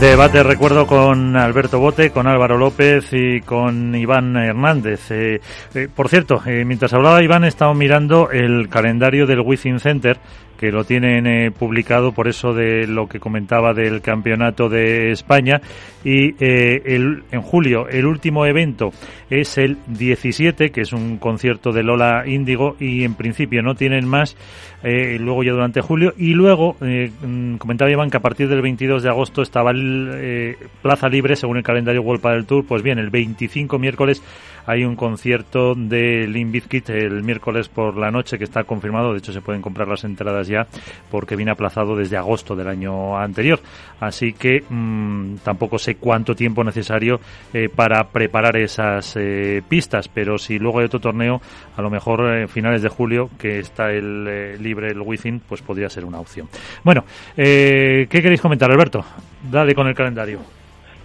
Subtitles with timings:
[0.00, 5.10] Debate, recuerdo, con Alberto Bote, con Álvaro López y con Iván Hernández.
[5.10, 5.40] Eh,
[5.74, 10.18] eh, por cierto, eh, mientras hablaba Iván, he estado mirando el calendario del Within Center
[10.64, 15.60] que lo tienen eh, publicado por eso de lo que comentaba del campeonato de España.
[16.02, 18.90] Y eh, el, en julio el último evento
[19.28, 24.08] es el 17 que es un concierto de Lola Índigo y en principio no tienen
[24.08, 24.38] más
[24.82, 26.14] eh, luego ya durante julio.
[26.16, 31.10] Y luego mm, comentaba Iván que a partir del 22 de agosto estaba el, plaza
[31.10, 34.22] libre según el calendario World del Tour pues bien el 25 miércoles
[34.66, 39.18] hay un concierto de Limp Bizkit el miércoles por la noche que está confirmado de
[39.18, 40.66] hecho se pueden comprar las entradas ya
[41.10, 43.60] porque viene aplazado desde agosto del año anterior.
[44.00, 47.20] Así que mmm, tampoco sé cuánto tiempo necesario
[47.52, 51.40] eh, para preparar esas eh, pistas, pero si luego hay otro torneo,
[51.76, 55.62] a lo mejor eh, finales de julio, que está el eh, libre el Within, pues
[55.62, 56.48] podría ser una opción.
[56.82, 59.04] Bueno, ¿qué queréis comentar, Alberto?
[59.50, 60.53] Dale con el calendario.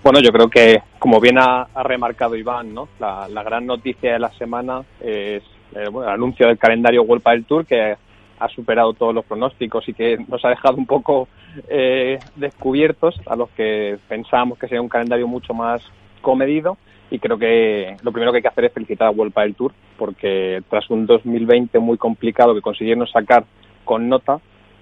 [0.04, 2.88] Bueno, yo creo que, como bien ha, remarcado Iván, ¿no?
[3.00, 5.44] la, gran noticia de la semana es
[5.92, 7.96] bueno, el anuncio del calendario World del Tour, que
[8.40, 11.28] ha superado todos los pronósticos y que nos ha dejado un poco
[11.68, 15.82] eh, descubiertos a los que pensábamos que sería un calendario mucho más
[16.22, 16.78] comedido
[17.12, 19.74] y creo que lo primero que hay que hacer es felicitar a World del Tour
[19.98, 23.44] porque tras un 2020 muy complicado que consiguieron sacar
[23.84, 24.40] con nota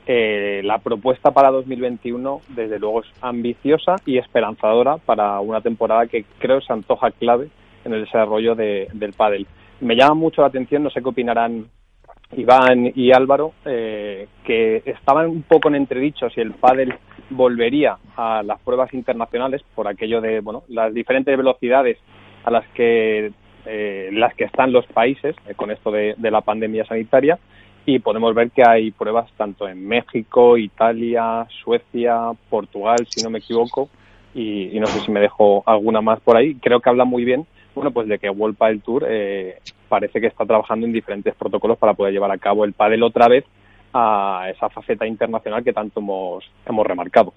[0.08, 6.24] eh, la propuesta para 2021 desde luego es ambiciosa y esperanzadora para una temporada que
[6.40, 7.50] creo se antoja clave
[7.84, 9.46] en el desarrollo de, del pádel.
[9.82, 11.66] Me llama mucho la atención, no sé qué opinarán
[12.36, 16.94] Iván y Álvaro, eh, que estaban un poco en entredicho si el pádel
[17.30, 21.98] volvería a las pruebas internacionales por aquello de bueno las diferentes velocidades
[22.46, 23.32] a las que
[23.66, 27.38] eh, las que están los países eh, con esto de, de, la pandemia sanitaria
[27.88, 33.40] y podemos ver que hay pruebas tanto en México, Italia, Suecia, Portugal, si no me
[33.40, 33.90] equivoco,
[34.36, 36.54] y, y no sé si me dejo alguna más por ahí.
[36.56, 37.48] Creo que habla muy bien
[37.78, 41.78] bueno, pues de que World Padel Tour eh, parece que está trabajando en diferentes protocolos
[41.78, 43.46] para poder llevar a cabo el pádel otra vez
[43.94, 47.34] a esa faceta internacional que tanto hemos, hemos remarcado.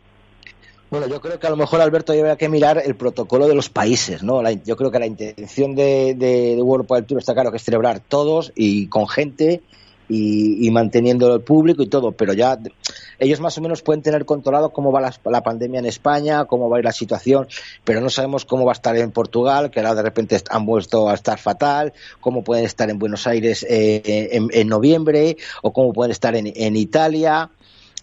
[0.91, 3.69] Bueno, yo creo que a lo mejor, Alberto, habría que mirar el protocolo de los
[3.69, 4.43] países, ¿no?
[4.43, 7.59] La, yo creo que la intención de, de, de World Padel Tour está claro que
[7.59, 9.61] es celebrar todos y con gente
[10.11, 12.59] y, y, manteniendo el público y todo, pero ya
[13.21, 16.69] ellos más o menos pueden tener controlado cómo va la, la, pandemia en España, cómo
[16.69, 17.47] va a ir la situación,
[17.85, 21.09] pero no sabemos cómo va a estar en Portugal, que ahora de repente han vuelto
[21.09, 25.93] a estar fatal, cómo pueden estar en Buenos Aires eh, en, en, noviembre, o cómo
[25.93, 27.49] pueden estar en, en Italia,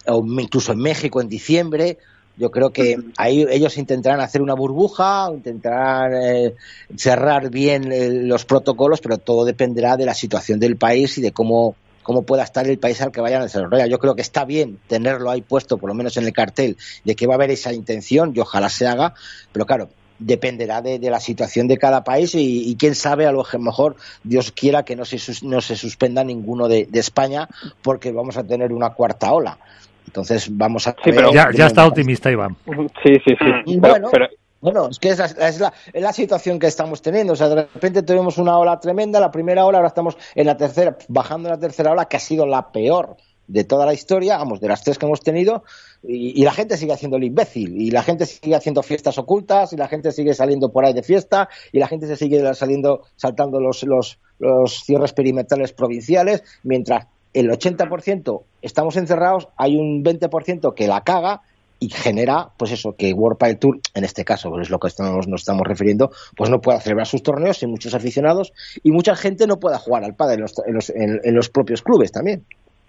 [0.08, 1.98] o incluso en México en diciembre.
[2.38, 6.54] Yo creo que ahí ellos intentarán hacer una burbuja, intentarán eh,
[6.96, 11.32] cerrar bien eh, los protocolos, pero todo dependerá de la situación del país y de
[11.32, 11.76] cómo
[12.08, 13.90] cómo pueda estar el país al que vayan a desarrollar.
[13.90, 17.18] Yo creo que está bien tenerlo ahí puesto, por lo menos en el cartel, de
[17.18, 19.14] que va a haber esa intención y ojalá se haga,
[19.52, 23.34] pero claro, dependerá de, de la situación de cada país y, y, quién sabe, a
[23.34, 27.50] lo mejor Dios quiera que no se, no se suspenda ninguno de, de España
[27.82, 29.58] porque vamos a tener una cuarta ola.
[30.06, 30.92] Entonces vamos a...
[30.92, 32.56] Sí, pero ya, ya está optimista Iván.
[33.04, 33.78] Sí, sí, sí.
[33.80, 34.28] Bueno, pero, pero
[34.62, 37.34] bueno, es que es la, es, la, situación que estamos teniendo.
[37.34, 40.58] O sea, de repente tuvimos una ola tremenda, la primera ola, ahora estamos en la
[40.58, 44.38] tercera, bajando en la tercera ola, que ha sido la peor de toda la historia,
[44.38, 45.64] vamos, de las tres que hemos tenido,
[46.04, 49.72] y, y, la gente sigue haciendo el imbécil, y la gente sigue haciendo fiestas ocultas,
[49.72, 53.04] y la gente sigue saliendo por ahí de fiesta, y la gente se sigue saliendo,
[53.16, 60.74] saltando los, los, los cierres perimetrales provinciales, mientras el 80% estamos encerrados, hay un 20%
[60.74, 61.42] que la caga,
[61.80, 65.28] y genera, pues eso, que World Padel Tour, en este caso, es lo que estamos,
[65.28, 69.48] nos estamos refiriendo, pues no pueda celebrar sus torneos sin muchos aficionados y mucha gente
[69.48, 72.44] no pueda jugar al pádel en los, en los, en, los propios clubes también.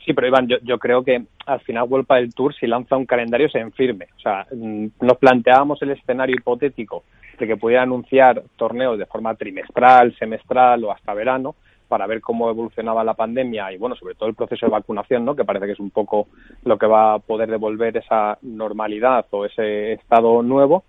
[0.05, 3.05] Sí, pero Iván, yo, yo, creo que al final World Padel Tour, si lanza un
[3.05, 4.07] calendario, se enfirme.
[4.17, 7.05] O sea, nos planteábamos el escenario hipotético
[7.39, 11.57] de que pudiera anunciar torneos de forma trimestral, semestral o hasta verano,
[11.89, 15.35] para ver cómo evolucionaba la pandemia y, bueno, sobre todo el proceso de vacunación, ¿no?
[15.35, 16.29] Que parece que es un poco
[16.65, 20.85] lo que va a poder devolver esa normalidad o ese estado nuevo.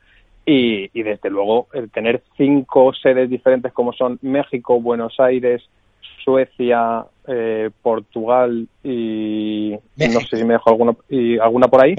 [0.45, 5.63] Y, y desde luego, el tener cinco sedes diferentes como son México, Buenos Aires,
[6.23, 10.19] Suecia, eh, Portugal y México.
[10.19, 11.95] no sé si me dejo alguna, y alguna por ahí,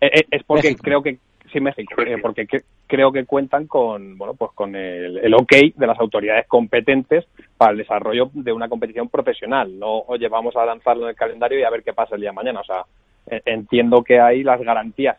[0.00, 0.82] eh, es porque México.
[0.82, 1.18] creo que
[1.52, 2.46] Sí, México, eh, porque
[2.86, 7.26] creo que cuentan con, bueno, pues con el, el, OK de las autoridades competentes
[7.56, 9.76] para el desarrollo de una competición profesional.
[9.78, 12.30] No, oye, vamos a lanzarlo en el calendario y a ver qué pasa el día
[12.30, 12.60] de mañana.
[12.60, 12.84] O sea,
[13.44, 15.16] entiendo que hay las garantías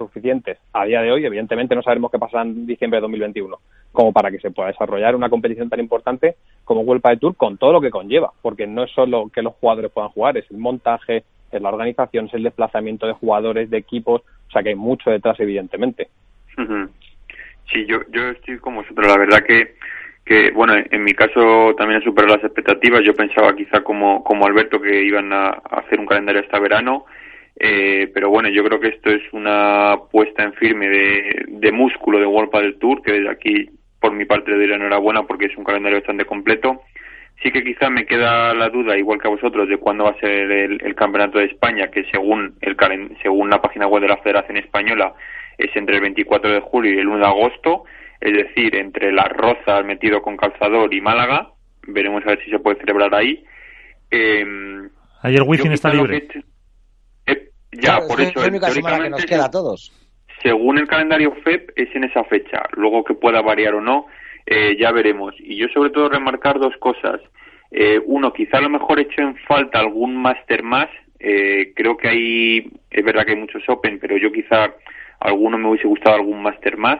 [0.00, 1.24] suficientes a día de hoy.
[1.24, 3.58] Evidentemente no sabemos qué pasará en diciembre de 2021,
[3.92, 7.58] como para que se pueda desarrollar una competición tan importante como Vuelta de Tour con
[7.58, 10.58] todo lo que conlleva, porque no es solo que los jugadores puedan jugar, es el
[10.58, 14.74] montaje, es la organización, es el desplazamiento de jugadores, de equipos, o sea que hay
[14.74, 16.08] mucho detrás, evidentemente.
[17.72, 19.76] Sí, yo, yo estoy como vosotros, la verdad que
[20.22, 24.46] que bueno en mi caso también he superado las expectativas yo pensaba quizá como como
[24.46, 27.06] Alberto que iban a hacer un calendario hasta verano
[27.62, 32.18] eh, pero bueno, yo creo que esto es una puesta en firme de, de músculo
[32.18, 33.70] de World del Tour, que desde aquí,
[34.00, 36.80] por mi parte, le doy la enhorabuena porque es un calendario bastante completo.
[37.42, 40.20] Sí que quizá me queda la duda, igual que a vosotros, de cuándo va a
[40.20, 42.76] ser el, Campeonato de España, que según, el,
[43.22, 45.14] según la página web de la Federación Española
[45.56, 47.84] es entre el 24 de julio y el 1 de agosto,
[48.20, 51.48] es decir, entre Las Rozas, metido con Calzador y Málaga.
[51.86, 53.42] Veremos a ver si se puede celebrar ahí.
[54.10, 54.44] Eh,
[55.22, 56.28] Ayer Wizzing está libre.
[57.72, 58.32] Ya, por eso.
[58.40, 59.92] que nos queda a todos.
[60.42, 62.62] Según el calendario FEP, es en esa fecha.
[62.72, 64.06] Luego que pueda variar o no,
[64.46, 65.34] eh, ya veremos.
[65.38, 67.20] Y yo, sobre todo, remarcar dos cosas.
[67.70, 70.88] Eh, uno, quizá a lo mejor he hecho en falta algún máster más.
[71.18, 74.74] Eh, creo que hay, es verdad que hay muchos Open, pero yo quizá
[75.20, 76.98] alguno me hubiese gustado algún máster más.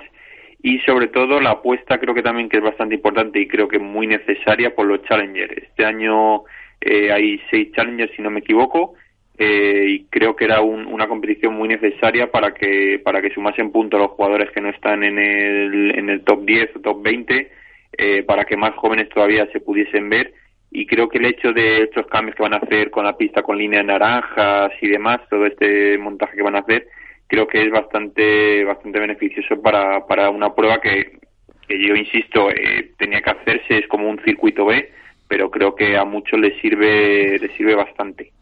[0.62, 3.78] Y sobre todo la apuesta creo que también que es bastante importante y creo que
[3.78, 5.56] muy necesaria por los Challengers.
[5.56, 6.44] Este año
[6.82, 8.94] hay seis Challengers, si no me equivoco,
[9.42, 13.98] eh, y creo que era una competición muy necesaria para que para que sumasen puntos
[13.98, 17.50] los jugadores que no están en el, en el top 10 o top 20
[17.96, 20.34] eh, para que más jóvenes todavía se pudiesen ver.
[20.70, 23.42] Y creo que el hecho de estos cambios que van a hacer con la pista
[23.42, 26.86] con líneas naranjas y demás todo este montaje que van a hacer
[27.26, 31.18] creo que es bastante bastante beneficioso para, para una prueba que,
[31.66, 34.90] que yo insisto eh, tenía que hacerse es como un circuito B
[35.26, 38.32] pero creo que a muchos les sirve les sirve bastante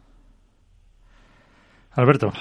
[1.99, 2.33] Alberto.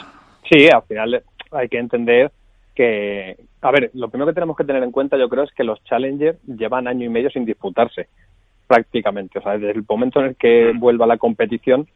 [0.50, 2.32] Sí, al final hay que entender
[2.76, 5.64] que, a ver, lo primero que tenemos que tener en cuenta yo creo es que
[5.64, 8.08] los Challengers llevan año y medio sin disputarse,
[8.68, 9.40] prácticamente.
[9.40, 11.88] O sea, desde el momento en el que vuelva la competición,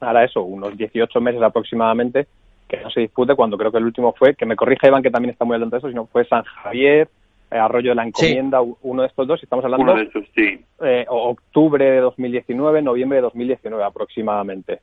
[0.00, 2.26] ahora eso, unos 18 meses aproximadamente,
[2.66, 5.12] que no se dispute, cuando creo que el último fue, que me corrija Iván, que
[5.12, 7.08] también está muy adelante de eso, sino fue San Javier,
[7.52, 10.64] eh, Arroyo de la Encomienda, uno de estos dos, y estamos hablando de sí.
[10.82, 14.80] eh, octubre de 2019, noviembre de 2019 aproximadamente.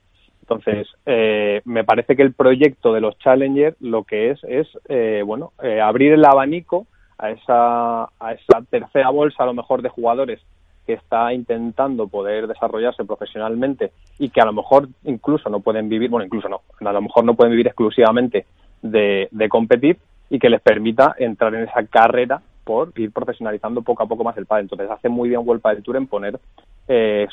[0.51, 5.23] Entonces, eh, me parece que el proyecto de los Challengers lo que es es, eh,
[5.25, 6.87] bueno, eh, abrir el abanico
[7.17, 10.41] a esa, esa tercera bolsa, a lo mejor, de jugadores
[10.85, 16.09] que está intentando poder desarrollarse profesionalmente y que a lo mejor incluso no pueden vivir,
[16.09, 18.45] bueno, incluso no, a lo mejor no pueden vivir exclusivamente
[18.81, 19.99] de, de competir
[20.29, 24.35] y que les permita entrar en esa carrera por ir profesionalizando poco a poco más
[24.37, 24.65] el pádel.
[24.65, 26.39] Entonces hace muy bien World del Tour en poner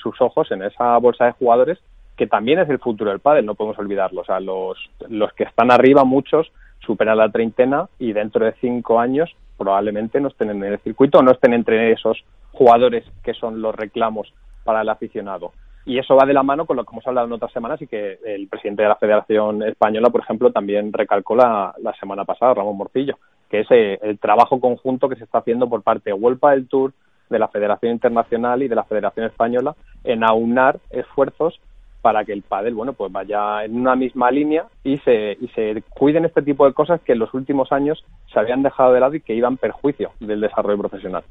[0.01, 1.81] sus ojos en esa bolsa de jugadores
[2.19, 4.23] que también es el futuro del pádel, no podemos olvidarlo.
[4.23, 4.77] O sea, los,
[5.09, 6.51] los que están arriba, muchos,
[6.85, 11.31] superan la treintena y dentro de cinco años probablemente no estén en el circuito, no
[11.31, 12.23] estén entre esos
[12.53, 14.33] jugadores que son los reclamos
[14.65, 15.53] para el aficionado.
[15.87, 17.87] Y eso va de la mano con lo que hemos hablado en otras semanas y
[17.87, 22.55] que el presidente de la Federación Española, por ejemplo, también recalcó la, la semana pasada,
[22.55, 23.17] Ramón Morcillo,
[23.49, 26.69] que es eh, el trabajo conjunto que se está haciendo por parte de Huelpa del
[26.69, 26.93] Tour,
[27.31, 31.61] de la Federación Internacional y de la Federación Española en aunar esfuerzos
[32.01, 35.83] para que el pádel, bueno, pues vaya en una misma línea y se, y se
[35.89, 39.15] cuiden este tipo de cosas que en los últimos años se habían dejado de lado
[39.15, 41.25] y que iban perjuicio del desarrollo profesional.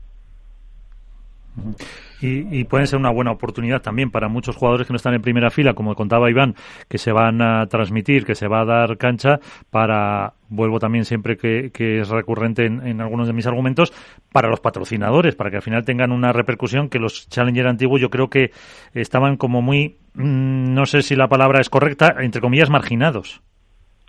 [2.19, 5.21] Y, y, pueden ser una buena oportunidad también para muchos jugadores que no están en
[5.21, 6.55] primera fila, como contaba Iván,
[6.87, 11.37] que se van a transmitir, que se va a dar cancha para, vuelvo también siempre
[11.37, 13.93] que, es recurrente en, algunos de mis argumentos,
[14.31, 18.09] para los patrocinadores, para que al final tengan una repercusión que los Challenger antiguos yo
[18.09, 18.51] creo que
[18.93, 23.41] estaban como muy, mm, no sé si la palabra es correcta, entre comillas, marginados.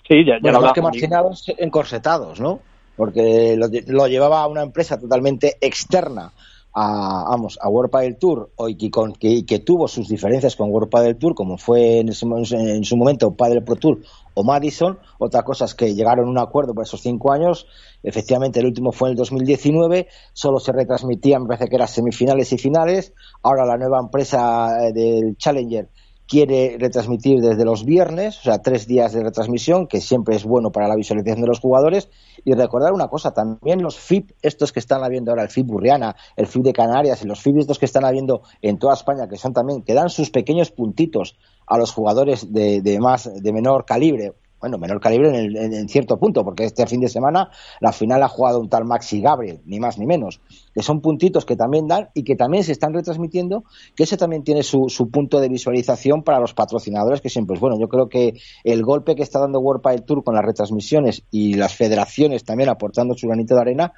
[0.06, 2.60] Sí, ya, ya bueno, que marginados encorsetados, ¿no?
[2.96, 6.32] Porque lo, lo llevaba una empresa totalmente externa
[6.80, 11.16] a, vamos, a World Padel Tour y que, que, tuvo sus diferencias con World Padel
[11.16, 13.98] Tour, como fue en, su momento Padel Pro Tour
[14.34, 14.98] o Madison.
[15.18, 17.66] Otra cosa es que llegaron a un acuerdo por esos cinco años.
[18.04, 20.06] Efectivamente, el último fue en el 2019.
[20.32, 23.12] Solo se retransmitían, parece que eran semifinales y finales.
[23.42, 25.88] Ahora la nueva empresa eh, del Challenger
[26.28, 30.70] quiere retransmitir desde los viernes, o sea, tres días de retransmisión, que siempre es bueno
[30.70, 32.10] para la visualización de los jugadores.
[32.44, 36.14] Y recordar una cosa, también los FIP, estos que están habiendo ahora, el FIP Burriana,
[36.36, 39.36] el FIP de Canarias y los FIP estos que están habiendo en toda España, que
[39.36, 43.86] son también, que dan sus pequeños puntitos a los jugadores de, de más, de menor
[43.86, 47.50] calibre bueno, menor calibre en, en, cierto punto, porque este fin de semana
[47.80, 50.40] la final ha jugado un tal Maxi Gabriel, ni más ni menos,
[50.74, 54.42] que son puntitos que también dan y que también se están retransmitiendo, que ese también
[54.42, 57.78] tiene su, su punto de visualización para los patrocinadores, que siempre es bueno.
[57.78, 58.34] Yo creo que
[58.64, 62.68] el golpe que está dando World Pile Tour con las retransmisiones y las federaciones también
[62.68, 63.92] aportando su granito de arena,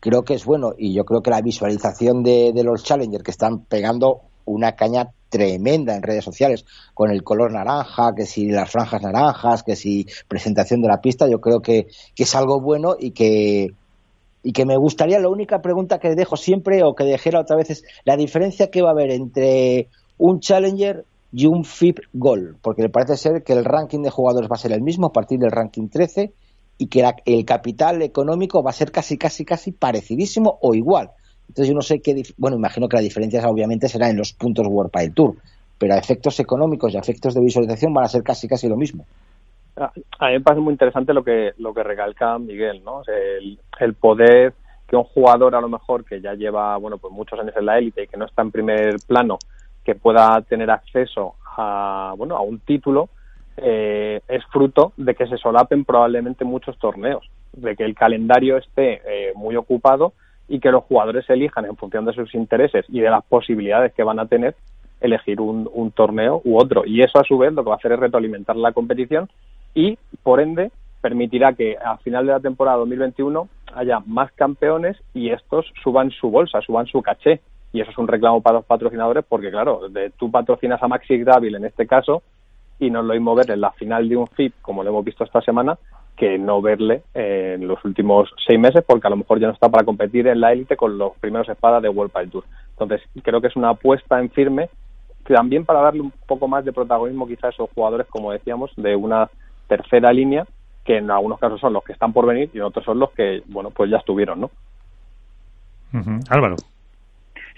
[0.00, 3.30] creo que es bueno y yo creo que la visualización de, de los Challengers que
[3.30, 8.70] están pegando una caña tremenda en redes sociales con el color naranja, que si las
[8.70, 13.10] franjas naranjas, que si presentación de la pista, yo creo que, es algo bueno y
[13.10, 13.74] que
[14.46, 17.70] y que me gustaría, la única pregunta que dejo siempre o que dejera otra vez
[17.70, 22.82] es la diferencia que va a haber entre un Challenger y un FIP Gold, porque
[22.82, 25.38] me parece ser que el ranking de jugadores va a ser el mismo a partir
[25.40, 26.32] del ranking 13
[26.78, 31.10] y que el capital económico va a ser casi, casi, casi parecidísimo o igual.
[31.48, 34.66] Entonces yo no sé qué, bueno, imagino que la diferencia obviamente será en los puntos
[34.66, 35.34] World Pile Tour,
[35.78, 38.76] pero a efectos económicos y a efectos de visualización van a ser casi casi lo
[38.76, 39.04] mismo.
[39.76, 39.90] A
[40.28, 43.02] mí me parece muy interesante lo que lo que recalca Miguel, ¿no?
[43.06, 44.54] el, el poder
[44.86, 47.78] que un jugador a lo mejor que ya lleva bueno pues muchos años en la
[47.78, 49.38] élite y que no está en primer plano
[49.84, 53.08] que pueda tener acceso a bueno a un título
[53.56, 59.00] eh, es fruto de que se solapen probablemente muchos torneos de que el calendario esté
[59.06, 60.12] eh, muy ocupado
[60.48, 64.02] y que los jugadores elijan en función de sus intereses y de las posibilidades que
[64.02, 64.54] van a tener
[65.00, 66.84] elegir un, torneo u otro.
[66.86, 69.28] Y eso a su vez lo que va a hacer es retroalimentar la competición
[69.74, 70.70] y por ende
[71.00, 76.30] permitirá que a final de la temporada 2021 haya más campeones y estos suban su
[76.30, 77.40] bolsa, suban su caché.
[77.72, 81.18] Y eso es un reclamo para los patrocinadores porque, claro, de, tú patrocinas a Maxi
[81.18, 82.22] Gravel en este caso
[82.78, 85.24] y no lo mismo ver en la final de un FIP, como lo hemos visto
[85.24, 85.76] esta semana,
[86.16, 89.68] que no verle en los últimos seis meses porque a lo mejor ya no está
[89.68, 92.44] para competir en la élite con los primeros espadas de World Pile Tour.
[92.70, 94.68] Entonces creo que es una apuesta en firme
[95.24, 98.94] también para darle un poco más de protagonismo quizás a esos jugadores, como decíamos, de
[98.94, 99.30] una
[99.68, 100.46] tercera línea
[100.84, 103.10] que en algunos casos son los que están por venir y en otros son los
[103.12, 104.50] que, bueno, pues ya estuvieron, ¿no?
[106.28, 106.56] Álvaro.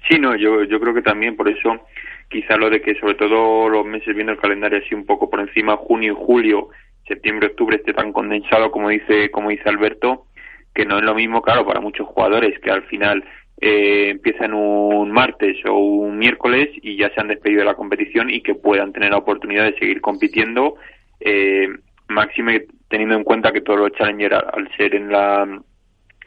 [0.08, 1.80] Sí, no, yo, yo creo que también por eso
[2.28, 5.40] quizá lo de que sobre todo los meses viendo el calendario así un poco por
[5.40, 6.68] encima, junio y julio,
[7.06, 10.26] septiembre, octubre esté tan condensado como dice, como dice Alberto,
[10.75, 13.25] que no es lo mismo, claro, para muchos jugadores que al final
[13.60, 18.28] eh, empiezan un martes o un miércoles y ya se han despedido de la competición
[18.28, 20.75] y que puedan tener la oportunidad de seguir compitiendo,
[21.20, 21.68] eh,
[22.08, 25.42] máxime teniendo en cuenta que todos los challengers al ser en la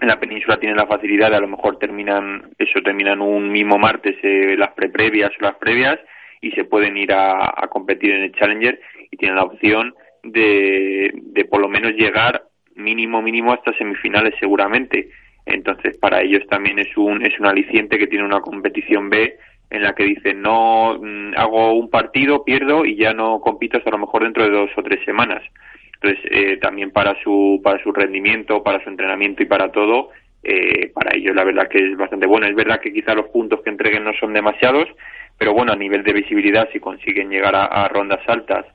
[0.01, 3.77] en la península tienen la facilidad de a lo mejor terminan eso terminan un mismo
[3.77, 6.00] martes eh, las pre-previas o las previas
[6.41, 8.79] y se pueden ir a, a competir en el challenger
[9.12, 9.93] y tienen la opción
[10.24, 12.44] de, de por lo menos llegar
[12.80, 15.10] mínimo mínimo hasta semifinales seguramente.
[15.46, 19.38] Entonces para ellos también es un es un aliciente que tiene una competición B
[19.70, 23.90] en la que dicen no mm, hago un partido pierdo y ya no compito hasta
[23.90, 25.44] a lo mejor dentro de dos o tres semanas
[25.96, 30.10] entonces eh, también para su para su rendimiento para su entrenamiento y para todo
[30.44, 32.48] eh, para ellos la verdad que es bastante bueno.
[32.48, 34.88] Es verdad que quizá los puntos que entreguen no son demasiados
[35.38, 38.66] pero bueno a nivel de visibilidad si consiguen llegar a rondas altas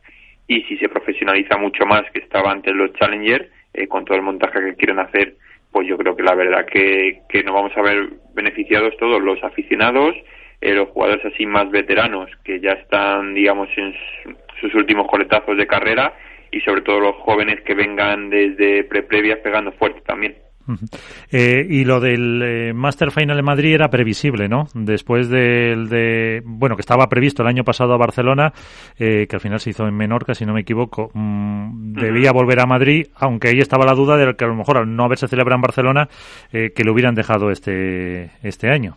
[0.47, 4.23] y si se profesionaliza mucho más que estaba antes los Challenger, eh, con todo el
[4.23, 5.35] montaje que quieren hacer,
[5.73, 9.43] pues yo creo que la verdad que, que nos vamos a ver beneficiados todos los
[9.43, 10.15] aficionados,
[10.61, 13.95] eh, los jugadores así más veteranos que ya están, digamos, en
[14.61, 16.15] sus últimos coletazos de carrera
[16.51, 20.37] y sobre todo los jóvenes que vengan desde pre-previas pegando fuerte también.
[21.31, 24.67] Eh, y lo del eh, Master Final en Madrid era previsible, ¿no?
[24.75, 28.53] Después del de, bueno, que estaba previsto el año pasado a Barcelona,
[28.99, 32.61] eh, que al final se hizo en Menorca, si no me equivoco, mm, debía volver
[32.61, 35.29] a Madrid, aunque ahí estaba la duda de que a lo mejor al no haberse
[35.29, 36.09] celebrado en Barcelona,
[36.51, 38.97] que lo hubieran dejado este, este año.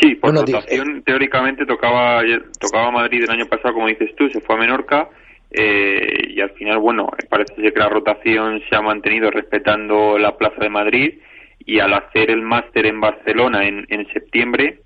[0.00, 2.22] Sí, por rotación, teóricamente tocaba,
[2.60, 5.08] tocaba Madrid el año pasado, como dices tú, se fue a Menorca,
[5.50, 10.36] eh, y al final, bueno, parece ser que la rotación se ha mantenido respetando la
[10.36, 11.18] Plaza de Madrid
[11.64, 14.80] y al hacer el máster en Barcelona en, en septiembre,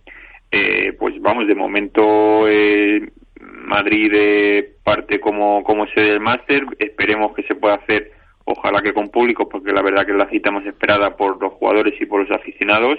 [0.50, 7.34] eh, pues vamos, de momento eh, Madrid eh, parte como, como sede del máster, esperemos
[7.34, 8.12] que se pueda hacer,
[8.44, 11.54] ojalá que con público, porque la verdad que es la cita más esperada por los
[11.54, 12.98] jugadores y por los aficionados,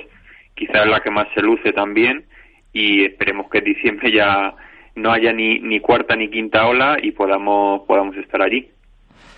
[0.56, 2.26] quizás la que más se luce también
[2.74, 4.56] y esperemos que en diciembre ya
[4.96, 8.70] no haya ni, ni cuarta ni quinta ola y podamos, podamos estar allí.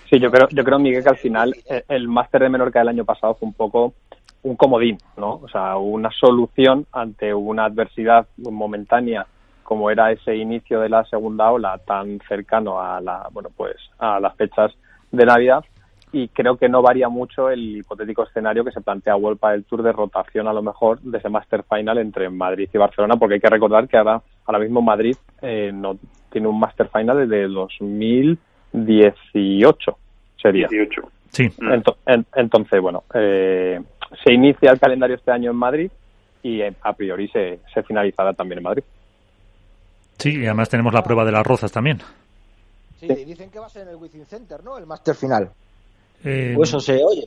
[0.08, 2.88] Sí, yo creo, yo creo, Miguel, que al final eh, el máster de Menorca del
[2.88, 3.94] año pasado fue un poco
[4.42, 5.40] un comodín, ¿no?
[5.42, 9.26] O sea, una solución ante una adversidad momentánea
[9.64, 14.20] como era ese inicio de la segunda ola tan cercano a la, bueno, pues a
[14.20, 14.72] las fechas
[15.10, 15.64] de Navidad
[16.12, 19.82] y creo que no varía mucho el hipotético escenario que se plantea World del Tour
[19.82, 23.40] de rotación a lo mejor de ese Master Final entre Madrid y Barcelona, porque hay
[23.40, 25.98] que recordar que ahora, ahora mismo Madrid eh, no
[26.30, 27.46] tiene un Master Final desde
[28.72, 29.98] 2018.
[30.40, 30.66] sería.
[30.68, 31.02] 18.
[31.30, 31.44] Sí.
[31.58, 31.68] Mm.
[31.72, 33.80] Ento- en- entonces, bueno, eh,
[34.24, 35.90] se inicia el calendario este año en Madrid
[36.42, 38.84] y eh, a priori se, se finalizará también en Madrid.
[40.18, 41.98] Sí, y además tenemos la prueba de las rozas también.
[42.98, 44.78] Sí, dicen que va a ser en el Wizzing Center, ¿no?
[44.78, 45.50] El máster final.
[46.24, 47.24] Eh, O eso se oye.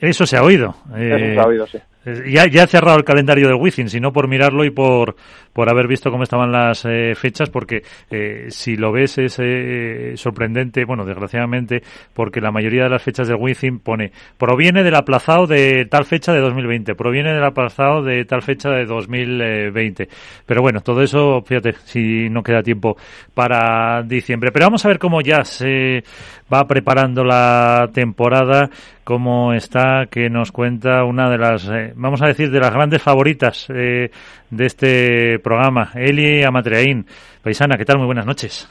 [0.00, 0.74] eso se ha oído.
[0.96, 1.78] Eh, Eso se ha oído, sí.
[2.06, 5.16] Ya, ya he cerrado el calendario del Wizzing, sino por mirarlo y por,
[5.52, 10.12] por haber visto cómo estaban las eh, fechas, porque eh, si lo ves es eh,
[10.14, 11.82] sorprendente, bueno, desgraciadamente,
[12.14, 16.32] porque la mayoría de las fechas del Wizzing pone, proviene del aplazado de tal fecha
[16.32, 20.08] de 2020, proviene del aplazado de tal fecha de 2020.
[20.46, 22.96] Pero bueno, todo eso, fíjate, si no queda tiempo
[23.34, 24.52] para diciembre.
[24.52, 26.04] Pero vamos a ver cómo ya se
[26.52, 28.70] va preparando la temporada,
[29.04, 33.02] cómo está, que nos cuenta una de las, eh, vamos a decir, de las grandes
[33.02, 34.10] favoritas eh,
[34.50, 37.06] de este programa, Eli Amatreaín.
[37.42, 37.98] Paisana, ¿qué tal?
[37.98, 38.68] Muy buenas noches.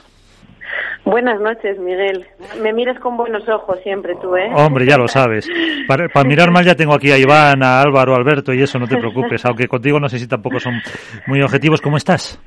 [1.04, 2.26] Buenas noches, Miguel.
[2.64, 4.50] Me miras con buenos ojos siempre tú, ¿eh?
[4.56, 5.48] Hombre, ya lo sabes.
[5.88, 8.80] Para, para mirar mal ya tengo aquí a Iván, a Álvaro, a Alberto y eso,
[8.80, 9.46] no te preocupes.
[9.46, 10.82] Aunque contigo no sé si tampoco son
[11.28, 11.80] muy objetivos.
[11.80, 12.42] ¿Cómo estás?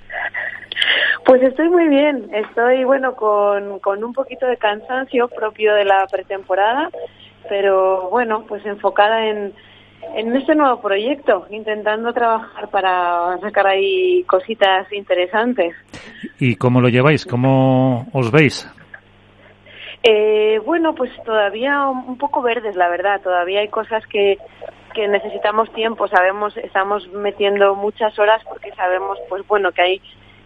[1.24, 2.28] Pues estoy muy bien.
[2.32, 6.88] Estoy, bueno, con, con un poquito de cansancio propio de la pretemporada,
[7.48, 9.52] pero bueno, pues enfocada en,
[10.14, 15.74] en este nuevo proyecto, intentando trabajar para sacar ahí cositas interesantes.
[16.38, 17.24] ¿Y cómo lo lleváis?
[17.24, 18.68] ¿Cómo os veis?
[20.02, 23.20] Eh, bueno, pues todavía un poco verdes, la verdad.
[23.20, 24.38] Todavía hay cosas que,
[24.94, 26.08] que necesitamos tiempo.
[26.08, 30.02] Sabemos, estamos metiendo muchas horas porque sabemos, pues bueno, que hay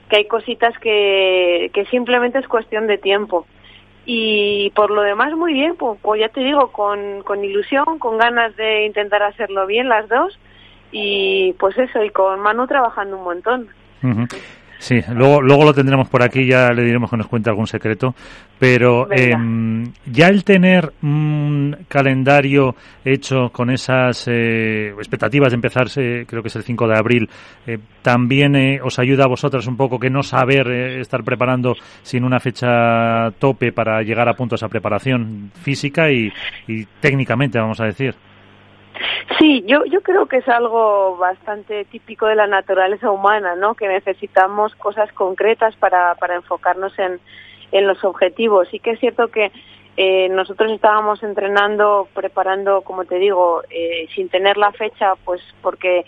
[0.09, 3.47] que hay cositas que, que simplemente es cuestión de tiempo.
[4.05, 8.19] Y por lo demás, muy bien, pues, pues ya te digo, con, con ilusión, con
[8.19, 10.39] ganas de intentar hacerlo bien las dos.
[10.91, 13.69] Y pues eso, y con Manu trabajando un montón.
[14.83, 18.17] Sí, luego, luego lo tendremos por aquí, ya le diremos que nos cuente algún secreto.
[18.59, 22.75] Pero em, ya el tener un calendario
[23.05, 27.31] hecho con esas eh, expectativas de empezarse, creo que es el 5 de abril,
[27.65, 31.77] eh, también eh, os ayuda a vosotras un poco que no saber eh, estar preparando
[32.03, 36.33] sin una fecha tope para llegar a punto a esa preparación física y,
[36.67, 38.17] y técnicamente, vamos a decir.
[39.39, 43.75] Sí, yo, yo creo que es algo bastante típico de la naturaleza humana, ¿no?
[43.75, 47.21] Que necesitamos cosas concretas para, para enfocarnos en,
[47.73, 48.69] en los objetivos.
[48.71, 49.51] Sí que es cierto que
[49.97, 56.05] eh, nosotros estábamos entrenando, preparando, como te digo, eh, sin tener la fecha, pues porque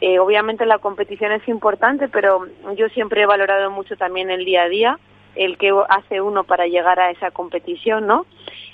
[0.00, 4.64] eh, obviamente la competición es importante, pero yo siempre he valorado mucho también el día
[4.64, 4.98] a día,
[5.34, 8.26] el que hace uno para llegar a esa competición, ¿no?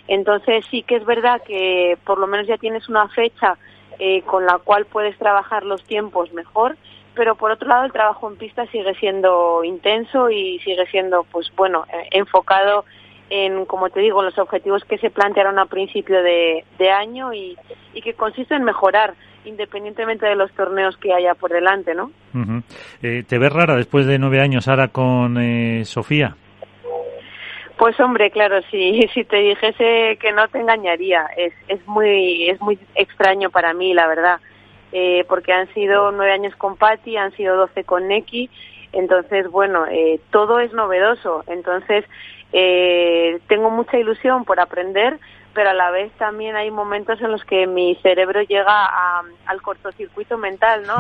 [0.06, 3.58] Entonces sí que es verdad que por lo menos ya tienes una fecha
[3.98, 6.76] eh, con la cual puedes trabajar los tiempos mejor,
[7.14, 11.50] pero por otro lado el trabajo en pista sigue siendo intenso y sigue siendo, pues
[11.56, 12.84] bueno, eh, enfocado
[13.30, 17.56] en, como te digo, los objetivos que se plantearon a principio de, año y,
[17.92, 22.10] y que consiste en mejorar independientemente de los torneos que haya por delante, ¿no?
[23.02, 26.36] Eh, ¿Te ves rara después de nueve años ahora con eh, Sofía?
[27.78, 32.60] Pues hombre, claro, si, si te dijese que no te engañaría, es, es muy es
[32.60, 34.40] muy extraño para mí, la verdad,
[34.92, 38.50] eh, porque han sido nueve años con Patty, han sido doce con Neki,
[38.92, 42.04] entonces bueno, eh, todo es novedoso, entonces
[42.52, 45.18] eh, tengo mucha ilusión por aprender,
[45.54, 48.90] pero a la vez también hay momentos en los que mi cerebro llega
[49.46, 50.96] al cortocircuito mental, ¿no?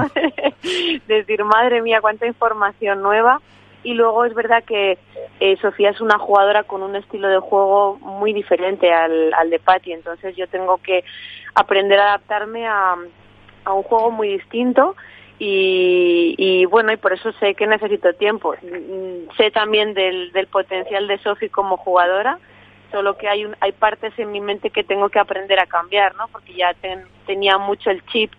[1.08, 3.40] Decir, madre mía, cuánta información nueva.
[3.82, 4.98] Y luego es verdad que
[5.40, 9.58] eh, Sofía es una jugadora con un estilo de juego muy diferente al, al de
[9.58, 11.04] Patty, entonces yo tengo que
[11.54, 12.96] aprender a adaptarme a,
[13.64, 14.96] a un juego muy distinto.
[15.40, 18.54] Y, y bueno, y por eso sé que necesito tiempo.
[18.60, 22.40] Mm, Sé también del, del potencial de Sofía como jugadora,
[22.90, 26.14] solo que hay un, hay partes en mi mente que tengo que aprender a cambiar,
[26.16, 26.26] ¿no?
[26.28, 28.32] Porque ya ten- tenía mucho el chip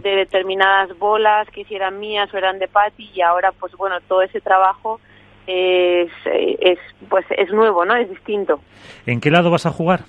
[0.00, 4.22] de determinadas bolas que hicieran mías o eran de Patty y ahora pues bueno todo
[4.22, 5.00] ese trabajo
[5.46, 8.60] es, eh, es pues es nuevo no es distinto
[9.06, 10.00] ¿En qué lado vas a jugar?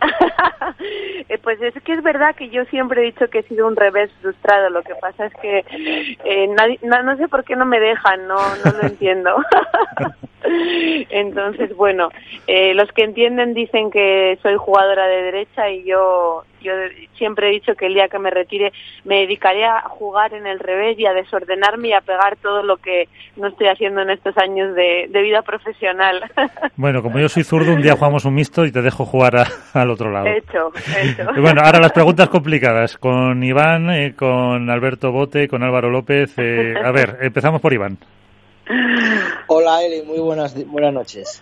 [1.28, 3.76] Eh, pues es que es verdad que yo siempre he dicho que he sido un
[3.76, 5.64] revés frustrado lo que pasa es que
[6.24, 6.48] eh,
[6.82, 9.36] no, no sé por qué no me dejan no no lo entiendo.
[11.10, 12.08] Entonces bueno
[12.46, 16.72] eh, los que entienden dicen que soy jugadora de derecha y yo yo
[17.14, 18.72] siempre he dicho que el día que me retire
[19.04, 22.76] me dedicaré a jugar en el revés y a desordenarme y a pegar todo lo
[22.76, 26.22] que no estoy haciendo en estos años de, de vida profesional.
[26.76, 29.46] Bueno, como yo soy zurdo, un día jugamos un mixto y te dejo jugar a-
[29.74, 30.26] al otro lado.
[30.26, 31.28] hecho, hecho.
[31.36, 32.96] Y bueno, ahora las preguntas complicadas.
[32.96, 36.32] Con Iván, eh, con Alberto Bote, con Álvaro López.
[36.38, 37.98] eh, a ver, empezamos por Iván.
[39.48, 41.40] Hola Eli, muy buenas, buenas noches.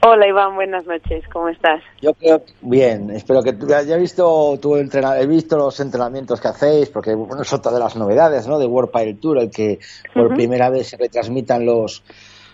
[0.00, 1.82] Hola Iván, buenas noches, ¿cómo estás?
[2.00, 6.88] Yo creo bien, espero que ya he visto tu he visto los entrenamientos que hacéis,
[6.88, 8.60] porque bueno, es otra de las novedades, ¿no?
[8.60, 9.80] De World Pile Tour, el que
[10.14, 12.04] por primera vez se retransmitan los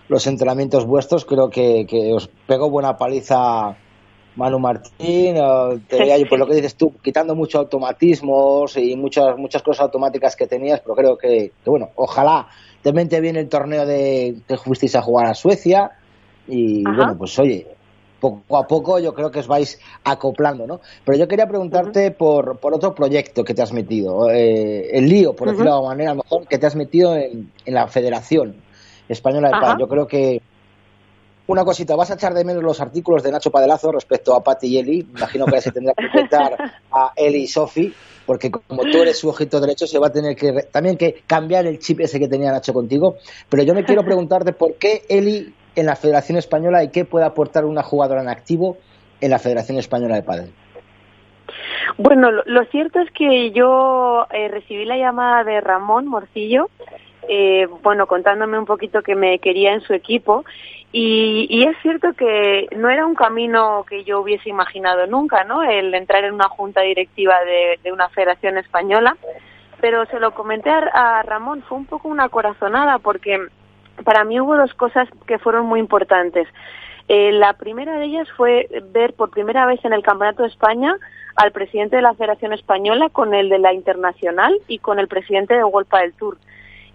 [0.07, 3.77] los entrenamientos vuestros, creo que, que os pegó buena paliza
[4.35, 5.35] Manu Martín,
[5.87, 9.81] te veía yo por lo que dices tú, quitando muchos automatismos y muchas muchas cosas
[9.81, 12.47] automáticas que tenías, pero creo que, que bueno, ojalá
[12.81, 15.91] te mente bien el torneo de que fuisteis a jugar a Suecia
[16.47, 17.67] y bueno, pues oye,
[18.19, 20.81] poco a poco yo creo que os vais acoplando, ¿no?
[21.03, 25.35] Pero yo quería preguntarte por, por otro proyecto que te has metido, eh, el lío,
[25.35, 28.55] por decirlo de alguna manera, mejor, que te has metido en, la Federación
[29.07, 29.77] Española de Paz.
[29.79, 30.41] Yo creo que
[31.47, 34.67] una cosita, vas a echar de menos los artículos de Nacho Padelazo respecto a Patti
[34.67, 35.07] y Eli.
[35.15, 37.93] Imagino que se tendrá que enfrentar a Eli y Sofi,
[38.25, 41.67] porque como tú eres su ojito derecho, se va a tener que también que cambiar
[41.67, 43.17] el chip ese que tenía Nacho contigo.
[43.47, 47.25] Pero yo me quiero preguntarte por qué Eli en la Federación Española y qué puede
[47.25, 48.77] aportar una jugadora en activo
[49.21, 50.53] en la Federación Española de Padel.
[51.97, 56.69] Bueno, lo, cierto es que yo eh, recibí la llamada de Ramón Morcillo,
[57.29, 60.43] eh, bueno, contándome un poquito que me quería en su equipo
[60.91, 65.63] y, es cierto que no era un camino que yo hubiese imaginado nunca, ¿no?
[65.63, 69.17] El entrar en una junta directiva de, una federación española,
[69.81, 73.39] pero se lo comenté a Ramón, fue un poco una corazonada porque
[74.03, 76.47] para mí hubo dos cosas que fueron muy importantes.
[77.07, 80.97] Eh, la primera de ellas fue ver por primera vez en el Campeonato de España
[81.35, 85.53] al presidente de la Federación Española con el de la Internacional y con el presidente
[85.53, 86.37] de Golpa del Tour.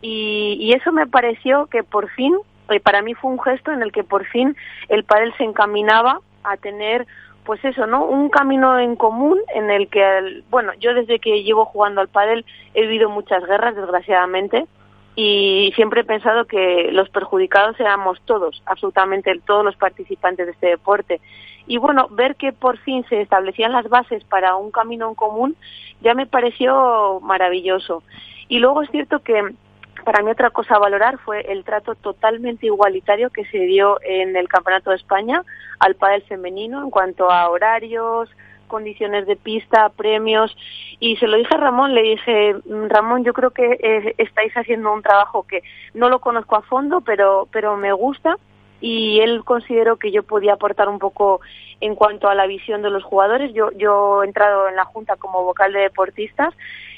[0.03, 2.35] Y, eso me pareció que por fin,
[2.71, 4.57] eh, para mí fue un gesto en el que por fin
[4.89, 7.07] el pádel se encaminaba a tener
[7.45, 8.05] pues eso, ¿no?
[8.05, 12.45] Un camino en común en el que, bueno, yo desde que llevo jugando al pádel
[12.75, 14.67] he vivido muchas guerras, desgraciadamente,
[15.17, 20.69] y siempre he pensado que los perjudicados éramos todos, absolutamente todos los participantes de este
[20.69, 21.21] deporte.
[21.67, 25.57] Y bueno, ver que por fin se establecían las bases para un camino en común
[26.01, 28.03] ya me pareció maravilloso.
[28.49, 29.55] Y luego es cierto que
[30.05, 34.35] para mí otra cosa a valorar fue el trato totalmente igualitario que se dio en
[34.37, 35.43] el Campeonato de España
[35.79, 38.31] al pádel femenino en cuanto a horarios,
[38.71, 40.57] condiciones de pista, premios.
[40.99, 44.55] Y se lo dije a Ramón, le dije, mm, Ramón, yo creo que eh, estáis
[44.55, 48.37] haciendo un trabajo que no lo conozco a fondo, pero, pero me gusta.
[48.81, 51.41] Y él consideró que yo podía aportar un poco
[51.81, 53.53] en cuanto a la visión de los jugadores.
[53.53, 56.55] Yo, yo he entrado en la Junta como vocal de deportistas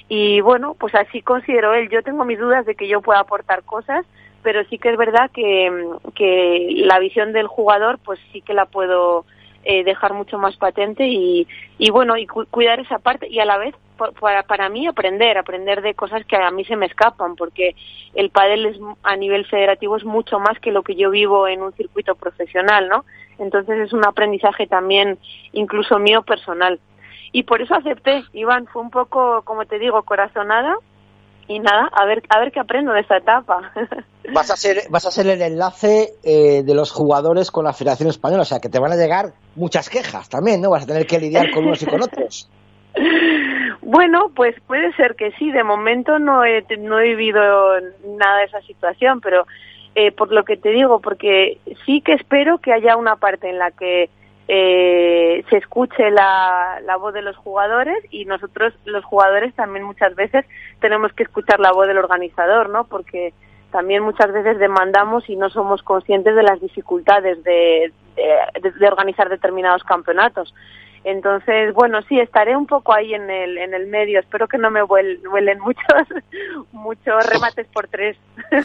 [0.08, 1.88] y bueno, pues así considero él.
[1.88, 4.04] Yo tengo mis dudas de que yo pueda aportar cosas,
[4.42, 5.70] pero sí que es verdad que,
[6.14, 9.24] que la visión del jugador pues sí que la puedo
[9.64, 11.46] eh, dejar mucho más patente y,
[11.78, 13.74] y bueno, y cuidar esa parte y a la vez
[14.20, 17.76] para, para mí aprender, aprender de cosas que a mí se me escapan, porque
[18.14, 21.62] el pádel es, a nivel federativo es mucho más que lo que yo vivo en
[21.62, 23.04] un circuito profesional, ¿no?
[23.38, 25.18] Entonces es un aprendizaje también
[25.52, 26.80] incluso mío personal.
[27.32, 30.76] Y por eso acepté, Iván, fue un poco, como te digo, corazonada,
[31.54, 33.72] y nada, a ver, a ver qué aprendo de esta etapa.
[34.32, 38.08] Vas a ser, vas a ser el enlace eh, de los jugadores con la Federación
[38.08, 40.70] Española, o sea que te van a llegar muchas quejas también, ¿no?
[40.70, 42.48] Vas a tener que lidiar con unos y con otros.
[43.80, 45.50] Bueno, pues puede ser que sí.
[45.50, 47.42] De momento no he, no he vivido
[48.16, 49.44] nada de esa situación, pero
[49.96, 53.58] eh, por lo que te digo, porque sí que espero que haya una parte en
[53.58, 54.08] la que
[54.48, 60.14] eh, se escuche la, la, voz de los jugadores y nosotros los jugadores también muchas
[60.14, 60.44] veces
[60.80, 62.84] tenemos que escuchar la voz del organizador, ¿no?
[62.84, 63.32] Porque
[63.70, 69.82] también muchas veces demandamos y no somos conscientes de las dificultades de, de, organizar determinados
[69.84, 70.54] campeonatos.
[71.04, 74.20] Entonces, bueno, sí, estaré un poco ahí en el, en el medio.
[74.20, 76.06] Espero que no me vuelen muchos,
[76.72, 78.16] muchos remates por tres.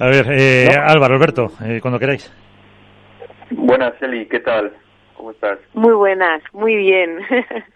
[0.00, 2.32] A ver, eh, Álvaro, Alberto, eh, cuando queráis.
[3.50, 4.72] Buenas, Eli, ¿qué tal?
[5.16, 5.58] ¿Cómo estás?
[5.74, 7.18] Muy buenas, muy bien.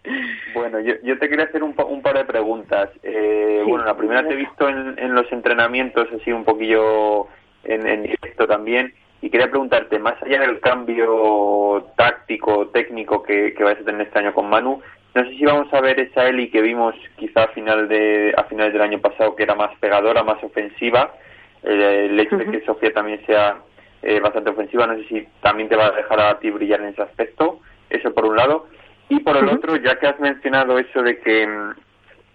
[0.54, 2.90] bueno, yo, yo te quería hacer un, un par de preguntas.
[3.02, 7.26] Eh, bueno, la primera te he visto en, en, los entrenamientos, así un poquillo
[7.64, 13.64] en, en directo también, y quería preguntarte, más allá del cambio táctico, técnico que, que
[13.64, 14.80] vais a tener este año con Manu,
[15.14, 18.44] no sé si vamos a ver esa Eli que vimos quizá a final de a
[18.44, 21.14] finales del año pasado, que era más pegadora, más ofensiva.
[21.62, 23.58] Eh, el hecho de que Sofía también sea
[24.02, 24.86] eh, bastante ofensiva.
[24.86, 27.60] No sé si también te va a dejar a ti brillar en ese aspecto.
[27.88, 28.66] Eso por un lado.
[29.08, 31.48] Y por el otro, ya que has mencionado eso de que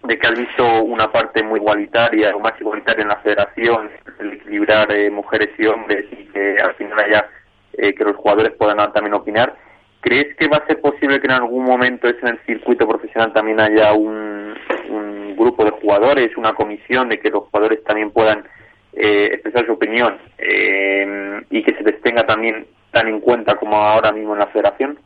[0.04, 4.34] de que has visto una parte muy igualitaria o más igualitaria en la federación, el
[4.34, 7.28] equilibrar eh, mujeres y hombres y que al final haya
[7.72, 9.56] eh, que los jugadores puedan también opinar.
[10.00, 13.58] ¿Crees que va a ser posible que en algún momento en el circuito profesional también
[13.58, 14.54] haya un,
[14.88, 18.44] un grupo de jugadores, una comisión de que los jugadores también puedan
[18.92, 23.76] eh, expresar su opinión eh, y que se les tenga también tan en cuenta como
[23.76, 24.98] ahora mismo en la federación?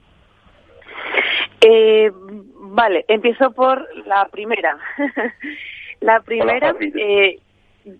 [1.60, 4.76] Eh, vale, empiezo por la primera.
[6.00, 7.38] la primera, eh,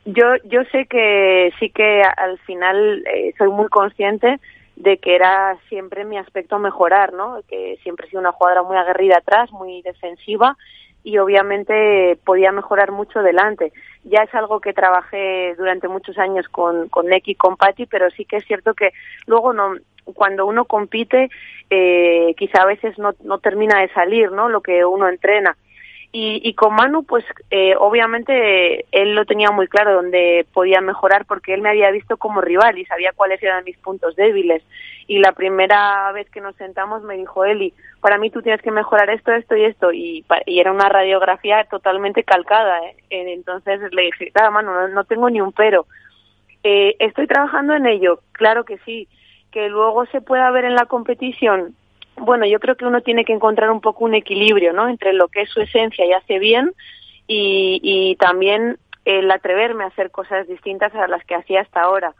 [0.05, 4.41] yo, yo sé que sí que al final eh, soy muy consciente
[4.77, 7.41] de que era siempre mi aspecto mejorar, ¿no?
[7.49, 10.57] Que siempre he sido una jugadora muy aguerrida atrás, muy defensiva
[11.05, 13.73] y obviamente podía mejorar mucho delante.
[14.05, 18.11] Ya es algo que trabajé durante muchos años con, con Neki y con Patti, pero
[18.11, 18.93] sí que es cierto que
[19.27, 19.75] luego no,
[20.15, 21.31] cuando uno compite,
[21.71, 24.49] eh, quizá a veces no, no termina de salir, ¿no?
[24.49, 25.57] Lo que uno entrena.
[26.15, 31.25] Y, y con Manu, pues eh, obviamente él lo tenía muy claro donde podía mejorar
[31.25, 34.63] porque él me había visto como rival y sabía cuáles eran mis puntos débiles.
[35.07, 38.71] Y la primera vez que nos sentamos me dijo, Eli, para mí tú tienes que
[38.71, 39.91] mejorar esto, esto y esto.
[39.91, 42.79] Y, y era una radiografía totalmente calcada.
[42.87, 42.97] ¿eh?
[43.09, 45.87] Entonces le dije, claro, Manu, no, no tengo ni un pero.
[46.63, 48.21] Eh, ¿Estoy trabajando en ello?
[48.33, 49.09] Claro que sí.
[49.51, 51.75] Que luego se pueda ver en la competición
[52.17, 54.89] bueno, yo creo que uno tiene que encontrar un poco un equilibrio, ¿no?
[54.89, 56.73] Entre lo que es su esencia y hace bien
[57.27, 62.15] y, y también el atreverme a hacer cosas distintas a las que hacía hasta ahora.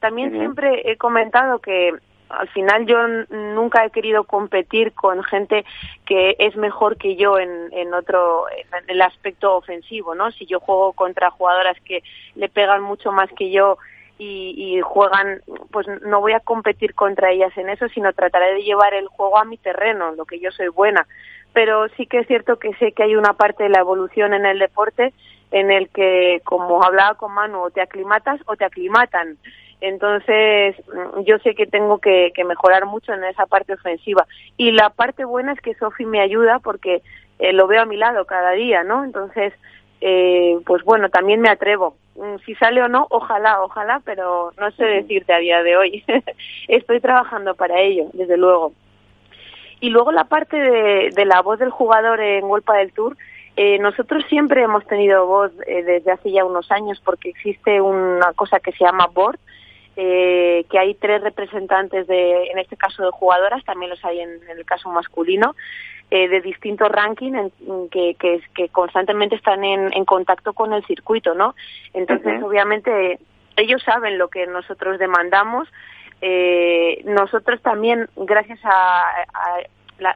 [0.00, 1.92] También siempre he comentado que
[2.28, 5.64] al final yo nunca he querido competir con gente
[6.04, 10.30] que es mejor que yo en, en otro en el aspecto ofensivo, ¿no?
[10.32, 12.02] Si yo juego contra jugadoras que
[12.36, 13.78] le pegan mucho más que yo
[14.18, 18.62] y, y, juegan, pues no voy a competir contra ellas en eso, sino trataré de
[18.62, 21.06] llevar el juego a mi terreno, lo que yo soy buena.
[21.52, 24.44] Pero sí que es cierto que sé que hay una parte de la evolución en
[24.44, 25.12] el deporte
[25.50, 29.38] en el que, como hablaba con Manu, o te aclimatas o te aclimatan.
[29.80, 30.76] Entonces,
[31.24, 34.26] yo sé que tengo que, que mejorar mucho en esa parte ofensiva.
[34.56, 37.02] Y la parte buena es que Sofi me ayuda porque
[37.38, 39.04] eh, lo veo a mi lado cada día, ¿no?
[39.04, 39.52] Entonces,
[40.00, 41.96] eh, pues bueno, también me atrevo.
[42.16, 46.04] Mm, si sale o no, ojalá, ojalá, pero no sé decirte a día de hoy.
[46.68, 48.72] Estoy trabajando para ello, desde luego.
[49.80, 53.16] Y luego la parte de, de la voz del jugador en Golpa del Tour,
[53.60, 58.32] eh, nosotros siempre hemos tenido voz eh, desde hace ya unos años porque existe una
[58.34, 59.40] cosa que se llama board,
[60.00, 64.30] eh, que hay tres representantes de, en este caso de jugadoras, también los hay en,
[64.48, 65.56] en el caso masculino,
[66.12, 67.52] eh, de distintos rankings
[67.90, 71.56] que, que, que, constantemente están en, en, contacto con el circuito, ¿no?
[71.94, 72.46] Entonces, uh -huh.
[72.46, 73.18] obviamente,
[73.56, 75.66] ellos saben lo que nosotros demandamos.
[76.20, 79.02] Eh, nosotros también, gracias a,
[79.34, 79.58] a,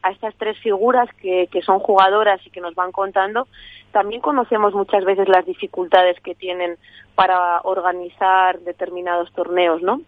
[0.03, 3.49] a estas tres figuras que, que son jugadoras y que nos van contando,
[3.93, 6.77] también conocemos muchas veces las dificultades que tienen
[7.15, 10.01] para organizar determinados torneos, ¿no?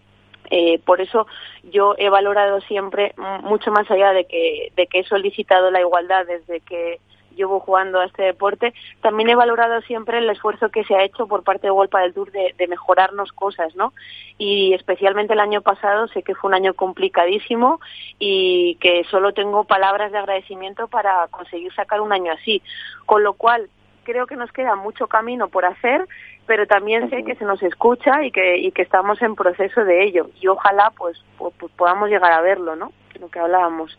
[0.49, 1.25] Eh, por eso
[1.63, 6.25] yo he valorado siempre mucho más allá de que, de que he solicitado la igualdad
[6.27, 6.99] desde que
[7.35, 11.27] llevo jugando a este deporte, también he valorado siempre el esfuerzo que se ha hecho
[11.27, 13.93] por parte de Golpa del Tour de, de, mejorarnos cosas, ¿no?
[14.37, 17.79] Y especialmente el año pasado sé que fue un año complicadísimo
[18.19, 22.61] y que solo tengo palabras de agradecimiento para conseguir sacar un año así.
[23.05, 23.69] Con lo cual,
[24.05, 26.07] creo que nos queda mucho camino por hacer,
[26.45, 30.03] pero también sé que se nos escucha y que, y que estamos en proceso de
[30.03, 30.29] ello.
[30.39, 32.93] Y ojalá pues, pues, pues podamos llegar a verlo, ¿no?
[33.19, 33.97] Lo que hablábamos.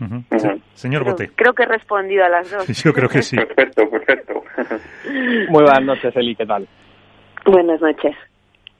[0.00, 0.38] Uh -huh.
[0.38, 0.62] sí.
[0.74, 1.30] Señor creo, Bote.
[1.34, 2.66] Creo que he respondido a las dos.
[2.84, 3.36] Yo creo que sí.
[3.36, 4.42] Perfecto, perfecto.
[5.50, 6.66] Muy buenas noches, Eli, ¿qué tal?
[7.44, 8.14] Buenas noches.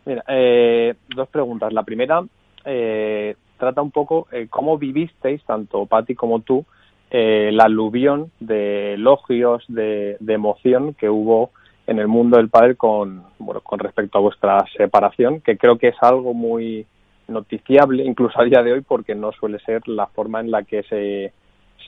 [0.04, 1.72] Mira, eh, dos preguntas.
[1.72, 2.22] La primera
[2.64, 6.64] eh, trata un poco eh, cómo vivisteis, tanto Patti como tú,
[7.10, 11.50] eh, la aluvión de elogios, de, de, emoción que hubo
[11.86, 15.88] en el mundo del pádel con, bueno, con respecto a vuestra separación, que creo que
[15.88, 16.86] es algo muy
[17.28, 20.82] noticiable, incluso a día de hoy, porque no suele ser la forma en la que
[20.84, 21.32] se,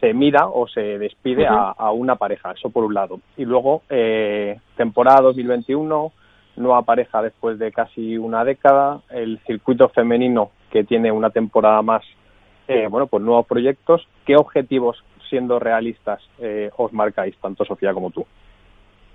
[0.00, 1.74] se mira o se despide uh -huh.
[1.78, 3.20] a, a, una pareja, eso por un lado.
[3.36, 6.12] Y luego, eh, temporada 2021,
[6.56, 12.02] nueva pareja después de casi una década, el circuito femenino que tiene una temporada más,
[12.66, 14.06] eh, bueno, pues nuevos proyectos.
[14.26, 18.26] ¿Qué objetivos, siendo realistas, eh, os marcáis, tanto Sofía como tú?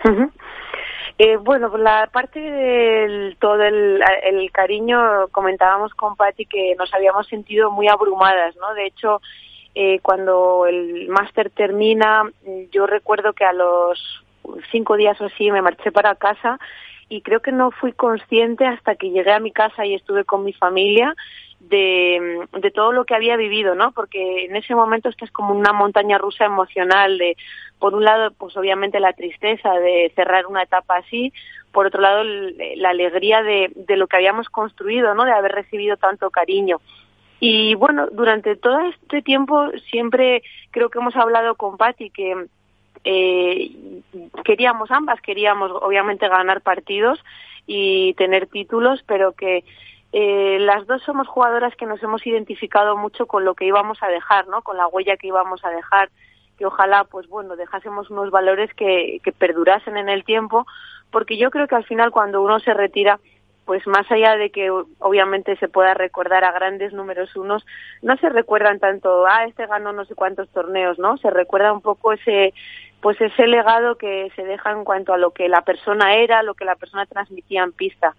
[0.05, 0.31] Uh -huh.
[1.19, 6.93] Eh, bueno, por la parte del todo el, el cariño, comentábamos con Patti que nos
[6.93, 8.73] habíamos sentido muy abrumadas, ¿no?
[8.73, 9.21] De hecho,
[9.75, 12.23] eh, cuando el máster termina,
[12.71, 14.23] yo recuerdo que a los
[14.71, 16.59] cinco días o así me marché para casa
[17.09, 20.43] y creo que no fui consciente hasta que llegué a mi casa y estuve con
[20.43, 21.15] mi familia
[21.69, 23.91] de, todo lo que había vivido, ¿no?
[23.91, 27.37] Porque en ese momento estás como una montaña rusa emocional de,
[27.79, 31.33] por un lado, pues obviamente la tristeza de cerrar una etapa así,
[31.71, 35.25] por otro lado, la alegría de, de lo que habíamos construido, ¿no?
[35.25, 36.79] De haber recibido tanto cariño.
[37.39, 42.47] Y bueno, durante todo este tiempo siempre creo que hemos hablado con Patti que
[43.03, 43.71] eh,
[44.45, 47.19] queríamos ambas, queríamos obviamente ganar partidos
[47.67, 49.63] y tener títulos, pero que
[50.15, 54.07] eh, las dos somos jugadoras que nos hemos identificado mucho con lo que íbamos a
[54.09, 54.61] dejar, ¿no?
[54.61, 56.11] Con la huella que íbamos a dejar,
[56.55, 60.67] que ojalá, pues bueno, dejásemos unos valores que, que perdurasen en el tiempo,
[61.09, 63.19] porque yo creo que al final cuando uno se retira,
[63.65, 67.65] pues más allá de que obviamente se pueda recordar a grandes números unos,
[68.03, 71.17] no se recuerdan tanto, ah, este ganó no sé cuántos torneos, ¿no?
[71.17, 72.53] Se recuerda un poco ese,
[73.01, 76.53] pues ese legado que se deja en cuanto a lo que la persona era, lo
[76.53, 78.13] que la persona transmitía en pista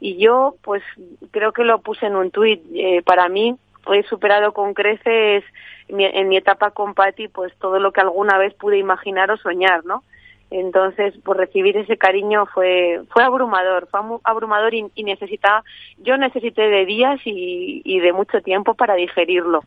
[0.00, 0.82] y yo pues
[1.30, 2.62] creo que lo puse en un tuit.
[2.74, 3.56] Eh, para mí
[3.92, 5.44] he superado con creces
[5.88, 9.84] en mi etapa con Patti pues todo lo que alguna vez pude imaginar o soñar,
[9.84, 10.02] ¿no?
[10.50, 15.64] Entonces, por pues, recibir ese cariño fue fue abrumador, fue abrumador y, necesitaba,
[15.98, 19.62] yo necesité de días y, y, de mucho tiempo para digerirlo.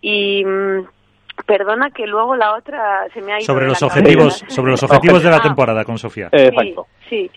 [0.00, 0.86] Y mm,
[1.46, 5.22] perdona que luego la otra se me ha ido sobre los objetivos sobre los objetivos
[5.22, 6.30] de la temporada con Sofía.
[6.32, 6.74] Sí,
[7.10, 7.30] sí.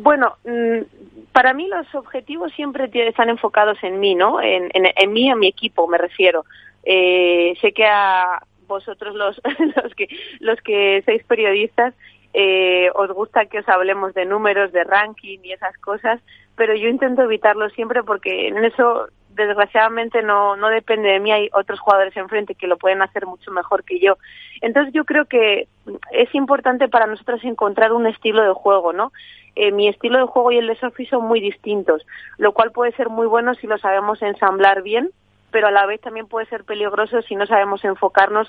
[0.00, 4.40] Bueno, mm, para mí los objetivos siempre están enfocados en mí, ¿no?
[4.40, 6.44] En, en, en mí, en mi equipo, me refiero.
[6.84, 9.40] Eh, sé que a vosotros los,
[9.82, 10.08] los que
[10.38, 11.94] los que sois periodistas
[12.32, 16.20] eh, os gusta que os hablemos de números, de ranking y esas cosas,
[16.54, 21.48] pero yo intento evitarlo siempre porque en eso desgraciadamente no, no depende de mí, hay
[21.54, 24.16] otros jugadores enfrente que lo pueden hacer mucho mejor que yo.
[24.60, 25.66] Entonces yo creo que
[26.12, 29.12] es importante para nosotros encontrar un estilo de juego, ¿no?
[29.60, 32.92] Eh, mi estilo de juego y el de Sophie son muy distintos, lo cual puede
[32.92, 35.10] ser muy bueno si lo sabemos ensamblar bien,
[35.50, 38.48] pero a la vez también puede ser peligroso si no sabemos enfocarnos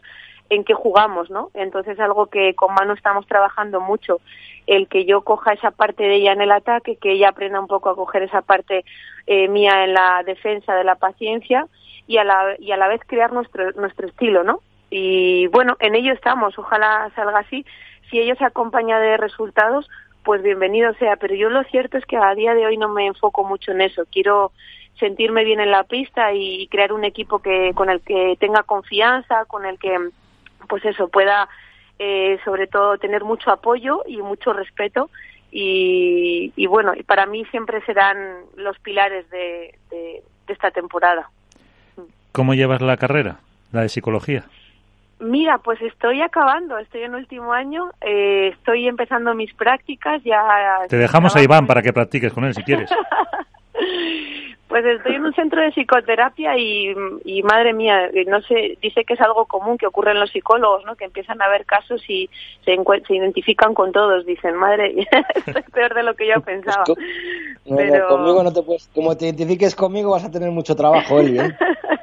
[0.52, 1.50] en qué jugamos, ¿no?
[1.56, 4.19] Entonces algo que con Manu estamos trabajando mucho,
[4.67, 7.65] el que yo coja esa parte de ella en el ataque, que ella aprenda un
[7.65, 8.86] poco a coger esa parte
[9.26, 11.65] eh, mía en la defensa de la paciencia
[12.06, 14.60] y a la, y a la vez crear nuestro, nuestro estilo, ¿no?
[14.91, 17.65] Y bueno, en ello estamos, ojalá salga así.
[18.12, 19.89] Si ello se acompaña de resultados,
[20.23, 23.08] pues bienvenido sea, pero yo lo cierto es que a día de hoy no me
[23.08, 24.03] enfoco mucho en eso.
[24.12, 24.51] Quiero
[24.99, 29.45] sentirme bien en la pista y crear un equipo que con el que tenga confianza,
[29.45, 29.97] con el que
[30.67, 31.47] pues eso pueda
[31.97, 35.10] eh, sobre todo tener mucho apoyo y mucho respeto
[35.51, 38.17] y, y bueno y para mí siempre serán
[38.55, 41.29] los pilares de, de, esta temporada.
[42.32, 43.39] ¿Cómo llevas la carrera,
[43.71, 44.45] la de psicología?
[45.19, 50.41] Mira, pues estoy acabando, estoy en último año, eh, estoy empezando mis prácticas, ya...
[50.88, 52.89] Te dejamos a Iván para que practiques con él si quieres.
[54.69, 56.93] Pues estoy en un centro de psicoterapia y,
[57.41, 60.95] madre mía, no sé, dice que es algo común que ocurre en los psicólogos, ¿no?
[60.95, 62.29] Que empiezan a ver casos y
[62.63, 62.77] se,
[63.08, 64.27] se identifican con todos.
[64.27, 64.93] Dicen, madre,
[65.36, 66.84] esto es peor de lo que yo pues pensaba.
[67.65, 68.08] Pero...
[68.10, 71.49] conmigo no te puedes, como te identifiques conmigo vas a tener mucho trabajo, Eli, ¿eh?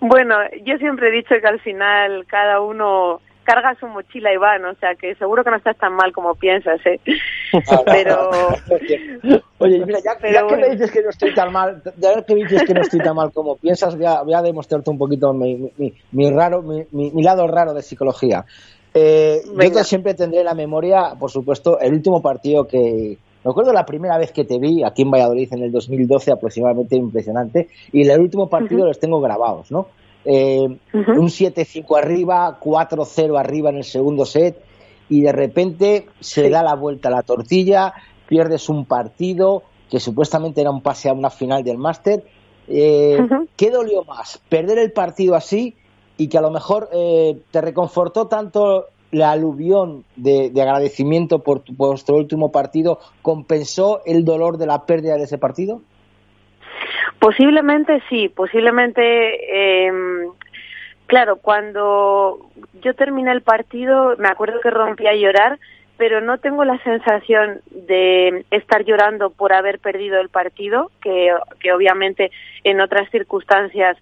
[0.00, 4.64] bueno, yo siempre he dicho que al final cada uno carga su mochila y van,
[4.64, 6.98] o sea que seguro que no estás tan mal como piensas, ¿eh?
[7.86, 8.30] Pero...
[9.58, 12.64] Oye, mira, ya, que me dices que no estoy tan mal, ya que me dices
[12.64, 15.70] que no estoy tan mal como piensas, voy a, voy a demostrarte un poquito mi,
[15.76, 18.44] mi, mi raro, mi, mi, lado raro de psicología.
[18.92, 23.72] Eh, yo siempre tendré en la memoria, por supuesto, el último partido que, me acuerdo
[23.72, 28.08] la primera vez que te vi aquí en Valladolid en el 2012 aproximadamente, impresionante, y
[28.08, 29.88] el último partido los tengo grabados, ¿no?
[30.24, 34.58] Eh, un 7-5 arriba, 4-0 arriba en el segundo set
[35.10, 37.92] y de repente se da la vuelta a la tortilla,
[38.26, 42.24] pierdes un partido que supuestamente era un pase a una final del máster.
[42.66, 43.18] Eh,
[43.54, 44.40] ¿Qué dolió más?
[44.48, 45.76] ¿Perder el partido así
[46.16, 52.16] y que a lo mejor eh, te reconfortó tanto la aluvión de, agradecimiento por, vuestro
[52.16, 55.80] último partido compensó el dolor de la pérdida de ese partido?
[57.18, 59.92] Posiblemente sí, posiblemente, eh,
[61.06, 62.50] claro, cuando
[62.82, 65.58] yo terminé el partido, me acuerdo que rompí a llorar,
[65.96, 72.32] pero no tengo la sensación de estar llorando por haber perdido el partido, que obviamente
[72.64, 73.96] en otras circunstancias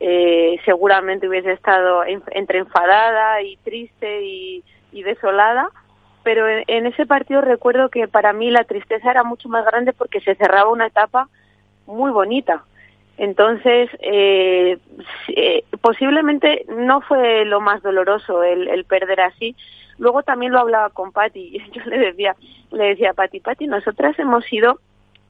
[0.00, 4.64] eh, seguramente hubiese estado entre enfadada y triste y,
[5.02, 5.70] desolada,
[6.24, 9.92] pero en, en, ese partido recuerdo que para mí la tristeza era mucho más grande
[9.92, 11.28] porque se cerraba una etapa
[11.86, 12.64] muy bonita.
[13.18, 14.78] Entonces, eh,
[15.28, 19.56] eh, posiblemente no fue lo más doloroso el, el, perder así.
[19.98, 21.58] Luego también lo hablaba con Patti.
[21.72, 22.36] Yo le decía,
[22.70, 24.78] le decía a Patti, Patti, nosotras hemos sido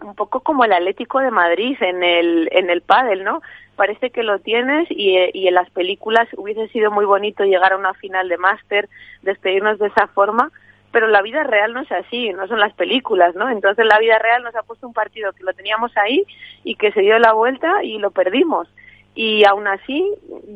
[0.01, 3.43] un poco como el Atlético de Madrid en el en el pádel, ¿no?
[3.77, 7.77] Parece que lo tienes y, y en las películas hubiese sido muy bonito llegar a
[7.77, 8.89] una final de máster,
[9.23, 10.51] despedirnos de esa forma,
[10.91, 13.49] pero la vida real no es así, no son las películas, ¿no?
[13.49, 16.25] Entonces la vida real nos ha puesto un partido que lo teníamos ahí
[16.65, 18.69] y que se dio la vuelta y lo perdimos.
[19.15, 20.09] Y aún así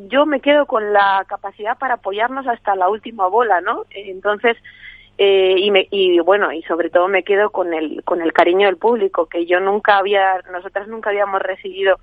[0.07, 3.85] yo me quedo con la capacidad para apoyarnos hasta la última bola, ¿no?
[3.91, 4.57] Entonces
[5.17, 8.65] Eh, y, me, y bueno, y sobre todo me quedo con el, con el cariño
[8.67, 11.99] del público, que yo nunca había, nosotras nunca habíamos recibido,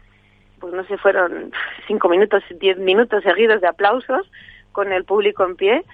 [0.61, 1.53] pues no sé, fueron
[1.87, 4.31] cinco minutos, diez minutos seguidos de aplausos
[4.73, 5.85] con el público en pie,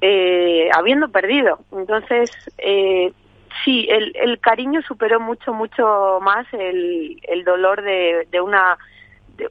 [0.00, 1.58] eh, habiendo perdido.
[1.72, 3.12] Entonces, eh,
[3.64, 8.78] sí, el, el cariño superó mucho, mucho más el, el dolor de, de una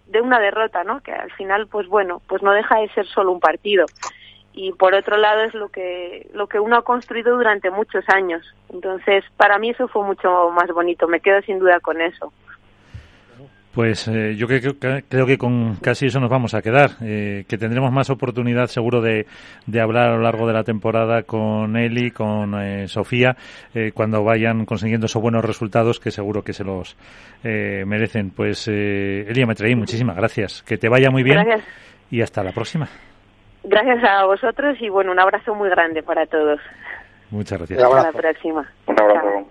[0.08, 1.02] de, una derrota, ¿no?
[1.02, 3.86] Que al final, pues bueno, pues no deja de ser solo un partido.
[4.54, 8.45] Y por otro lado es lo que lo que uno ha construido durante muchos años.
[8.70, 11.08] Entonces, para mí eso fue mucho más bonito.
[11.08, 12.34] Me quedo sin duda con eso.
[13.74, 14.74] Pues eh, yo creo,
[15.08, 18.99] creo, que con casi eso nos vamos a quedar, eh, que tendremos más oportunidad seguro
[18.99, 19.28] de,
[19.66, 23.38] de, hablar a lo largo de la temporada con Eli, con eh, Sofía,
[23.93, 26.97] cuando vayan consiguiendo esos buenos resultados que seguro que se los
[27.43, 28.32] merecen.
[28.32, 31.38] Pues Elia Metreí, muchísimas gracias, que te vaya muy bien
[32.10, 32.89] y hasta la próxima.
[33.64, 36.59] Gracias a vosotros y bueno, un abrazo muy grande para todos.
[37.30, 37.82] Muchas gracias.
[37.82, 38.70] Hasta la próxima.
[38.88, 39.47] Un abrazo.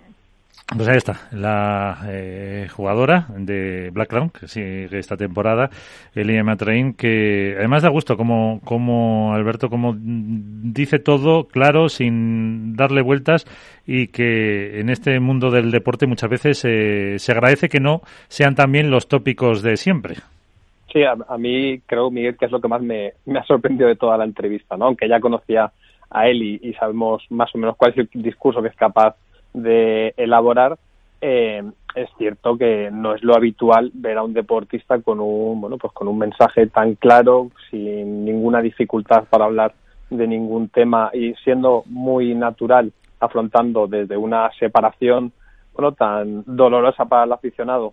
[0.77, 5.69] Pues ahí está, la eh, jugadora de Black Crown, que sigue esta temporada,
[6.15, 13.03] Elia Matrain, que además da gusto como, como Alberto, como dice todo claro, sin darle
[13.03, 13.47] vueltas,
[13.85, 18.55] y que en este mundo del deporte muchas veces eh, se agradece que no sean
[18.55, 20.19] también los tópicos de siempre.
[20.93, 24.17] Sí, a, mí creo, Miguel, que es lo que más me, ha sorprendido de toda
[24.17, 24.87] la entrevista, ¿no?
[24.87, 25.73] Aunque ya conocía
[26.11, 29.15] a él y sabemos más o menos cuál es el discurso que es capaz
[29.53, 30.77] de elaborar,
[31.21, 31.63] eh,
[31.95, 35.93] es cierto que no es lo habitual ver a un deportista con un bueno pues
[35.93, 39.75] con un mensaje tan claro sin ninguna dificultad para hablar
[40.09, 45.33] de ningún tema y siendo muy natural afrontando desde una separación
[45.75, 47.93] bueno tan dolorosa para el aficionado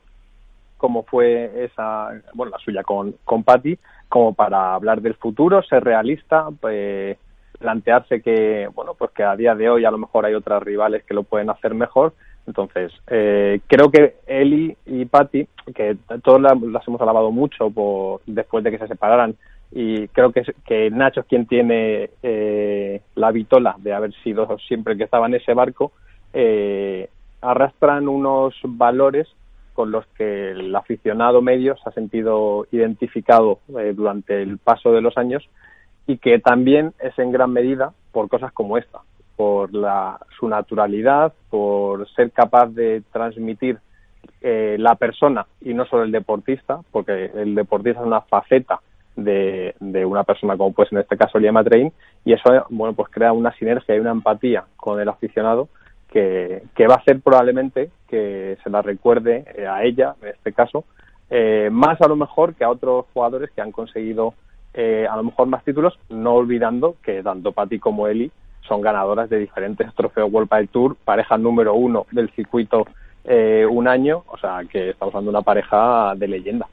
[0.78, 3.78] como fue esa bueno la suya con con Patty
[4.10, 7.18] como para hablar del futuro ser realista pues,
[7.58, 11.04] plantearse que, bueno, pues que a día de hoy a lo mejor hay otras rivales
[11.04, 12.14] que lo pueden hacer mejor.
[12.46, 17.72] Entonces, eh, creo que Eli y Patty, que todos las, hemos alabado mucho
[18.26, 19.36] después de que se separaran,
[19.72, 24.96] y creo que, que Nacho es quien tiene eh, la vitola de haber sido siempre
[24.96, 25.92] que estaba en ese barco,
[26.32, 27.10] eh,
[27.42, 29.28] arrastran unos valores
[29.78, 33.60] con los que el aficionado medio se ha sentido identificado
[33.94, 35.48] durante el paso de los años
[36.08, 39.02] y que también es en gran medida por cosas como esta,
[39.36, 43.78] por la, su naturalidad, por ser capaz de transmitir
[44.42, 48.80] eh, la persona y no solo el deportista, porque el deportista es una faceta
[49.16, 51.94] de, de una persona como pues en este caso Liam Train
[52.26, 55.70] y eso bueno pues crea una sinergia y una empatía con el aficionado
[56.12, 60.54] que, que va a hacer probablemente que se la recuerde eh, a ella en este
[60.54, 60.86] caso
[61.30, 64.34] eh, más a lo mejor que a otros jugadores que han conseguido
[64.74, 68.32] eh, a lo mejor más títulos, no olvidando que tanto Patti como Eli
[68.62, 72.86] son ganadoras de diferentes trofeos World del Tour, pareja número uno del circuito
[73.28, 76.66] eh, un año, o sea que estamos hablando de una pareja de leyenda.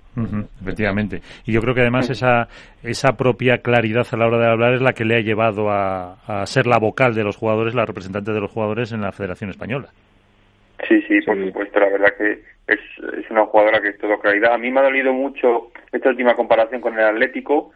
[0.62, 1.20] efectivamente.
[1.44, 2.48] Y yo creo que además esa,
[2.82, 6.14] esa propia claridad a la hora de hablar es la que le ha llevado a,
[6.26, 9.50] a ser la vocal de los jugadores, la representante de los jugadores en la Federación
[9.50, 9.88] Española.
[10.88, 11.80] Sí, sí, por supuesto.
[11.80, 12.80] La verdad que es,
[13.18, 14.54] es una jugadora que es todo claridad.
[14.54, 17.72] A mí me ha dolido mucho esta última comparación con el Atlético,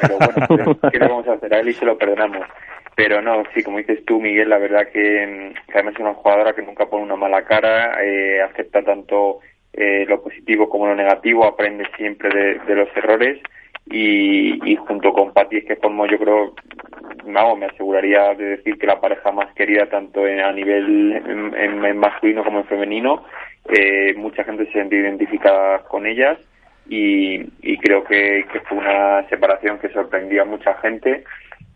[0.00, 1.54] pero bueno, ¿qué le vamos a hacer?
[1.54, 2.46] A él y se lo perdonamos.
[2.94, 6.62] Pero no, sí, como dices tú, Miguel, la verdad que, además es una jugadora que
[6.62, 9.40] nunca pone una mala cara, eh, acepta tanto
[9.72, 13.40] eh, lo positivo como lo negativo, aprende siempre de, los errores
[13.86, 16.54] y, y, junto con Patti es que formó, yo creo,
[17.24, 21.22] no, me aseguraría de decir que la pareja más querida tanto en, a nivel
[21.56, 23.24] en, masculino como en femenino.
[23.68, 26.38] Eh, mucha gente se siente identificada con ellas
[26.88, 31.24] y, creo que, fue una separación que sorprendió a mucha gente,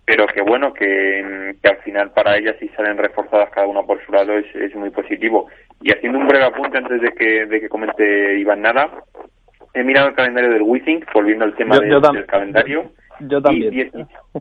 [0.07, 4.13] pero que bueno, que, al final para ellas si salen reforzadas cada una por su
[4.13, 5.49] lado es, muy positivo.
[5.83, 8.89] Y haciendo un breve apunte antes de que, de que comente Iván Nada,
[9.75, 12.93] he mirado el calendario del Wizzing, volviendo al tema del calendario.
[13.21, 13.91] Yo también.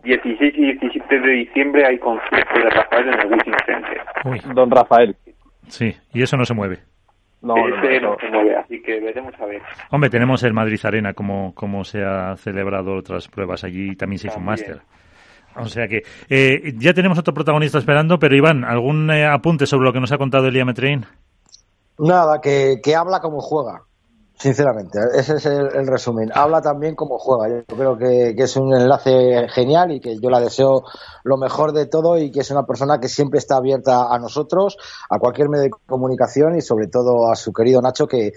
[0.04, 4.54] 16 y 17 de diciembre hay concierto de Rafael en el Wizzing Center.
[4.54, 5.16] Don Rafael.
[5.68, 6.78] Sí, y eso no se mueve.
[7.42, 9.62] No, no, se mueve, así que veremos a ver.
[9.92, 13.64] Hombre, tenemos el Madrid Arena, como, como se ha celebrado otras pruebas.
[13.64, 14.80] Allí también se hizo un máster.
[15.58, 19.86] O sea que eh, ya tenemos otro protagonista esperando, pero Iván, ¿algún eh, apunte sobre
[19.86, 21.06] lo que nos ha contado Elia Metrein?
[21.98, 23.84] Nada, que, que habla como juega.
[24.38, 26.30] Sinceramente, ese es el, resumen.
[26.36, 27.48] Habla también como juega.
[27.48, 30.84] Yo creo que, es un enlace genial y que yo la deseo
[31.24, 34.76] lo mejor de todo y que es una persona que siempre está abierta a nosotros,
[35.10, 38.34] a cualquier medio de comunicación y sobre todo a su querido Nacho que,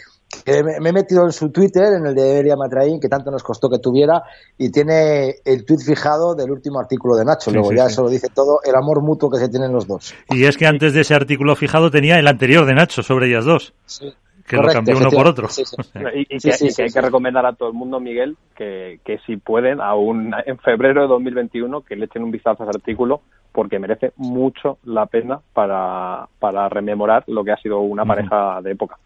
[0.47, 3.69] me, he metido en su Twitter, en el de Elia Matraín, que tanto nos costó
[3.69, 4.23] que tuviera,
[4.57, 7.51] y tiene el tweet fijado del último artículo de Nacho.
[7.51, 10.15] Luego ya eso lo dice todo, el amor mutuo que se tienen los dos.
[10.31, 13.45] Y es que antes de ese artículo fijado tenía el anterior de Nacho sobre ellas
[13.45, 13.73] dos.
[13.87, 14.13] Sí
[14.49, 15.49] que lo cambió uno por otro.
[16.15, 20.35] y, que, hay que recomendar a todo el mundo, Miguel, que, que si pueden, aún
[20.47, 23.21] en febrero de 2021, que le echen un vistazo a ese artículo,
[23.53, 28.73] porque merece mucho la pena para, para rememorar lo que ha sido una pareja de
[28.73, 28.99] época.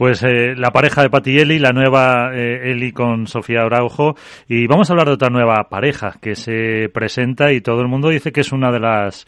[0.00, 4.14] Pues eh, la pareja de Pati y Eli, la nueva eh, Eli con Sofía Araujo.
[4.48, 8.08] Y vamos a hablar de otra nueva pareja que se presenta y todo el mundo
[8.08, 9.26] dice que es una de las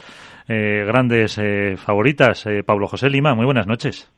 [0.49, 1.39] eh, grandes
[1.77, 2.47] favoritas.
[2.65, 4.11] Pablo José Lima, muy buenas noches.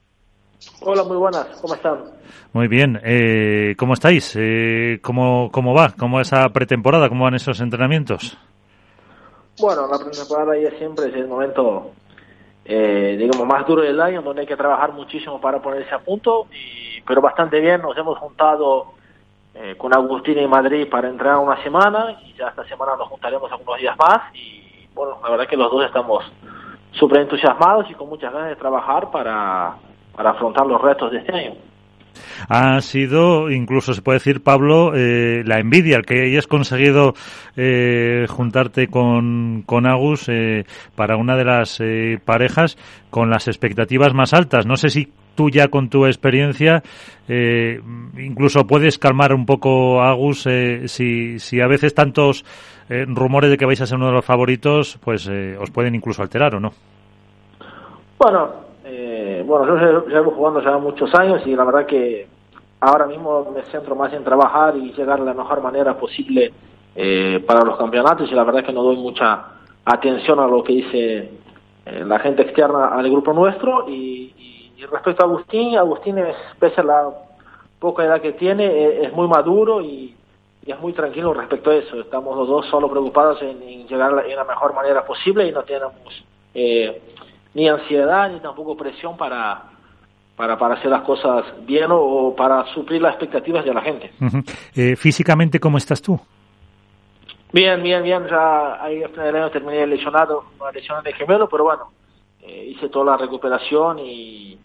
[0.82, 1.98] Hola, muy buenas, ¿cómo están?
[2.52, 4.36] Muy bien, eh, ¿cómo estáis?
[4.38, 5.92] Eh, ¿cómo, ¿Cómo va?
[5.98, 7.08] ¿Cómo esa pretemporada?
[7.08, 8.38] ¿Cómo van esos entrenamientos?
[9.60, 11.90] Bueno, la pretemporada ya siempre es el momento,
[12.64, 16.46] eh, digamos, más duro del año, donde hay que trabajar muchísimo para ponerse a punto,
[16.52, 18.92] y, pero bastante bien, nos hemos juntado
[19.54, 23.50] eh, con Agustín en Madrid para entrenar una semana, y ya esta semana nos juntaremos
[23.52, 26.24] algunos días más, y bueno, la verdad que los dos estamos
[26.92, 29.76] súper entusiasmados y con muchas ganas de trabajar para
[30.14, 31.54] para afrontar los retos de este año.
[32.48, 37.14] Ha sido, incluso se puede decir, Pablo, eh, la envidia, el que hayas conseguido
[37.56, 41.82] eh, juntarte con, con Agus eh, para una de las
[42.24, 42.76] parejas
[43.10, 44.66] con las expectativas más altas.
[44.66, 46.82] No sé si tú ya con tu experiencia
[47.26, 50.46] incluso puedes calmar un poco a Agus
[50.86, 52.44] si, si a veces tantos
[52.88, 56.54] rumores de que vais a ser uno de los favoritos pues os pueden incluso alterar
[56.54, 56.72] o no.
[58.18, 58.63] Bueno, eh,
[59.44, 62.26] bueno, yo llevo jugando ya muchos años y la verdad que
[62.80, 66.52] ahora mismo me centro más en trabajar y llegar de la mejor manera posible
[66.94, 69.44] eh, para los campeonatos y la verdad que no doy mucha
[69.84, 71.30] atención a lo que dice
[71.86, 74.32] eh, la gente externa al grupo nuestro y,
[74.90, 77.08] respecto a Agustín, Agustín es, pese a la
[77.78, 80.14] poca edad que tiene, es, muy maduro y,
[80.66, 82.00] es muy tranquilo respecto a eso.
[82.00, 85.92] Estamos los dos solo preocupados en, llegar de la mejor manera posible y no tenemos
[86.54, 87.02] eh,
[87.54, 89.62] ni ansiedad ni tampoco presión para,
[90.36, 94.12] para, para hacer las cosas bien o, para suplir las expectativas de la gente.
[94.76, 96.20] Eh, físicamente, ¿cómo estás tú?
[97.52, 98.26] Bien, bien, bien.
[98.28, 101.92] Ya ahí al final del año terminé lesionado, una lesión de gemelo, pero bueno,
[102.42, 104.58] eh, hice toda la recuperación y,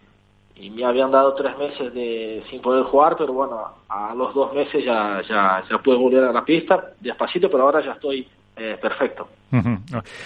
[0.55, 4.51] y, me habían dado tres meses de sin poder jugar, pero bueno, a los dos
[4.53, 8.27] meses ya, ya, ya pude volver a la pista, despacito, pero ahora ya estoy
[8.59, 9.29] eh, perfecto.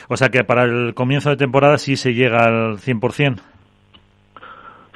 [0.09, 3.39] O sea que para el comienzo de temporada sí se llega al 100%.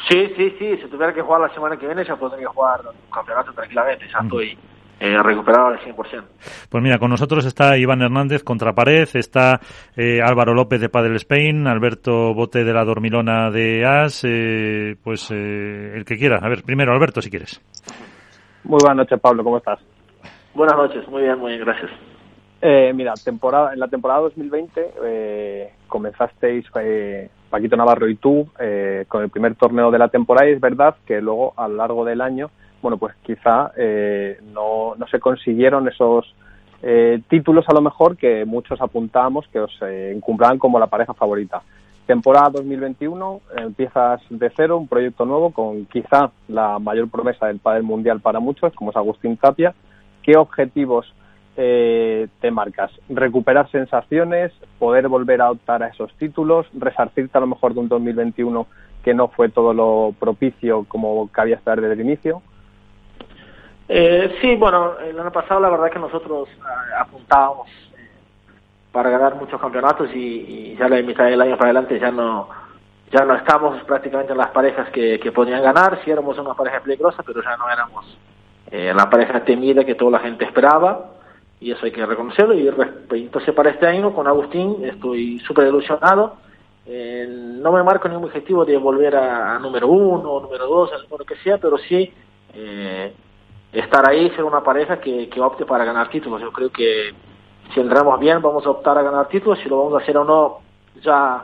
[0.10, 0.78] Sí, sí, sí.
[0.78, 4.06] Si tuviera que jugar la semana que viene ya podría jugar un campeonato tranquilamente.
[4.12, 4.58] Ya estoy
[5.00, 6.24] eh, recuperado al 100%.
[6.70, 9.60] Pues mira, con nosotros está Iván Hernández contra pared, está
[9.96, 14.22] eh, Álvaro López de Padel Spain, Alberto Bote de la Dormilona de As,
[15.04, 16.40] pues el que quiera.
[16.42, 17.62] A ver, primero Alberto, si quieres.
[18.64, 19.80] Muy buenas noches, Pablo, ¿cómo estás?
[20.56, 21.92] Buenas noches, muy bien, muy bien, gracias.
[22.60, 29.05] Eh, mira, temporada, en la temporada 2020 eh, comenzasteis eh, Paquito Navarro y tú eh,
[29.08, 32.03] con el primer torneo de la temporada y es verdad que luego a lo largo
[32.03, 32.49] del año,
[32.82, 36.34] bueno, pues quizá eh, no, no se consiguieron esos
[36.82, 41.62] eh, títulos a lo mejor que muchos apuntábamos que os encumbraban como la pareja favorita.
[42.08, 47.84] Temporada 2021, empiezas de cero, un proyecto nuevo con quizá la mayor promesa del padel
[47.84, 49.76] mundial para muchos, como es Agustín Tapia.
[50.24, 51.14] ¿Qué objetivos
[51.58, 52.91] eh, te marcas.
[53.10, 57.89] Recuperar sensaciones, poder volver a optar a esos títulos, resarcirte a lo mejor de un
[57.89, 58.68] 2021
[59.03, 62.41] que no fue todo lo propicio como cabía estar desde el inicio?
[63.88, 68.10] Eh, sí, bueno, el año pasado la verdad que nosotros eh, apuntábamos eh,
[68.91, 72.49] para ganar muchos campeonatos y, ya la mitad del año para adelante ya no
[73.10, 76.82] ya no estamos prácticamente en las parejas que, que podían ganar, sí éramos una pareja
[76.82, 78.18] peligrosa, pero ya no éramos
[78.70, 81.12] la pareja temida que toda la gente esperaba
[81.60, 82.53] y eso hay que reconocerlo.
[82.53, 86.38] Y entonces para este año con Agustín estoy súper ilusionado.
[86.86, 91.26] Eh, no me marco ningún objetivo de volver a, número uno número dos, al número
[91.26, 92.14] que sea, pero sí
[92.53, 93.14] eh,
[93.74, 96.41] estar ahí, ser una pareja que, que opte para ganar títulos.
[96.41, 97.14] Yo creo que
[97.74, 100.24] si entramos bien vamos a optar a ganar títulos, si lo vamos a hacer o
[100.24, 100.60] no,
[101.01, 101.43] ya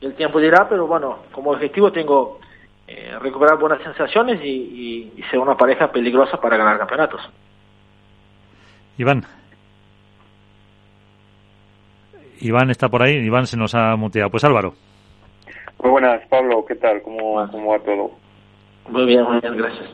[0.00, 2.38] el tiempo dirá, pero bueno, como objetivo tengo
[2.86, 7.20] eh, recuperar buenas sensaciones y ser una pareja peligrosa para ganar campeonatos.
[8.98, 9.24] Iván.
[12.40, 14.30] Iván está por ahí, Iván se nos ha muteado.
[14.30, 14.74] Pues Álvaro.
[15.82, 17.02] Muy buenas, Pablo, ¿qué tal?
[17.02, 18.10] ¿Cómo, cómo va todo?
[18.88, 19.90] Muy bien, muy bien, gracias.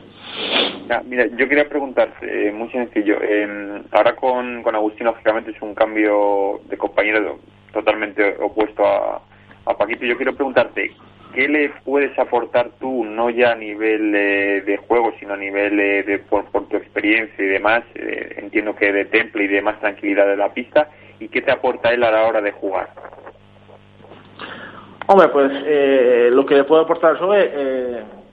[1.05, 5.73] mira, yo quería preguntarte, eh, muy sencillo, eh, ahora con, con Agustín, lógicamente, es un
[5.73, 7.39] cambio de compañero
[7.73, 9.21] totalmente opuesto a,
[9.65, 10.05] a Paquito.
[10.05, 10.91] Yo quiero preguntarte,
[11.33, 15.79] ¿qué le puedes aportar tú, no ya a nivel eh, de juego, sino a nivel
[15.79, 17.83] eh, de por, tu experiencia y demás?
[17.95, 20.89] Eh, entiendo que de temple y de más tranquilidad de la pista.
[21.19, 22.89] ¿Y qué te aporta él a la hora de jugar?
[25.07, 25.51] Hombre, pues
[26.31, 27.27] lo que le puedo aportar yo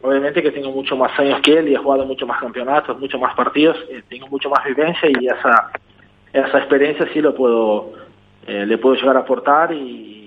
[0.03, 3.19] obviamente que tengo mucho más años que él y he jugado mucho más campeonatos, mucho
[3.19, 3.77] más partidos,
[4.09, 5.71] tengo mucho más vivencia y esa,
[6.33, 7.93] esa experiencia sí lo puedo,
[8.47, 10.21] le puedo llegar a aportar y,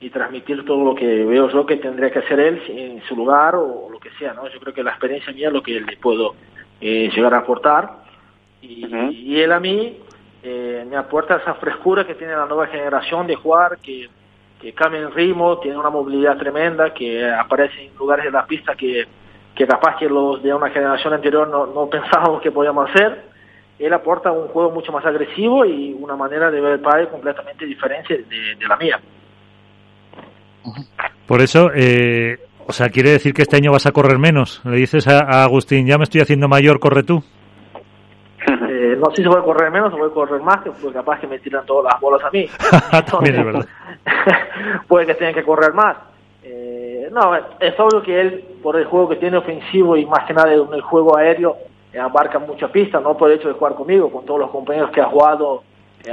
[0.00, 3.54] y transmitir todo lo que veo yo que tendría que hacer él en su lugar
[3.54, 4.46] o, lo que sea, ¿no?
[4.48, 6.34] Yo creo que la experiencia mía es lo que le puedo
[6.80, 8.04] eh, llegar a aportar
[8.60, 9.98] y, él a mí
[10.42, 14.08] eh, me aporta esa frescura que tiene la nueva generación de jugar, que,
[14.60, 18.74] que cambia en ritmo, tiene una movilidad tremenda, que aparece en lugares de la pista
[18.74, 19.06] que,
[19.54, 23.24] que capaz que los de una generación anterior no, no pensábamos que podíamos hacer.
[23.78, 27.66] Él aporta un juego mucho más agresivo y una manera de ver el padre completamente
[27.66, 28.98] diferente de la mía.
[31.26, 34.60] Por eso, eh, o sea, quiere decir que este año vas a correr menos.
[34.64, 37.22] Le dices a, Agustín, ya me estoy haciendo mayor, corre tú.
[38.68, 41.18] Eh, no sé si voy a correr menos o voy a correr más, porque capaz
[41.18, 42.46] que me tiran todas las bolas a mí.
[43.10, 43.66] También es verdad.
[44.88, 45.96] puede que tenga que correr más.
[46.44, 50.34] Eh, no, es obvio que él, por el juego que tiene ofensivo y más que
[50.34, 51.56] nada en el juego aéreo,
[52.00, 55.00] abarca mucha pista, no por el hecho de jugar conmigo, con todos los compañeros que
[55.00, 55.62] ha jugado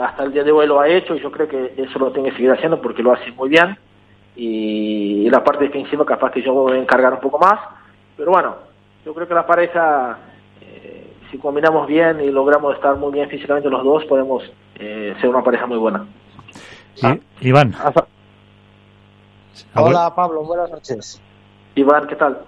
[0.02, 2.30] hasta el día de hoy lo ha hecho y yo creo que eso lo tiene
[2.30, 3.78] que seguir haciendo porque lo hace muy bien
[4.36, 7.60] y, la parte defensiva capaz que yo voy a encargar un poco más.
[8.16, 8.56] Pero bueno,
[9.06, 10.18] yo creo que la pareja,
[10.62, 14.44] eh, si combinamos bien y logramos estar muy bien físicamente los dos, podemos
[14.76, 16.06] eh, ser una pareja muy buena.
[17.02, 17.76] Ah, Iván.
[19.76, 21.22] Hola Pablo, buenas noches.
[21.76, 22.40] Iván, ¿qué tal?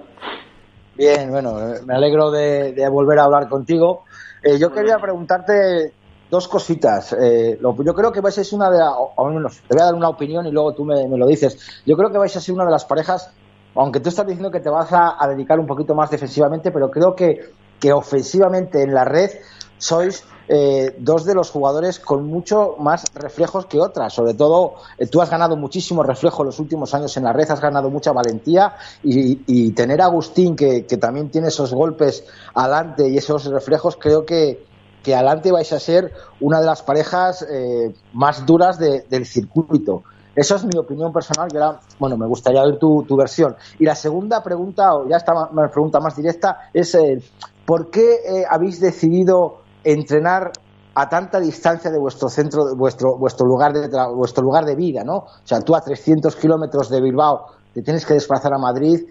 [0.96, 1.56] Bien, bueno,
[1.86, 4.04] me alegro de, volver a hablar contigo.
[4.44, 5.94] Eh, yo quería preguntarte
[6.30, 7.15] dos cositas.
[7.19, 9.86] Eh, yo creo que vais a ser una de las, o menos, te voy a
[9.86, 11.57] dar una opinión y luego tú me, lo dices.
[11.86, 13.32] Yo creo que vais a ser una de las parejas,
[13.76, 17.15] aunque tú estás diciendo que te vas a, dedicar un poquito más defensivamente, pero creo
[17.15, 19.32] que, que ofensivamente en la red
[19.78, 24.13] sois eh, dos de los jugadores con mucho más reflejos que otras.
[24.13, 27.49] Sobre todo, eh, tú has ganado muchísimo reflejo en los últimos años en la red,
[27.49, 33.09] has ganado mucha valentía y, tener a Agustín, que, que, también tiene esos golpes adelante
[33.09, 34.63] y esos reflejos, creo que,
[35.06, 40.01] que adelante vais a ser una de las parejas eh, más duras del circuito.
[40.36, 43.56] Esa es mi opinión personal y ahora, bueno, me gustaría ver tu, versión.
[43.78, 47.22] Y la segunda pregunta, o ya está una pregunta más directa, es eh,
[47.68, 50.51] ¿por qué eh, habéis decidido entrenar
[50.95, 55.18] a tanta distancia de vuestro centro, vuestro, vuestro, lugar de vuestro lugar de vida, ¿no?
[55.18, 59.06] O sea, tú a 300 kilómetros de Bilbao te tienes que desplazar a Madrid,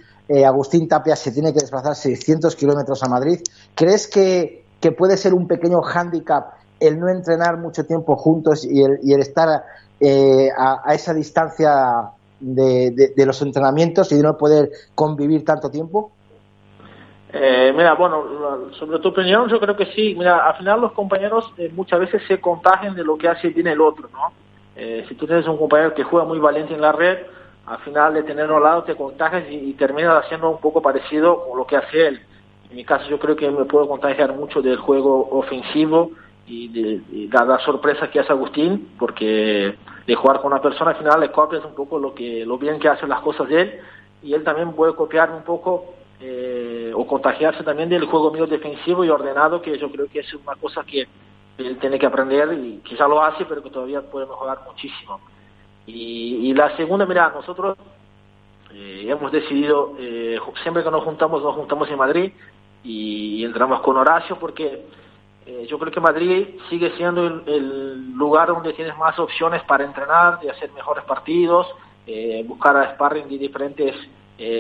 [0.47, 3.41] Agustín Tapia se tiene que desplazar 600 kilómetros a Madrid.
[3.75, 8.83] ¿Crees que que puede ser un pequeño hándicap el no entrenar mucho tiempo juntos y
[8.83, 9.65] el, y el estar
[10.01, 12.11] eh, a, esa distancia
[12.41, 16.13] de, los entrenamientos y de no poder convivir tanto tiempo?
[17.33, 20.15] Eh, mira, bueno, sobre tu opinión, yo creo que sí.
[20.17, 23.67] Mira, al final los compañeros eh, muchas veces se contagian de lo que hace bien
[23.67, 24.33] el otro, ¿no?
[24.77, 27.19] si tú tienes un compañero que juega muy valiente en la red,
[27.67, 31.45] al final de tenerlo al lado te contagias y, y terminas haciendo un poco parecido
[31.49, 32.21] con lo que hace él.
[32.71, 36.11] En mi caso yo creo que me puedo contagiar mucho del juego ofensivo
[36.47, 39.75] y de, la sorpresa que hace Agustín, porque
[40.07, 42.79] de jugar con una persona al final le copias un poco lo que lo bien
[42.79, 43.81] que hacen las cosas de él
[44.23, 49.05] y él también puede copiar un poco eh, o contagiarse también del juego mío defensivo
[49.05, 51.07] y ordenado, que yo creo que es una cosa que
[51.59, 55.21] él tiene que aprender y quizá lo hace, pero que todavía puede mejorar muchísimo.
[55.87, 57.77] Y, la segunda, mira, nosotros
[58.75, 62.33] eh, hemos decidido, eh, siempre que nos juntamos, nos juntamos en Madrid,
[62.83, 64.83] y entramos con Horacio porque
[65.47, 70.41] eh, yo creo que Madrid sigue siendo el, lugar donde tienes más opciones para entrenar,
[70.41, 71.69] de hacer mejores partidos,
[72.07, 73.95] eh, buscar a sparring de diferentes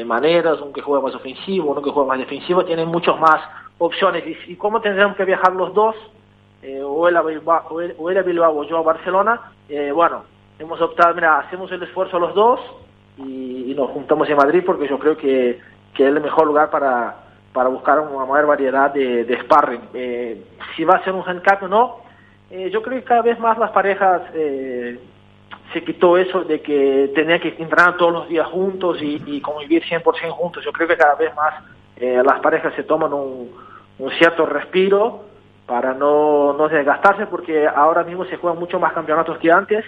[0.07, 3.41] maneras, uno que juega más ofensivo, uno que juega más defensivo, tienen muchas más
[3.79, 4.25] opciones.
[4.25, 5.97] ¿Y, y cómo tendremos que viajar los dos?
[6.85, 9.53] o, él, a Bilbao o yo a Barcelona.
[9.93, 10.23] bueno,
[10.61, 12.61] hemos optado, mira, hacemos el esfuerzo los dos
[13.19, 15.59] y, nos juntamos en Madrid porque yo creo que,
[15.95, 19.81] que es el mejor lugar para para buscar una mayor variedad de, de sparring.
[19.95, 20.43] Eh,
[20.75, 21.99] si va a ser un handicap o no,
[22.51, 24.99] eh, yo creo que cada vez más las parejas eh,
[25.73, 29.85] se quitó eso de que tenía que entrenar todos los días juntos y, y convivir
[29.85, 30.65] 100% juntos.
[30.65, 31.55] Yo creo que cada vez más
[31.97, 33.53] las parejas se toman un,
[34.01, 35.27] un cierto respiro
[35.65, 39.85] para no, no desgastarse porque ahora mismo se juegan mucho más campeonatos que antes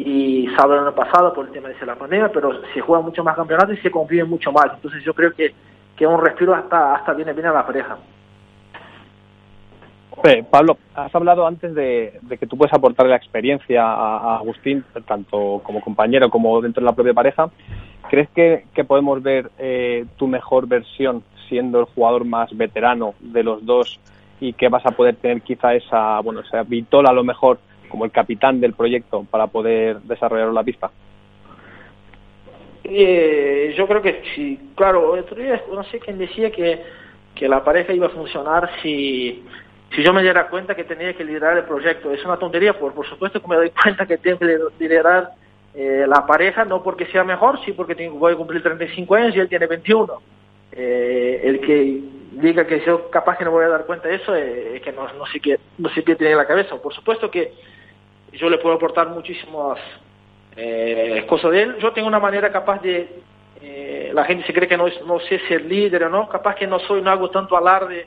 [0.00, 3.36] y el año pasado por el tema de la pandemia, pero se juegan mucho más
[3.36, 4.66] campeonatos y se conviven mucho más.
[4.74, 5.52] Entonces yo creo que
[5.98, 7.98] que un respiro hasta, hasta viene bien a la pareja.
[10.50, 15.80] Pablo, has hablado antes de, que tú puedes aportar la experiencia a, Agustín, tanto como
[15.80, 17.50] compañero como dentro de la propia pareja.
[18.10, 23.42] ¿crees que, que podemos ver eh, tu mejor versión siendo el jugador más veterano de
[23.42, 24.00] los dos
[24.40, 27.58] y que vas a poder tener quizá esa, bueno, esa vitola a lo mejor
[27.88, 30.90] como el capitán del proyecto para poder desarrollar la pista?
[32.84, 35.16] Eh, yo creo que sí, claro,
[35.72, 36.82] no sé quién decía que,
[37.34, 39.44] que la pareja iba a funcionar si,
[39.94, 42.12] si yo me diera cuenta que tenía que liderar el proyecto.
[42.12, 45.30] Es una tontería, por, por supuesto que me doy cuenta que tengo que liderar
[45.74, 49.40] eh, la pareja, no porque sea mejor, sí porque voy a cumplir 35 años y
[49.40, 50.20] él tiene 21.
[50.72, 52.00] Eh, el que
[52.32, 54.92] diga que yo capaz que no voy a dar cuenta de eso eh, es que
[54.92, 56.76] no, no, sé qué, no sé qué tiene en la cabeza.
[56.76, 57.52] Por supuesto que
[58.32, 59.78] yo le puedo aportar muchísimas
[60.56, 61.76] eh, cosas de él.
[61.78, 63.20] Yo tengo una manera capaz de...
[63.60, 66.66] Eh, la gente se cree que no, no sé ser líder o no, capaz que
[66.66, 68.06] no soy, no hago tanto alarde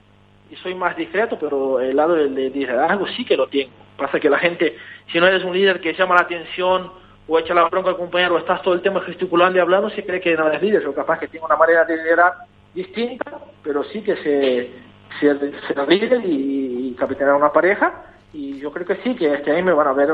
[0.50, 3.72] y soy más discreto, pero el lado del de liderazgo sí que lo tengo.
[3.98, 4.78] Pasa que la gente,
[5.12, 6.92] si no eres un líder que llama la atención
[7.28, 10.06] o echa la bronca al compañero o estás todo el tiempo gesticulando y hablando, se
[10.06, 10.84] cree que no eres líder.
[10.84, 12.34] Yo capaz que tengo una manera de liderar
[12.74, 14.72] distinta, pero sí que se,
[15.20, 18.11] se, se líder y, y capitanear una pareja.
[18.34, 20.10] Y yo creo que sí, que este año me van a ver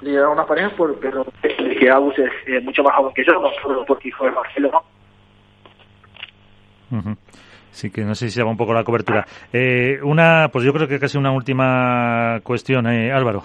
[0.00, 3.50] liderar una pareja, por, pero que Agus es, es, mucho más joven que yo, no
[3.62, 4.82] solo porque hijo de Marcelo, ¿no?
[6.98, 7.16] Uh -huh.
[7.70, 9.26] Sí, que no sé si se va un poco la cobertura.
[9.52, 13.42] Eh, una, pues yo creo que casi una última cuestión, eh, Álvaro.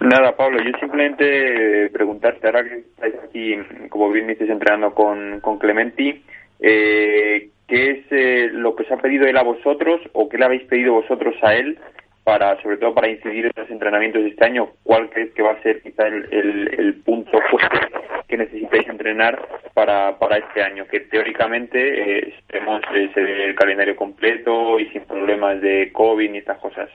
[0.00, 3.56] Nada, Pablo, yo simplemente preguntarte, ahora que estáis aquí,
[3.88, 6.22] como bien dices, entrenando con, con Clementi,
[6.60, 10.44] eh, ¿qué es eh, lo que os ha pedido él a vosotros o qué le
[10.44, 11.78] habéis pedido vosotros a él
[12.24, 14.70] para, sobre todo para incidir en los entrenamientos de este año?
[14.82, 17.78] ¿Cuál crees que va a ser quizá el, el, punto fuerte
[18.28, 19.40] que necesitáis entrenar
[19.74, 20.86] para, para este año?
[20.86, 26.58] Que teóricamente eh, estemos eh, el calendario completo y sin problemas de COVID ni estas
[26.58, 26.90] cosas.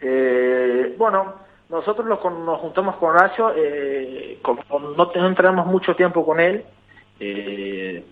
[0.00, 1.34] Eh, bueno,
[1.70, 6.64] nosotros lo, nos juntamos con Horacio, eh, como no, no entrenamos mucho tiempo con él,
[7.20, 8.04] eh,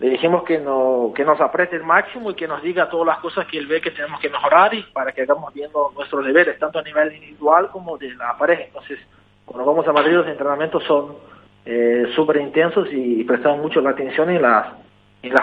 [0.00, 3.18] le dijimos que, no, que nos apriete el máximo y que nos diga todas las
[3.18, 6.58] cosas que él ve que tenemos que mejorar y para que hagamos viendo nuestros deberes,
[6.58, 8.64] tanto a nivel individual como de la pareja.
[8.64, 8.98] Entonces,
[9.44, 11.16] cuando vamos a Madrid los entrenamientos son
[11.66, 14.66] eh, súper intensos y, prestamos mucho la atención en las,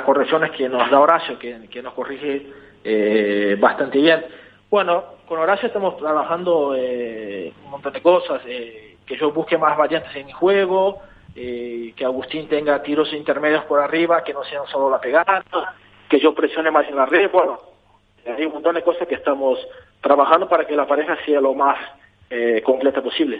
[0.04, 2.48] correcciones que nos da Horacio, que, que nos corrige
[2.84, 4.26] eh, bastante bien.
[4.72, 9.78] Bueno, con Horacio estamos trabajando eh, un montón de cosas, eh, que yo busque más
[9.78, 11.02] variantes en mi juego,
[11.38, 15.44] eh, que Agustín tenga tiros intermedios por arriba, que no sean solo la pegada,
[16.10, 17.60] que yo presione más en la red, bueno,
[18.26, 19.60] hay un montón de cosas que estamos
[20.02, 21.78] trabajando para que la pareja sea lo más
[22.30, 23.40] eh, completa posible.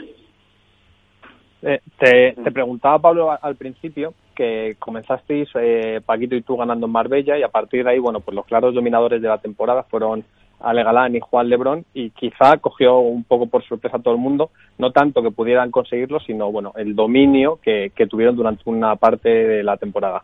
[1.64, 6.92] Eh, te, te, preguntaba, Pablo, al principio que comenzasteis eh, Paquito y tú ganando en
[6.92, 10.24] Marbella y a partir de ahí, bueno, pues los claros dominadores de la temporada fueron
[10.60, 14.20] Ale Galán y Juan Lebrón y quizá cogió un poco por sorpresa a todo el
[14.20, 19.30] mundo, no tanto que pudieran conseguirlo, sino bueno, el dominio que, tuvieron durante una parte
[19.30, 20.24] de la temporada.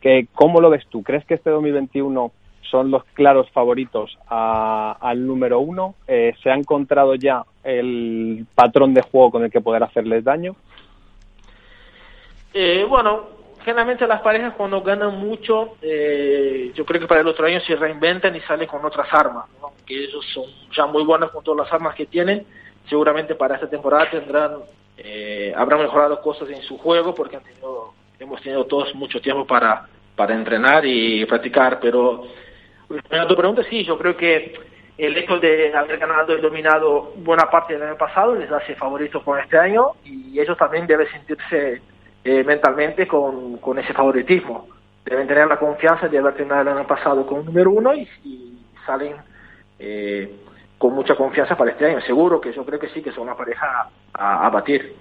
[0.00, 1.02] Que, ¿Cómo lo ves tú?
[1.02, 5.94] ¿Crees que este 2021 son los claros favoritos a, al número uno?
[6.08, 10.56] Eh, ¿Se ha encontrado ya el patrón de juego con el que poder hacerles daño?
[12.54, 17.46] Eh, bueno, generalmente las parejas cuando ganan mucho, eh, yo creo que para el otro
[17.46, 19.72] año se reinventan y salen con otras armas, ¿no?
[19.86, 20.44] que ellos son
[20.74, 22.46] ya muy buenos con todas las armas que tienen,
[22.88, 24.58] seguramente para esta temporada tendrán,
[24.96, 29.46] eh, habrán mejorado cosas en su juego porque han tenido, hemos tenido todos mucho tiempo
[29.46, 29.86] para,
[30.16, 32.24] para entrenar y practicar, pero
[33.10, 34.54] a tu pregunta sí, yo creo que
[34.98, 39.22] el hecho de haber ganado y dominado buena parte del año pasado les hace favoritos
[39.22, 41.80] con este año y ellos también deben sentirse
[42.24, 44.68] eh, mentalmente con, con, ese favoritismo.
[45.04, 48.06] Deben tener la confianza de haber terminado el año pasado con número uno y,
[48.86, 49.14] salen
[49.78, 50.30] eh,
[50.78, 52.00] con mucha confianza para este año.
[52.02, 54.94] Seguro que yo creo que sí, que son una pareja a, batir.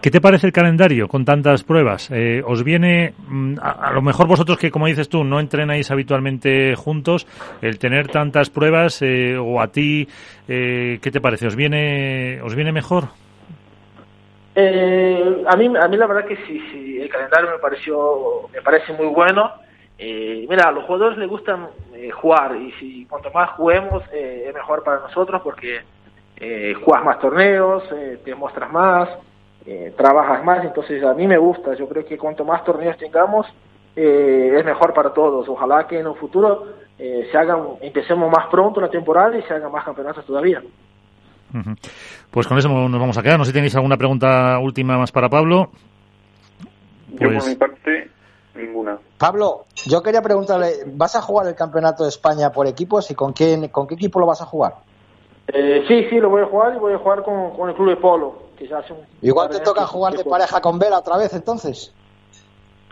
[0.00, 2.08] ¿Qué te parece el calendario con tantas pruebas?
[2.12, 3.14] Eh, ¿Os viene,
[3.60, 7.26] a, a, lo mejor vosotros que, como dices tú, no entrenáis habitualmente juntos,
[7.62, 10.08] el tener tantas pruebas, eh, o a ti,
[10.46, 11.48] eh, ¿qué te parece?
[11.48, 13.08] ¿Os viene, os viene mejor?
[14.54, 18.62] Eh, a mí, a mí la verdad que sí, sí, el calendario me pareció, me
[18.62, 19.52] parece muy bueno.
[19.98, 24.44] Eh, mira, a los jugadores les gustan eh, jugar y si cuanto más juguemos eh,
[24.46, 25.80] es mejor para nosotros porque
[26.36, 27.82] eh, juegas más torneos,
[28.24, 29.08] te muestras más,
[29.96, 31.74] trabajas más, entonces a mí me gusta.
[31.74, 33.46] Yo creo que cuanto más torneos tengamos
[33.94, 35.48] es mejor para todos.
[35.48, 39.72] Ojalá que en un futuro se hagan, empecemos más pronto la temporada y se hagan
[39.72, 40.62] más campeonatos todavía.
[42.30, 43.38] Pues con eso nos vamos a quedar.
[43.38, 45.70] No sé si tenéis alguna pregunta última más para Pablo.
[47.16, 47.20] Pues...
[47.32, 48.10] Yo por mi parte,
[48.54, 48.98] ninguna.
[49.16, 53.32] Pablo, yo quería preguntarle, ¿vas a jugar el campeonato de España por equipos y con
[53.32, 54.74] quién, con qué equipo lo vas a jugar?
[55.48, 57.88] Eh, sí, sí, lo voy a jugar y voy a jugar con, con el club
[57.88, 58.42] de polo.
[58.58, 61.92] que ya hace un Igual te toca jugar de pareja con Vela otra vez, entonces.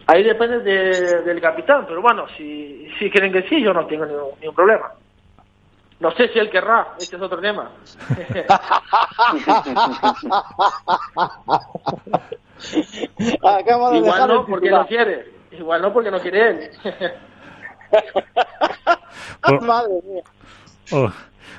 [0.07, 4.07] Ahí depende de- del capitán, pero bueno, si, si quieren que sí, yo no tengo
[4.07, 4.93] ningún, ningún problema.
[5.99, 7.71] No sé si él querrá, este es otro tema.
[13.43, 16.71] Acabo de Igual no porque no quiere, igual no porque no quiere él.
[19.49, 20.23] Oh, Madre mía,
[20.93, 21.09] oh.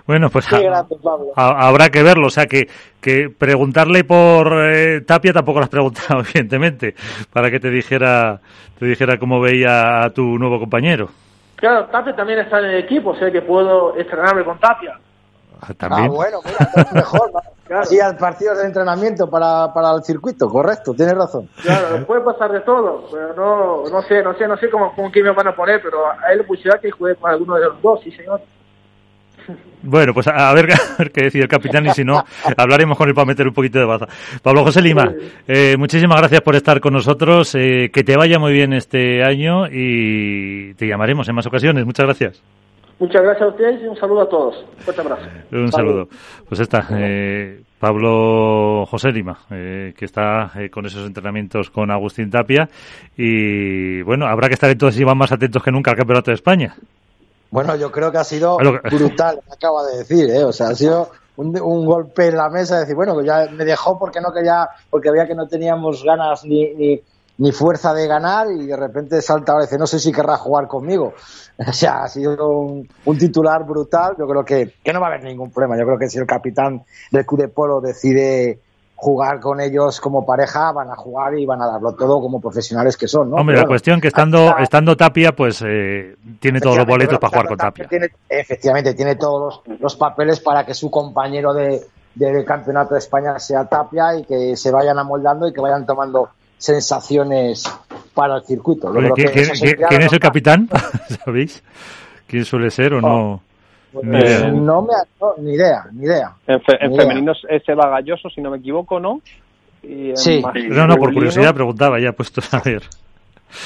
[0.05, 1.31] Bueno, pues qué ha- grande, Pablo.
[1.35, 2.27] ha- habrá que verlo.
[2.27, 2.67] O sea, que,
[3.01, 6.95] que preguntarle por eh, Tapia tampoco lo has preguntado, evidentemente,
[7.31, 8.41] para que te dijera,
[8.77, 11.09] te dijera cómo veía a tu nuevo compañero.
[11.57, 14.99] Claro, Tapia también está en el equipo, o sea que puedo estrenarme con Tapia.
[15.59, 16.05] Ah, También.
[16.05, 17.31] Ah, bueno, mira, mejor.
[17.67, 17.83] Claro.
[17.83, 21.49] Sí, al partido de entrenamiento para, para el circuito, correcto, tienes razón.
[21.61, 25.11] Claro, puede pasar de todo, pero no, no sé, no sé, no sé cómo, con
[25.11, 27.65] quién me van a poner, pero a él le pusieron que juegue con alguno de
[27.65, 28.39] los dos, sí señor.
[29.83, 32.23] Bueno, pues a ver, a ver qué decide el capitán y si no,
[32.57, 34.07] hablaremos con él para meter un poquito de baza.
[34.41, 35.11] Pablo José Lima,
[35.47, 37.55] eh, muchísimas gracias por estar con nosotros.
[37.55, 41.85] eh, que te vaya muy bien este año y te llamaremos en más ocasiones.
[41.85, 42.43] Muchas gracias.
[42.99, 44.65] Muchas gracias a ustedes y un saludo a todos.
[44.79, 45.23] Fuerte abrazo.
[45.51, 46.07] Un saludo.
[46.49, 52.31] Pues está, eh, Pablo José Lima, eh, que está eh, con esos entrenamientos con Agustín
[52.31, 52.67] Tapia.
[53.15, 56.35] Y bueno, habrá que estar entonces y van más atentos que nunca al Campeonato de
[56.35, 56.73] España.
[57.51, 60.43] Bueno, yo creo que ha sido brutal, me acaba de decir, ¿eh?
[60.43, 63.47] O sea, ha sido un, un golpe en la mesa de decir, bueno, que ya
[63.51, 67.01] me dejó porque no quería, porque veía que no teníamos ganas ni, ni,
[67.37, 70.37] ni fuerza de ganar y de repente salta ahora y dice, no sé si querrá
[70.37, 71.13] jugar conmigo.
[71.59, 74.13] O sea, ha sido un, un titular brutal.
[74.19, 75.75] Yo creo que, que no va a haber ningún problema.
[75.75, 78.59] Yo creo que si el capitán del Club de Polo decide
[78.99, 82.97] jugar con ellos como pareja, van a jugar y van a darlo todo como profesionales
[82.97, 83.35] que son, ¿no?
[83.37, 87.19] Hombre, Pero la cuestión que estando, hasta- estando Tapia, pues eh, tiene todos los boletos
[87.19, 87.87] para jugar con Tapia.
[87.87, 91.79] Tiene, efectivamente, tiene todos los, los papeles para que su compañero de,
[92.15, 96.29] del Campeonato de España sea Tapia y que se vayan amoldando y que vayan tomando
[96.57, 97.63] sensaciones
[98.15, 98.91] para el circuito.
[98.91, 99.47] Yo Oye, creo ¿quién,
[99.89, 100.67] que es el capitán?
[101.23, 101.61] ¿Sabéis?
[102.25, 103.41] ¿Quién suele ser o no?
[104.03, 104.51] Idea.
[104.51, 106.31] no me no, ni idea, ni idea.
[106.45, 109.21] En, fe- en femenino es Eva Galloso, si no me equivoco, ¿no?
[109.83, 110.43] Y en Sí.
[110.69, 112.83] No, no, por curiosidad preguntaba, ya puesto a ver.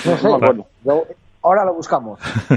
[0.06, 0.24] No sé.
[0.24, 0.66] No me acuerdo.
[0.84, 1.04] Yo-
[1.42, 2.20] ahora lo buscamos.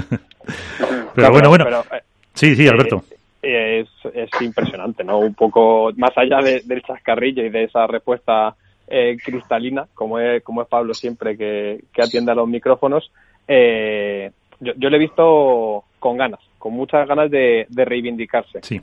[0.45, 1.65] Pero Claro, bueno, bueno.
[1.65, 2.03] pero, eh,
[2.33, 3.03] Sí, sí, Alberto.
[3.41, 5.19] eh, es, es impresionante, ¿no?
[5.19, 8.55] Un poco más allá de- del chascarrillo y de esa respuesta
[8.87, 13.11] eh, cristalina, como es, como es Pablo siempre que, que atiende a los micrófonos,
[13.47, 18.81] eh, yo, yo le he visto con ganas, con muchas ganas de, de reivindicarse, Sí.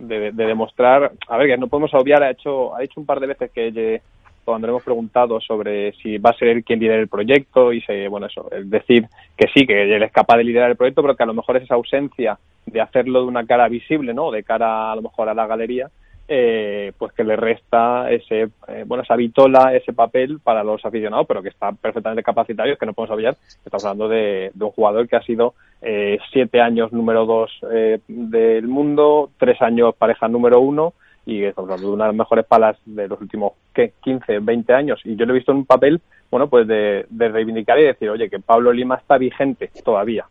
[0.00, 3.20] de, de demostrar, a ver, que no podemos obviar, ha hecho, ha dicho un par
[3.20, 4.02] de veces que
[4.44, 7.82] cuando le hemos preguntado sobre si va a ser él quien lidere el proyecto y
[7.82, 9.06] se, bueno, eso, el decir
[9.36, 11.56] que sí, que él es capaz de liderar el proyecto, pero que a lo mejor
[11.56, 14.32] es esa ausencia de hacerlo de una cara visible, ¿no?
[14.32, 15.88] De cara a lo mejor a la galería,
[16.32, 21.26] eh, pues que le resta ese, eh, bueno, esa vitola, ese papel para los aficionados,
[21.26, 24.70] pero que está perfectamente capacitado, que no podemos olvidar, que estamos hablando de, de un
[24.70, 30.28] jugador que ha sido eh, siete años número dos eh, del mundo, tres años pareja
[30.28, 30.92] número uno,
[31.26, 33.92] y de una de las mejores palas de los últimos ¿qué?
[34.00, 35.00] 15, 20 años.
[35.04, 36.00] Y yo lo he visto en un papel,
[36.30, 40.26] bueno, pues de, de reivindicar y decir, oye, que Pablo Lima está vigente todavía.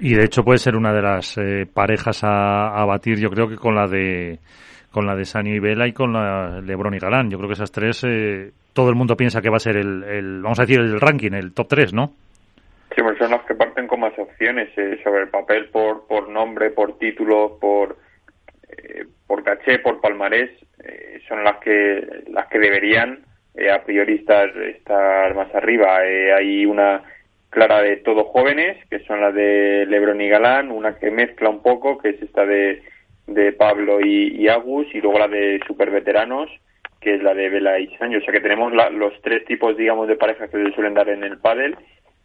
[0.00, 3.48] Y de hecho puede ser una de las eh, parejas a, a batir, yo creo
[3.48, 4.38] que con la de
[4.94, 7.28] con la de Sanio y Vela y con la Lebron y Galán.
[7.28, 10.04] Yo creo que esas tres, eh, todo el mundo piensa que va a ser el,
[10.04, 12.12] el, vamos a decir, el ranking, el top 3, ¿no?
[12.94, 16.28] Sí, pues son las que parten con más opciones eh, sobre el papel por, por
[16.28, 17.96] nombre, por título, por,
[18.70, 20.50] eh, por caché, por palmarés.
[20.84, 23.18] eh, son las que las que deberían
[23.56, 26.06] eh, a priori estar, estar más arriba.
[26.06, 27.02] Eh, hay una
[27.50, 31.62] clara de todos jóvenes, que son las de Lebron y Galán, una que mezcla un
[31.62, 32.82] poco, que es esta de,
[33.26, 36.48] de Pablo y, Agus, y luego la de super veteranos,
[37.00, 38.18] que es la de Vela y Sancho.
[38.18, 41.08] O sea que tenemos la- los tres tipos, digamos, de parejas que se suelen dar
[41.08, 41.76] en el pádel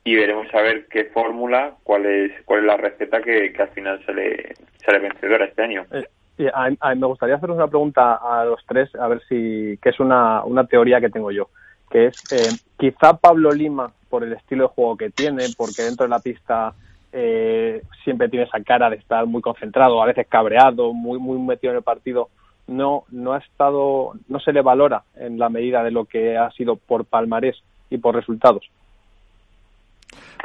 [0.04, 3.70] y veremos a ver qué fórmula, cuál es cuál es la receta que, que al
[3.70, 5.86] final sale, sale vencedora este año.
[5.92, 9.90] Eh, a- a- me gustaría haceros una pregunta a los tres, a ver si, que
[9.90, 11.50] es una, una teoría que tengo yo,
[11.92, 16.06] que es, eh, quizá Pablo Lima, por el estilo de juego que tiene, porque dentro
[16.06, 16.74] de la pista
[17.12, 21.72] eh, siempre tiene esa cara de estar muy concentrado, a veces cabreado, muy, muy metido
[21.72, 22.30] en el partido,
[22.68, 26.52] no, no ha estado, no se le valora en la medida de lo que ha
[26.52, 27.58] sido por palmarés
[27.90, 28.70] y por resultados.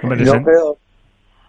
[0.03, 0.77] Yo creo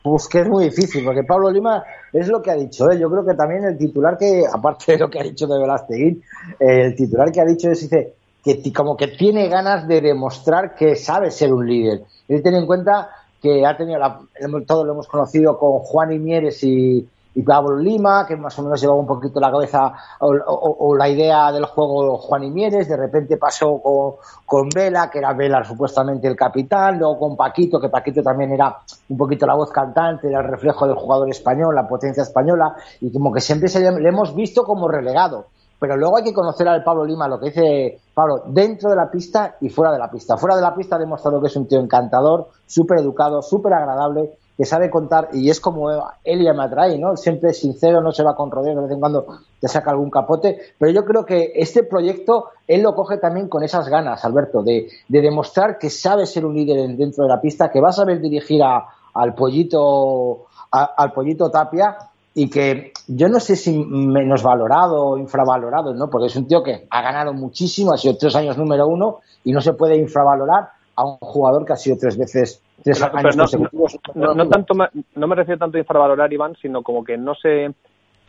[0.04, 2.92] pues que es muy difícil, porque Pablo Lima es lo que ha dicho.
[2.92, 3.00] ¿eh?
[3.00, 6.22] Yo creo que también el titular que, aparte de lo que ha dicho de Velasteguín,
[6.60, 8.14] eh, el titular que ha dicho es, dice,
[8.44, 12.04] que como que tiene ganas de demostrar que sabe ser un líder.
[12.28, 13.10] Él tiene en cuenta
[13.42, 14.20] que ha tenido, la,
[14.66, 18.80] todos lo hemos conocido con Juan Imieres y, y Pablo Lima, que más o menos
[18.80, 23.36] llevaba un poquito la cabeza o, la idea del juego Juan y Mieres, de repente
[23.36, 24.14] pasó con,
[24.46, 28.78] con Vela, que era Vela supuestamente el capitán, luego con Paquito, que Paquito también era
[29.10, 33.12] un poquito la voz cantante, era el reflejo del jugador español, la potencia española, y
[33.12, 35.48] como que siempre se le, hemos visto como relegado.
[35.80, 39.12] Pero luego hay que conocer al Pablo Lima, lo que dice Pablo, dentro de la
[39.12, 40.38] pista y fuera de la pista.
[40.38, 44.38] Fuera de la pista ha demostrado que es un tío encantador, súper educado, súper agradable,
[44.58, 45.90] que sabe contar y es como
[46.24, 47.18] Elia me atrae, ¿no?
[47.18, 49.26] Siempre es sincero, no se va con rodeos, de vez en cuando
[49.60, 53.64] te saca algún capote, pero yo creo que este proyecto él lo coge también con
[53.64, 57.82] esas ganas, Alberto, de, demostrar que sabe ser un líder dentro de la pista, que
[57.82, 61.98] va a saber dirigir al pollito al pollito Tapia
[62.38, 66.10] y que yo no sé si menos valorado o infravalorado, ¿no?
[66.10, 69.54] Porque es un tío que ha ganado muchísimo, ha sido tres años número uno y
[69.54, 70.68] no se puede infravalorar
[70.98, 73.98] a un jugador que ha sido tres veces tres años no, consecutivos.
[74.14, 77.74] No, tanto me, no me refiero tanto a infravalorar Iván, sino como que no sé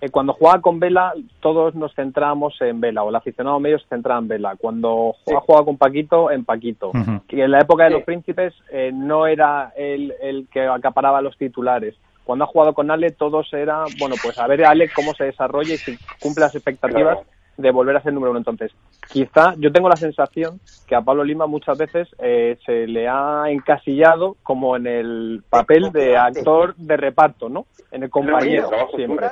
[0.00, 3.88] eh, cuando juega con Vela todos nos centramos en Vela o el aficionado medio se
[3.88, 4.54] centra en Vela.
[4.56, 6.92] Cuando ha jugado con Paquito en Paquito.
[7.28, 11.36] Y en la época de los príncipes eh, no era el, el que acaparaba los
[11.36, 11.96] titulares.
[12.26, 15.74] Cuando ha jugado con Ale todos era bueno pues a ver Ale cómo se desarrolla
[15.74, 17.18] y si cumple las expectativas
[17.56, 18.38] de volver a ser número uno.
[18.38, 18.72] Entonces,
[19.10, 23.44] quizá yo tengo la sensación que a Pablo Lima muchas veces eh, se le ha
[23.48, 27.66] encasillado como en el papel de actor de reparto, ¿no?
[27.90, 29.28] En el compañero, siempre.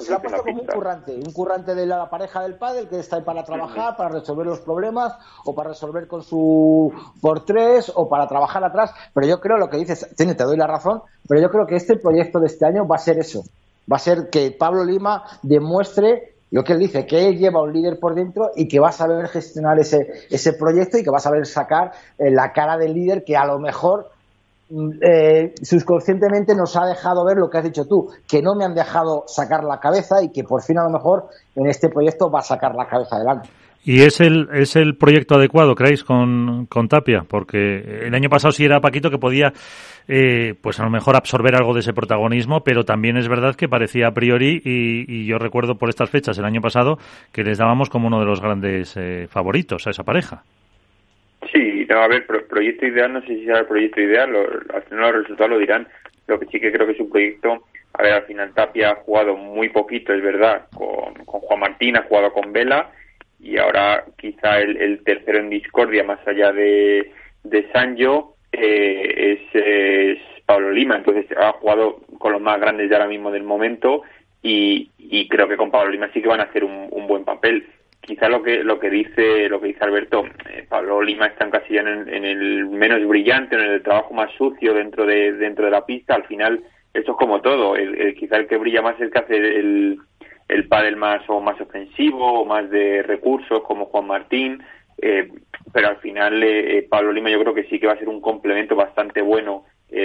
[0.00, 3.16] se ha puesto como un currante, un currante de la pareja del padre que está
[3.16, 8.08] ahí para trabajar, para resolver los problemas, o para resolver con su por tres, o
[8.08, 8.94] para trabajar atrás.
[9.14, 11.76] Pero yo creo lo que dices, tiene, te doy la razón, pero yo creo que
[11.76, 13.44] este proyecto de este año va a ser eso.
[13.90, 17.72] Va a ser que Pablo Lima demuestre lo que él dice, que él lleva un
[17.72, 21.16] líder por dentro y que va a saber gestionar ese, ese proyecto y que va
[21.16, 24.10] a saber sacar eh, la cara del líder que a lo mejor
[24.68, 28.66] mm, eh, subconscientemente nos ha dejado ver lo que has dicho tú, que no me
[28.66, 32.30] han dejado sacar la cabeza y que por fin a lo mejor en este proyecto
[32.30, 33.48] va a sacar la cabeza adelante.
[33.84, 37.24] ¿Y es el, es el proyecto adecuado, creéis, con, con Tapia?
[37.28, 39.52] Porque el año pasado sí era Paquito que podía,
[40.06, 43.68] eh, pues a lo mejor absorber algo de ese protagonismo, pero también es verdad que
[43.68, 46.98] parecía a priori, y, yo recuerdo por estas fechas el año pasado,
[47.32, 50.44] que les dábamos como uno de los grandes eh, favoritos a esa pareja.
[51.52, 54.30] Sí, a ver, proyecto ideal, no sé si será el proyecto ideal,
[54.72, 55.88] al final los resultados lo dirán.
[56.28, 57.64] Lo que sí que creo que es un proyecto
[57.94, 61.96] a ver, al final Tapia ha jugado muy poquito, es verdad, con, con Juan Martín,
[61.96, 62.90] ha jugado con Vela,
[63.42, 67.12] y ahora quizá el, tercero en discordia más allá de,
[67.42, 70.96] de Sancho eh, es, Pablo Lima.
[70.96, 74.02] Entonces ha jugado con los más grandes de ahora mismo del momento
[74.42, 77.66] y, y creo que con Pablo Lima sí que van a hacer un, buen papel.
[78.00, 81.88] Quizá lo que lo que dice lo que dice Alberto eh, Pablo Lima está encasillado
[81.88, 85.84] en, en el menos brillante en el trabajo más sucio dentro de dentro de la
[85.84, 86.14] pista.
[86.14, 86.62] Al final
[86.94, 87.76] esto es como todo.
[87.76, 89.98] El, quizá el que brilla más es el que hace el
[90.52, 94.62] el pádel más o más ofensivo o más de recursos como Juan Martín
[95.00, 95.28] eh,
[95.72, 98.08] pero al final eh, eh, Pablo Lima yo creo que sí que va a ser
[98.08, 99.64] un complemento bastante bueno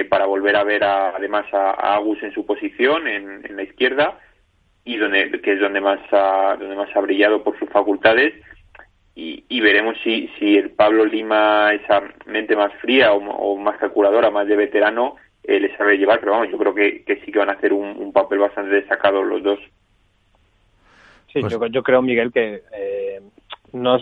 [0.10, 4.20] para volver a ver además a, Agus en su posición en, la izquierda
[4.84, 8.34] y donde que es donde más ha, donde más ha brillado por sus facultades.
[9.16, 14.46] Y, veremos si, si el Pablo Lima esa mente más fría o, más calculadora más
[14.46, 17.72] de veterano le sabe llevar pero vamos yo creo que, sí que van a hacer
[17.72, 19.60] un papel bastante destacado los dos
[21.32, 23.22] Sí, pues yo, creo, Miguel, que eh,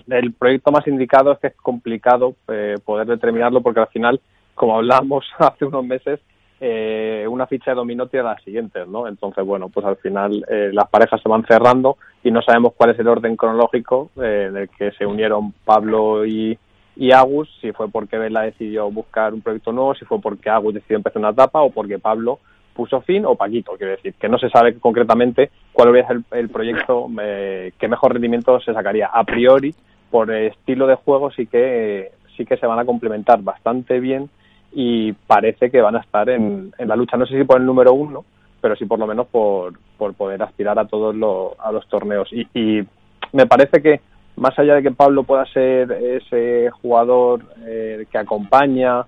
[0.07, 4.21] el proyecto más indicado es que es complicado eh, poder determinarlo porque al final,
[4.53, 6.19] como hablamos hace unos meses,
[6.61, 9.07] eh, una ficha de dominó tiene las siguientes, ¿no?
[9.07, 12.99] Entonces, bueno, pues al final las parejas se van cerrando y no sabemos cuál es
[12.99, 16.57] el orden cronológico del que se unieron Pablo y,
[16.95, 20.75] y Agus, si fue porque Vela decidió buscar un proyecto nuevo, si fue porque Agus
[20.75, 22.39] decidió empezar una etapa o porque Pablo
[22.75, 26.49] puso fin o Paquito, quiero decir, que no se sabe concretamente cuál hubiera el, el
[26.49, 29.07] proyecto eh, que mejor rendimiento se sacaría.
[29.07, 29.73] A priori,
[30.11, 34.29] por estilo de juego sí que sí que se van a complementar bastante bien
[34.73, 37.17] y parece que van a estar en, en la lucha.
[37.17, 38.25] No sé si por el número uno,
[38.59, 42.27] pero sí por lo menos por, por poder aspirar a todos los, a los torneos.
[42.33, 42.85] Y, y
[43.31, 44.01] me parece que
[44.35, 49.05] más allá de que Pablo pueda ser ese jugador eh, que acompaña,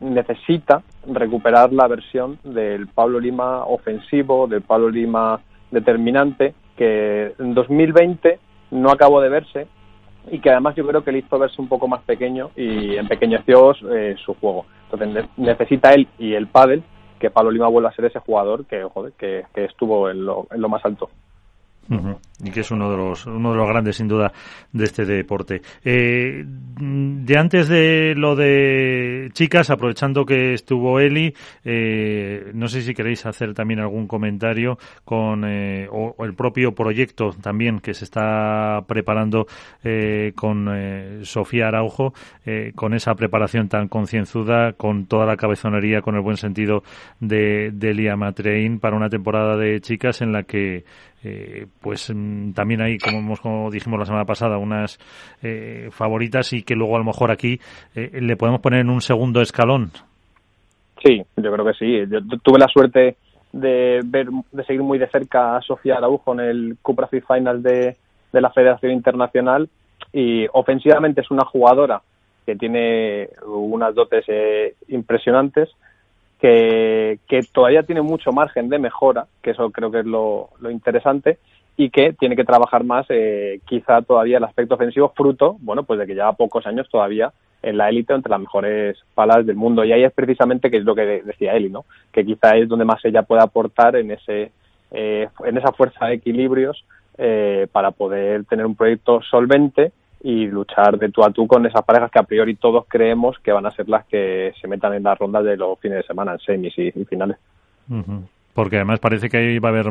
[0.00, 5.40] necesita recuperar la versión del Pablo Lima ofensivo, del Pablo Lima
[5.70, 8.38] determinante, que en 2020
[8.70, 9.66] no acabó de verse
[10.30, 13.74] y que además yo creo que le hizo verse un poco más pequeño y empequeñeció
[13.90, 14.66] eh, su juego.
[14.90, 16.82] Entonces necesita él y el pádel
[17.18, 20.60] que Pablo Lima vuelva a ser ese jugador que, joder, que, estuvo en lo, en
[20.60, 21.10] lo más alto.
[22.44, 24.32] Y que es uno de los uno de los grandes, sin duda,
[24.72, 25.62] de este deporte.
[25.84, 31.34] Eh, de antes de lo de chicas, aprovechando que estuvo Eli,
[31.64, 37.32] eh, no sé si queréis hacer también algún comentario con eh, o, el propio proyecto
[37.40, 39.46] también que se está preparando
[39.82, 42.12] eh, con eh, Sofía Araujo,
[42.74, 46.82] con esa preparación tan concienzuda, con toda la cabezonería, con el buen sentido
[47.20, 50.84] de, de Elia Matrein para una temporada de chicas en la que
[51.24, 54.98] eh, pues mm, también hay, como, como, dijimos la semana pasada, unas
[55.42, 57.60] eh, favoritas y que luego a lo mejor aquí
[57.94, 59.90] eh, le podemos poner en un segundo escalón.
[61.04, 62.04] Sí, yo creo que sí.
[62.08, 63.16] Yo tuve la suerte
[63.52, 67.96] de ver, de seguir muy de cerca a Sofía Araujo en el Cupra Final de,
[68.32, 69.68] de la Federación Internacional
[70.12, 72.02] y ofensivamente es una jugadora
[72.46, 74.24] que tiene unas dotes
[74.88, 75.68] impresionantes
[76.40, 81.38] que, que todavía tiene mucho margen de mejora, que eso creo que es lo, interesante,
[81.76, 85.98] y que tiene que trabajar más eh, quizá todavía el aspecto ofensivo, fruto, bueno, pues
[86.00, 87.32] de que lleva pocos años todavía
[87.62, 89.84] en la élite entre las mejores palas del mundo.
[89.84, 91.84] Y ahí es precisamente que es lo que decía Eli, ¿no?
[92.12, 94.50] Que quizá es donde más ella puede aportar en ese
[94.90, 96.84] eh, en esa fuerza de equilibrios
[97.18, 99.92] eh, para poder tener un proyecto solvente
[100.22, 103.52] y luchar de tú a tú con esas parejas que a priori todos creemos que
[103.52, 106.32] van a ser las que se metan en las rondas de los fines de semana,
[106.32, 107.36] en semis y, finales.
[108.52, 109.90] Porque además parece que ahí va a haber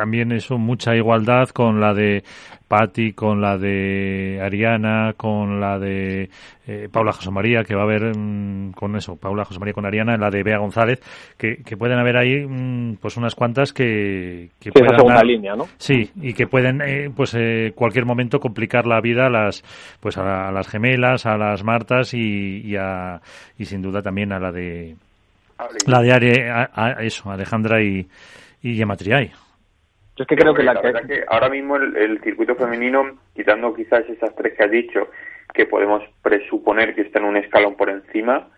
[0.00, 2.24] también eso, mucha igualdad con la de
[2.66, 6.30] Patti, con la de Ariana, con la de
[6.66, 9.84] eh, Paula José María, que va a haber mm, con eso, Paula José María con
[9.84, 11.02] Ariana, la de Bea González,
[11.36, 15.68] que, que pueden haber ahí mm, pues unas cuantas que, que sí, puedan línea, ¿no?
[15.76, 19.62] Sí, y que pueden eh, pues eh, cualquier momento complicar la vida a las
[20.00, 23.20] pues a, las gemelas, a las Martas y, y, a,
[23.58, 24.96] y sin duda también a la de
[25.86, 28.08] la de Are, eso, Alejandra y,
[28.62, 28.82] y
[30.20, 34.34] Es que creo que la, verdad que ahora mismo el, circuito femenino, quitando quizás esas
[34.34, 35.08] tres que has dicho,
[35.54, 38.50] que podemos presuponer que están un escalón por encima,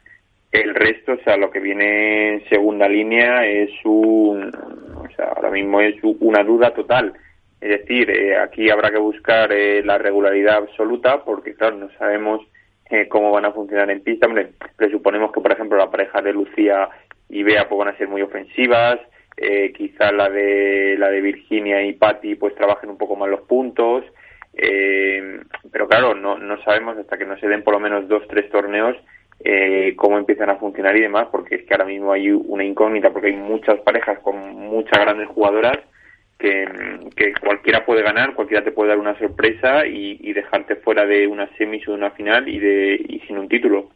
[0.50, 5.52] el resto, o sea, lo que viene en segunda línea es un, o sea, ahora
[5.52, 7.12] mismo es una duda total.
[7.60, 12.40] Es decir, eh, aquí habrá que buscar eh, la regularidad absoluta porque, claro, no sabemos
[12.90, 14.26] eh, cómo van a funcionar en pista.
[14.26, 16.88] Hombre, presuponemos que, por ejemplo, la pareja de Lucía
[17.28, 18.98] y Bea pues, van a ser muy ofensivas,
[19.37, 23.43] eh, quizá la de la de Virginia y Patty pues trabajen un poco más los
[23.43, 24.05] puntos.
[24.55, 28.22] Eh, pero claro no, no sabemos hasta que no se den por lo menos dos
[28.28, 28.95] tres torneos
[29.43, 33.11] eh, cómo empiezan a funcionar y demás porque es que ahora mismo hay una incógnita
[33.11, 35.78] porque hay muchas parejas con muchas grandes jugadoras
[36.39, 36.66] que,
[37.16, 41.26] que cualquiera puede ganar cualquiera te puede dar una sorpresa y, y dejarte fuera de
[41.26, 43.89] una semis o de una final y de y sin un título.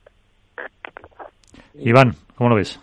[1.74, 2.80] Iván cómo lo ves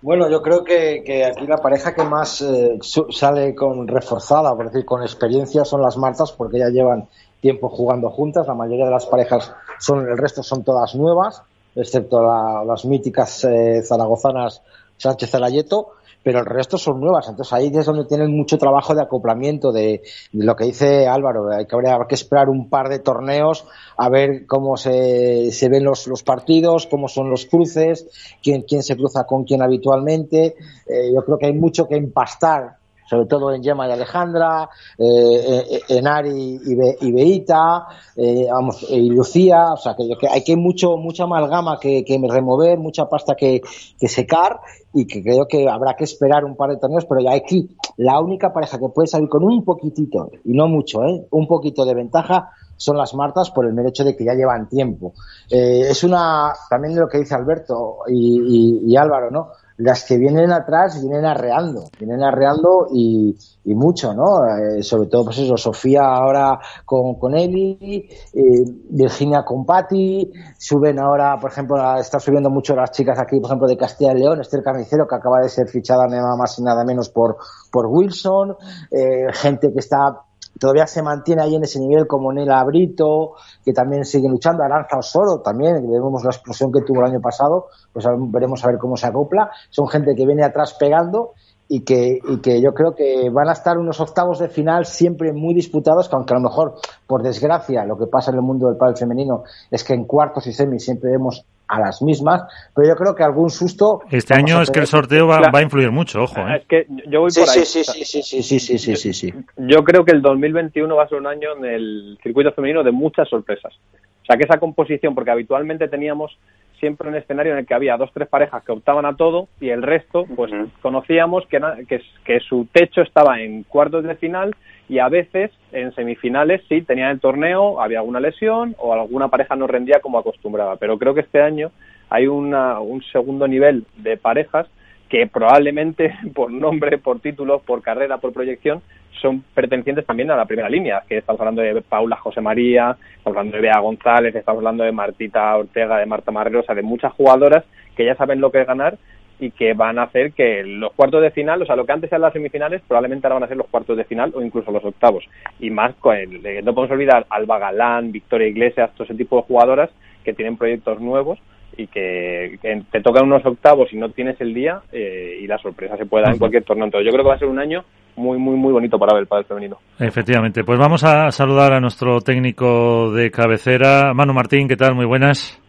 [0.00, 2.78] bueno, yo creo que, que aquí la pareja que más eh,
[3.10, 7.08] sale con reforzada, por decir, con experiencia son las Martas, porque ya llevan
[7.40, 8.46] tiempo jugando juntas.
[8.46, 11.42] La mayoría de las parejas son, el resto son todas nuevas,
[11.74, 12.22] excepto
[12.64, 14.62] las míticas eh, zaragozanas
[14.98, 15.92] Sánchez Zalayeto
[16.22, 17.28] pero el resto son nuevas.
[17.28, 20.02] Entonces ahí es donde tienen mucho trabajo de acoplamiento de,
[20.32, 21.50] lo que dice Álvaro.
[21.50, 21.76] Hay que,
[22.08, 23.66] que esperar un par de torneos
[23.96, 28.08] a ver cómo se, se ven los, los partidos, cómo son los cruces,
[28.42, 30.56] quién, quién se cruza con quién habitualmente.
[30.86, 32.77] Eh, yo creo que hay mucho que empastar
[33.08, 36.60] sobre todo en Gemma y Alejandra, eh, eh, en Ari
[37.00, 42.04] y, Beita, eh, vamos, y Lucía, o sea, que, hay que mucho, mucha amalgama que,
[42.04, 43.62] que remover, mucha pasta que,
[43.98, 44.60] que, secar
[44.92, 48.20] y que creo que habrá que esperar un par de torneos, pero ya aquí la
[48.20, 51.26] única pareja que puede salir con un poquitito, y no mucho, ¿eh?
[51.30, 54.68] un poquito de ventaja, son las Martas por el mero hecho de que ya llevan
[54.68, 55.12] tiempo.
[55.50, 59.48] es una, también de lo que dice Alberto y, y Álvaro, ¿no?
[59.78, 64.44] Las que vienen atrás vienen arreando, vienen arreando y, y mucho, ¿no?
[64.44, 70.98] Eh, sobre todo, pues eso, Sofía ahora con, con Eli, eh, Virginia con Patti, suben
[70.98, 74.40] ahora, por ejemplo, está subiendo mucho las chicas aquí, por ejemplo, de Castilla y León,
[74.40, 77.36] Esther Carnicero, que acaba de ser fichada nada más y nada menos por,
[77.70, 78.56] por Wilson,
[78.90, 80.22] eh, gente que está
[80.58, 84.98] todavía se mantiene ahí en ese nivel como Nela Brito, que también sigue luchando, Aranza
[84.98, 88.96] Osoro también, vemos la explosión que tuvo el año pasado, pues veremos a ver cómo
[88.96, 91.34] se acopla, son gente que viene atrás pegando
[91.68, 95.32] y que, y que yo creo que van a estar unos octavos de final siempre
[95.32, 96.74] muy disputados, que aunque a lo mejor,
[97.06, 100.46] por desgracia, lo que pasa en el mundo del pádel femenino es que en cuartos
[100.46, 102.42] y semis siempre vemos a las mismas,
[102.74, 104.00] pero yo creo que algún susto...
[104.10, 106.40] Este año es que el sorteo va, a influir mucho, ojo.
[106.40, 106.56] ¿eh?
[106.56, 107.64] Es que yo voy por ahí.
[107.64, 111.08] Sí, sí, sí, sí, sí, sí, sí, sí, Yo creo que el 2021 va a
[111.08, 113.74] ser un año en el circuito femenino de muchas sorpresas.
[114.22, 116.38] O sea, que esa composición, porque habitualmente teníamos
[116.80, 119.68] siempre un escenario en el que había dos tres parejas que optaban a todo y
[119.70, 120.52] el resto pues
[120.82, 124.54] conocíamos que, que, que su techo estaba en cuartos de final
[124.88, 129.54] y a veces en semifinales sí tenían el torneo, había alguna lesión o alguna pareja
[129.54, 130.76] no rendía como acostumbraba.
[130.76, 131.70] Pero creo que este año
[132.08, 134.66] hay una, un segundo nivel de parejas
[135.08, 138.82] que probablemente por nombre, por título, por carrera, por proyección,
[139.20, 143.36] son pertenecientes también a la primera línea, que estamos hablando de Paula José María, estamos
[143.36, 146.82] hablando de Bea González, estamos hablando de Martita Ortega, de Marta Marrero, o sea, de
[146.82, 147.64] muchas jugadoras
[147.96, 148.96] que ya saben lo que es ganar
[149.40, 152.10] y que van a hacer que los cuartos de final, o sea, lo que antes
[152.10, 154.84] eran las semifinales, probablemente ahora van a ser los cuartos de final o incluso los
[154.84, 155.24] octavos.
[155.60, 159.90] Y más, el, no podemos olvidar Alba Galán, Victoria Iglesias, todo ese tipo de jugadoras
[160.24, 161.38] que tienen proyectos nuevos
[161.78, 162.58] y que,
[162.90, 166.24] te tocan unos octavos y no tienes el día eh, y la sorpresa se puede
[166.24, 166.86] dar en cualquier torneo.
[166.86, 167.84] Entonces yo creo que va a ser un año
[168.16, 169.78] muy, muy, muy bonito para ver el padre femenino.
[170.00, 170.64] Efectivamente.
[170.64, 174.66] Pues vamos a saludar a nuestro técnico de cabecera, Manu Martín.
[174.66, 174.96] ¿Qué tal?
[174.96, 175.62] Muy buenas.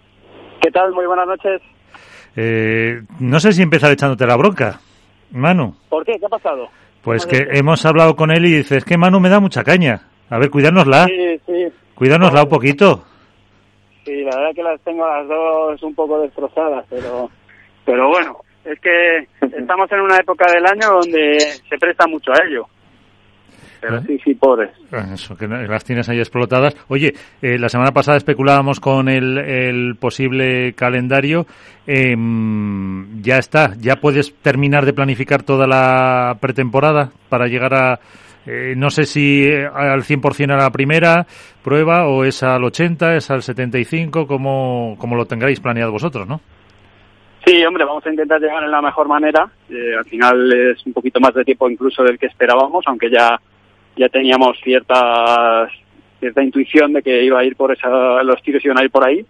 [0.59, 0.91] ¿Qué tal?
[0.93, 1.61] Muy buenas noches.
[2.35, 4.79] Eh, no sé si empezar echándote la bronca,
[5.31, 5.75] Manu.
[5.89, 6.13] ¿Por qué?
[6.19, 6.69] ¿Qué ha pasado?
[7.03, 10.01] Pues que hemos hablado con él y dices que Manu me da mucha caña.
[10.29, 11.05] A ver, cuidárnosla.
[11.05, 11.67] Sí, sí.
[11.93, 13.03] Cuidárnosla un poquito.
[14.09, 17.29] Sí, la verdad que las tengo las dos un poco destrozadas, pero,
[17.85, 22.43] pero bueno, es que estamos en una época del año donde se presta mucho a
[22.47, 22.65] ello.
[23.79, 24.71] Pero sí, sí, pobres.
[25.13, 26.75] Eso, que las tienes ahí explotadas.
[26.87, 27.13] Oye,
[27.43, 31.45] eh, la semana pasada especulábamos con el, el posible calendario.
[31.85, 32.15] Eh,
[33.21, 37.99] ya está, ya puedes terminar de planificar toda la pretemporada para llegar a.
[38.51, 41.27] Eh, no sé si eh, al 100% a la primera
[41.63, 46.41] prueba o es al 80, es al 75, como, como lo tengáis planeado vosotros, ¿no?
[47.45, 49.43] Sí, hombre, vamos a intentar llegar en la mejor manera.
[49.97, 53.39] al final es un poquito más de tiempo incluso del que esperábamos, aunque ya
[53.95, 55.69] ya teníamos cierta,
[56.19, 59.05] cierta intuición de que iba a ir por esa, los tiros iban a ir por
[59.05, 59.25] ahí,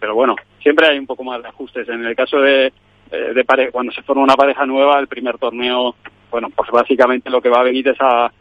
[0.00, 1.88] pero bueno, siempre hay un poco más de ajustes.
[1.88, 2.72] En el caso de,
[3.12, 5.94] eh, de pare cuando se forma una pareja nueva, el primer torneo,
[6.30, 8.32] bueno, pues básicamente lo que va a venir es a,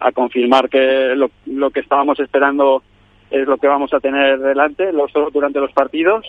[0.00, 2.82] a confirmar que lo, lo que estábamos esperando
[3.30, 6.24] es lo que vamos a tener delante los, durante los partidos.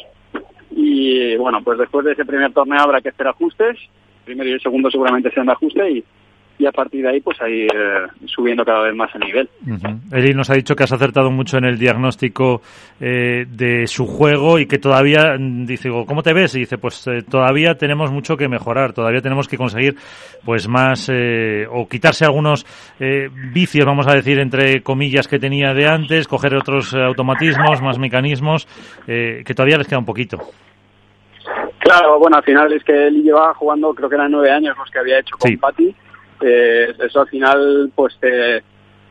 [0.71, 3.77] Y bueno, pues después de ese primer torneo habrá que hacer ajustes.
[4.25, 6.03] primero y el segundo seguramente sean de ajuste y,
[6.59, 9.49] y a partir de ahí pues ahí eh, subiendo cada vez más el nivel.
[10.11, 12.61] Eli nos ha dicho que has acertado mucho en el diagnóstico
[12.99, 16.53] eh, de su juego y que todavía, mm, dice, ¿cómo te ves?
[16.55, 19.95] Y dice, pues eh, todavía tenemos mucho que mejorar, todavía tenemos que conseguir
[20.43, 21.09] pues más
[21.71, 22.65] o quitarse algunos
[23.53, 28.67] vicios, vamos a decir, entre comillas que tenía de antes, coger otros automatismos, más mecanismos,
[29.05, 30.37] que todavía les queda un poquito.
[31.79, 34.89] Claro, bueno, al final es que él llevaba jugando, creo que eran nueve años los
[34.89, 35.95] que había hecho con Patti
[36.41, 38.63] eh, eso al final pues te,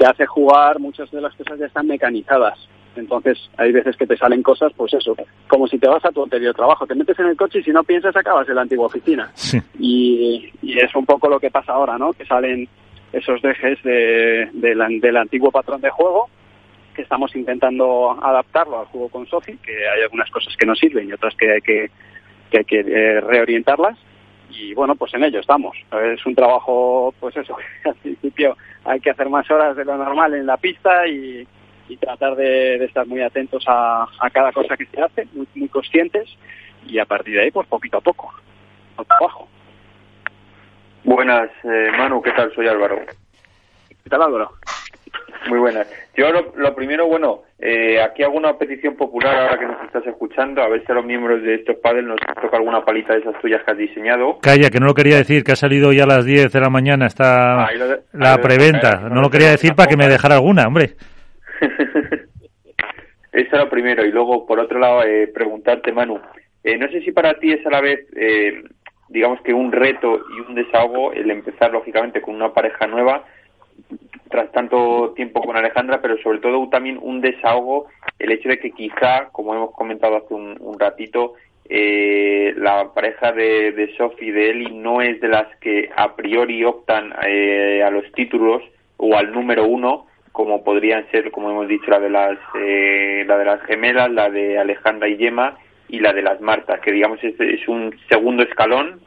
[0.04, 2.58] hace jugar, muchas de las cosas ya están mecanizadas.
[2.96, 5.14] Entonces hay veces que te salen cosas, pues eso,
[5.46, 7.70] como si te vas a tu anterior trabajo, te metes en el coche y si
[7.70, 9.30] no piensas acabas en la antigua oficina.
[9.78, 12.12] Y, es un poco lo que pasa ahora, ¿no?
[12.12, 12.68] Que salen
[13.12, 16.28] esos dejes de, del antiguo patrón de juego
[16.98, 21.08] que estamos intentando adaptarlo al juego con Sofi, que hay algunas cosas que no sirven
[21.08, 21.90] y otras que hay que,
[22.50, 23.96] que, hay que eh, reorientarlas
[24.50, 25.76] y bueno, pues en ello estamos.
[25.92, 30.34] Es un trabajo, pues eso, al principio hay que hacer más horas de lo normal
[30.34, 31.46] en la pista y,
[32.00, 36.28] tratar de, estar muy atentos a, cada cosa que se hace, muy, muy conscientes
[36.86, 38.32] y a partir de ahí, pues poquito a poco,
[38.98, 39.48] al trabajo.
[41.04, 42.54] Buenas, eh, Manu, ¿qué tal?
[42.54, 43.00] Soy Álvaro.
[43.88, 44.52] ¿Qué tal, Álvaro?
[45.46, 45.88] Muy buenas.
[46.16, 50.62] Yo lo, primero, bueno, eh, aquí hago una petición popular ahora que nos estás escuchando,
[50.62, 53.40] a ver si a los miembros de estos padres nos toca alguna palita de esas
[53.40, 54.38] tuyas que has diseñado.
[54.40, 56.70] Calla, que no lo quería decir, que ha salido ya a las 10 de la
[56.70, 57.68] mañana, está
[58.12, 59.08] la preventa.
[59.08, 60.96] no lo quería decir para que me dejara alguna, hombre.
[63.32, 64.04] Eso era lo primero.
[64.04, 66.20] Y luego, por otro lado, eh, preguntarte, Manu,
[66.64, 68.64] eh, no sé si para ti es a la vez, eh,
[69.08, 73.24] digamos que un reto y un desahogo el empezar, lógicamente, con una pareja nueva,
[74.28, 77.86] tras tanto tiempo con Alejandra, pero sobre todo también un desahogo,
[78.18, 81.34] el hecho de que quizá, como hemos comentado hace un, ratito,
[81.68, 86.14] eh, la pareja de, de Sophie y de Eli no es de las que a
[86.14, 88.62] priori optan eh, a los títulos
[88.96, 93.38] o al número uno, como podrían ser, como hemos dicho, la de las, eh, la
[93.38, 97.18] de las gemelas, la de Alejandra y Yema y la de las Martas, que digamos
[97.24, 99.00] es, es un segundo escalón,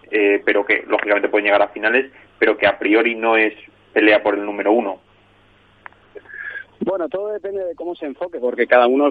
[0.44, 3.54] pero que lógicamente pueden llegar a finales, pero que a priori no es
[3.94, 5.00] pelea por el número uno.
[6.80, 9.10] Bueno, todo depende de cómo se enfoque, porque cada uno,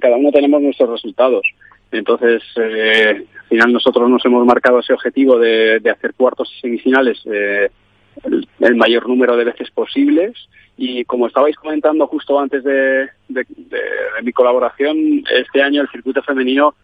[0.00, 1.42] cada uno tenemos nuestros resultados.
[1.90, 7.18] Entonces, eh, al final nosotros nos hemos marcado ese objetivo de, hacer cuartos y semifinales
[7.24, 7.70] eh,
[8.24, 10.36] el, mayor número de veces posibles.
[10.76, 13.08] Y como estabais comentando justo antes de,
[14.22, 16.74] mi colaboración, este año el circuito femenino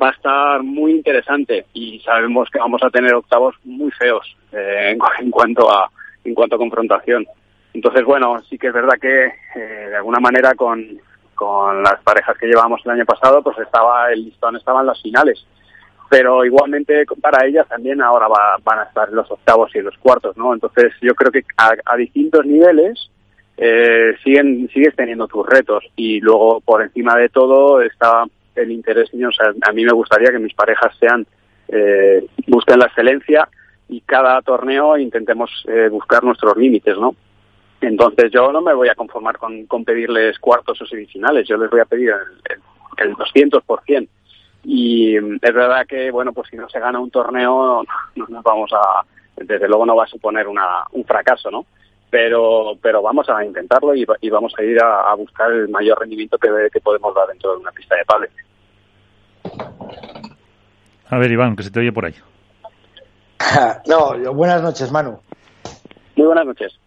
[0.00, 4.96] va a estar muy interesante y sabemos que vamos a tener octavos muy feos eh,
[5.20, 5.90] en, cuanto a
[6.24, 7.26] en cuanto a confrontación.
[7.74, 11.00] Entonces, bueno, sí que es verdad que eh, de alguna manera con,
[11.34, 15.00] con las parejas que llevábamos el año pasado, pues estaba el listón estaba en las
[15.00, 15.44] finales.
[16.10, 18.28] Pero igualmente para ellas también ahora
[18.62, 20.52] van a estar los octavos y los cuartos, ¿no?
[20.52, 23.10] Entonces yo creo que a, distintos niveles
[23.56, 28.24] eh, siguen sigues teniendo tus retos y luego por encima de todo está
[28.54, 31.26] el interés, o sea, a mí me gustaría que mis parejas sean,
[31.68, 33.48] eh, busquen la excelencia
[33.92, 37.14] y cada torneo intentemos eh, buscar nuestros límites, ¿no?
[37.80, 41.68] Entonces yo no me voy a conformar con, con pedirles cuartos o semifinales, yo les
[41.68, 42.56] voy a pedir el,
[42.98, 44.08] el, el 200%.
[44.64, 48.70] Y es verdad que, bueno, pues si no se gana un torneo, no nos vamos
[48.72, 49.04] a,
[49.36, 51.66] desde luego no va a suponer una, un fracaso, ¿no?
[52.08, 56.38] Pero, pero vamos a intentarlo y, y vamos a ir a, buscar el mayor rendimiento
[56.38, 58.30] que, que podemos dar dentro de una pista de pádel.
[61.08, 62.14] A ver, Iván, que se te oye por ahí.
[63.86, 65.18] no, buenas noches, Manu.
[66.16, 66.78] Muy buenas noches.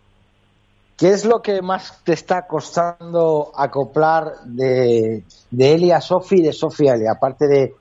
[0.97, 6.43] ¿Qué es lo que más te está costando acoplar de, de Eli a Sofi y
[6.43, 7.07] de Sofi a Eli?
[7.07, 7.73] Aparte de.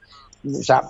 [0.44, 0.82] O sea,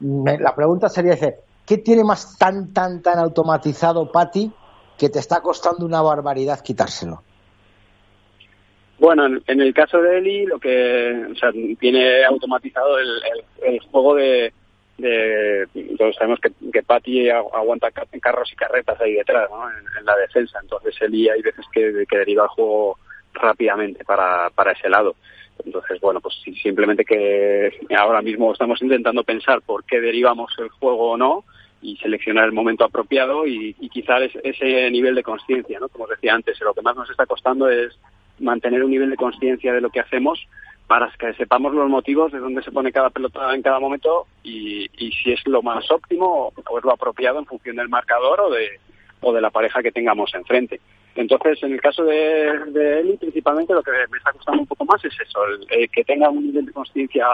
[0.00, 1.16] la pregunta sería:
[1.64, 4.52] ¿qué tiene más tan, tan, tan automatizado Patti
[4.98, 7.22] que te está costando una barbaridad quitárselo?
[8.98, 13.20] Bueno, en, el caso de Eli, lo que o sea, tiene automatizado el,
[13.62, 14.52] el, juego de,
[14.98, 15.66] de,
[15.98, 19.68] todos sabemos que, que Patti aguanta carros y carretas ahí detrás, ¿no?
[19.70, 20.58] En, la defensa.
[20.62, 22.98] Entonces Eli hay veces que, que deriva el juego
[23.32, 25.16] rápidamente para, para ese lado.
[25.64, 31.12] Entonces, bueno, pues simplemente que ahora mismo estamos intentando pensar por qué derivamos el juego
[31.12, 31.44] o no
[31.80, 35.88] y seleccionar el momento apropiado y, y quizás ese nivel de conciencia, ¿no?
[35.88, 37.98] Como os decía antes, lo que más nos está costando es
[38.40, 40.46] mantener un nivel de conciencia de lo que hacemos
[40.86, 44.90] para que sepamos los motivos de dónde se pone cada pelota en cada momento y,
[44.98, 48.50] y si es lo más óptimo o es lo apropiado en función del marcador o
[48.50, 48.80] de,
[49.20, 50.80] o de la pareja que tengamos enfrente.
[51.16, 54.84] Entonces, en el caso de, de Eli, principalmente lo que me está costando un poco
[54.84, 55.40] más es eso,
[55.70, 57.26] el, que tenga un nivel de conciencia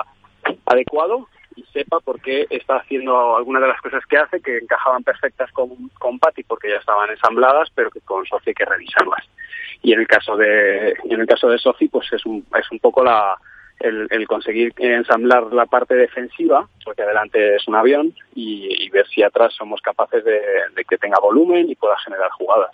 [0.67, 1.29] adecuado
[1.61, 5.51] y sepa por qué está haciendo algunas de las cosas que hace que encajaban perfectas
[5.53, 5.69] con,
[5.99, 9.25] con Patty porque ya estaban ensambladas, pero que con Sophie hay que revisarlas.
[9.83, 12.79] Y en el caso de en el caso de Sofi pues es un es un
[12.79, 13.37] poco la
[13.81, 19.55] el, conseguir ensamblar la parte defensiva porque adelante es un avión y, ver si atrás
[19.57, 22.73] somos capaces de, que tenga volumen y pueda generar jugadas.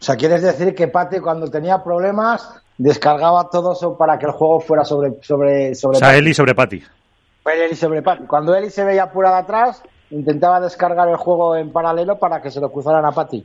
[0.00, 4.32] O sea quieres decir que Pate cuando tenía problemas descargaba todo eso para que el
[4.32, 6.82] juego fuera sobre sobre sobre o sea Eli sobre Pati
[7.50, 12.40] Eli Pati cuando Eli se veía apurada atrás intentaba descargar el juego en paralelo para
[12.40, 13.44] que se lo cruzaran a Pati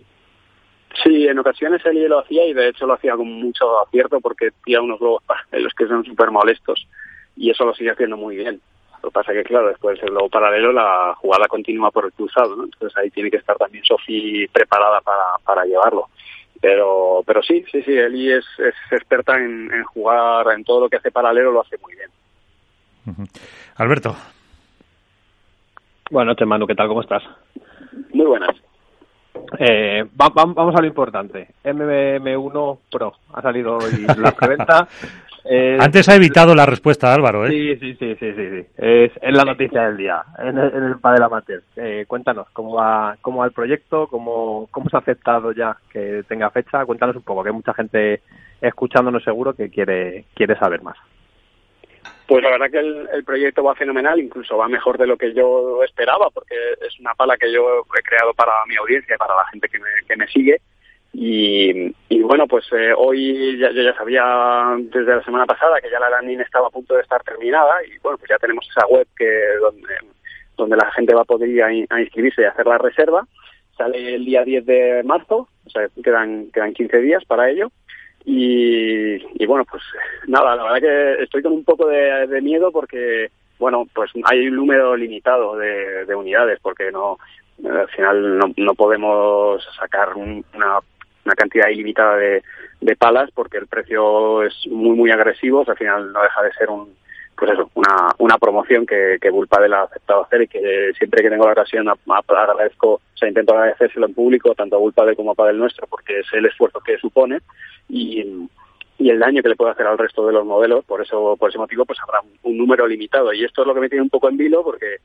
[1.01, 4.49] Sí, en ocasiones él lo hacía y de hecho lo hacía con mucho acierto porque
[4.63, 6.87] tira unos globos en los que son súper molestos
[7.35, 8.61] y eso lo sigue haciendo muy bien.
[9.01, 12.63] Lo que pasa que, claro, después el globo paralelo la jugada continúa por el cruzado.
[12.63, 15.01] Entonces ahí tiene que estar también Sofi preparada
[15.43, 16.09] para, llevarlo.
[16.61, 20.97] Pero, pero sí, sí, sí, Eli es, es experta en jugar en todo lo que
[20.97, 22.09] hace paralelo, lo hace muy bien.
[23.75, 24.15] Alberto.
[26.11, 26.87] Bueno, te Manu, ¿qué tal?
[26.87, 27.23] ¿Cómo estás?
[28.13, 28.55] Muy buenas.
[29.59, 31.49] Eh, vamos a lo importante.
[31.63, 34.87] MM1 Pro ha salido hoy la preventa.
[35.79, 37.45] Antes ha evitado la respuesta, Álvaro.
[37.45, 37.49] ¿eh?
[37.49, 41.23] Sí, sí, sí, sí, sí, Es, la noticia del día en el, en el Padel
[41.23, 41.63] Amateur.
[41.75, 46.23] Eh, cuéntanos cómo va, cómo va el proyecto, cómo, cómo se ha aceptado ya que
[46.29, 46.85] tenga fecha.
[46.85, 48.21] Cuéntanos un poco, que hay mucha gente
[48.61, 50.95] escuchándonos seguro que quiere, quiere saber más.
[52.27, 55.83] Pues la verdad que el, proyecto va fenomenal, incluso va mejor de lo que yo
[55.83, 59.67] esperaba, porque es una pala que yo he creado para mi audiencia para la gente
[59.67, 60.61] que me, que me sigue.
[61.15, 65.99] Y, bueno, pues eh, hoy ya, yo ya sabía desde la semana pasada que ya
[65.99, 69.07] la landing estaba a punto de estar terminada y bueno, pues ya tenemos esa web
[69.15, 69.29] que
[70.57, 73.27] donde, la gente va a poder ir a, inscribirse y hacer la reserva.
[73.77, 77.71] Sale el día 10 de marzo, o sea, quedan, quedan 15 días para ello.
[78.25, 79.83] Y, bueno, pues
[80.27, 83.29] nada, la verdad que estoy con un poco de, miedo porque,
[83.59, 87.17] bueno, pues hay un número limitado de, unidades porque no,
[87.69, 90.79] al final no, no podemos sacar una,
[91.25, 96.21] una cantidad ilimitada de palas porque el precio es muy, muy agresivo, al final no
[96.21, 96.93] deja de ser un,
[97.37, 101.29] pues eso, una, una promoción que, que Bullpadel ha aceptado hacer y que siempre que
[101.29, 105.35] tengo la ocasión agradezco, o sea, intento agradecérselo en público, tanto a Bullpadel como a
[105.35, 107.39] Padel Nuestro, porque es el esfuerzo que supone
[107.89, 108.47] y,
[108.97, 111.49] y el daño que le puede hacer al resto de los modelos, por eso, por
[111.49, 113.33] ese motivo, pues habrá un, número limitado.
[113.33, 114.97] Y esto es lo que me tiene un poco en vilo, porque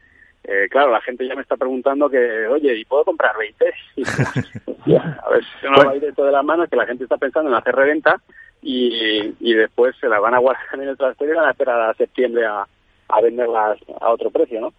[0.44, 3.64] eh, claro, la gente ya me está preguntando que, oye, ¿y puedo comprar 20?
[4.96, 7.16] a ver si no va a ir dentro de las manos, que la gente está
[7.16, 8.20] pensando en hacer reventa
[8.62, 11.80] y, y después se la van a guardar en el trastero y van a esperar
[11.80, 12.66] a septiembre a,
[13.08, 14.72] a venderlas a otro precio, ¿no?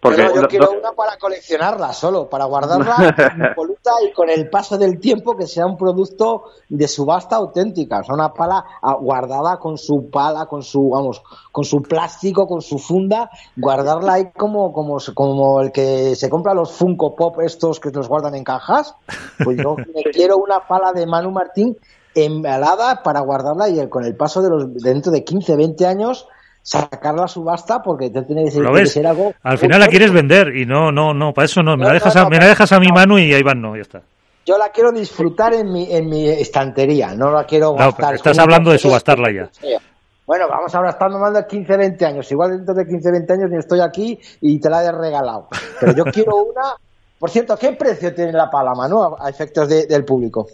[0.00, 3.14] Porque yo quiero una para coleccionarla solo, para guardarla
[3.50, 8.04] impoluta y con el paso del tiempo que sea un producto de subasta auténtica, o
[8.04, 11.22] sea, una pala ah, guardada con su pala, con su, vamos,
[11.52, 16.54] con su plástico, con su funda, guardarla ahí como, como, como el que se compra
[16.54, 18.96] los Funko Pop estos que los guardan en cajas.
[19.44, 19.76] Pues yo
[20.12, 21.76] quiero una pala de Manu Martín
[22.14, 26.26] embalada para guardarla y con el paso de los, dentro de 15, 20 años,
[26.62, 28.50] sacar la subasta porque te tiene que
[28.86, 29.34] ser algo.
[29.42, 31.76] Al final la quieres vender y no, no, no, para eso no.
[31.76, 33.82] Me, la, dejas a, me la dejas a mi mano y ahí van, no, ya
[33.82, 34.02] está.
[34.44, 38.14] Yo la quiero disfrutar en mi, en mi estantería, no la quiero gastar.
[38.14, 39.78] estás hablando de subastarla ya.
[40.26, 42.30] Bueno, vamos ahora, estando más de 15, 20 años.
[42.30, 45.48] Igual dentro de 15, 20 años ni estoy aquí y te la he regalado.
[45.80, 46.74] Pero yo quiero una.
[47.18, 50.48] Por cierto, ¿qué precio tiene la pala, Manu, a efectos del público?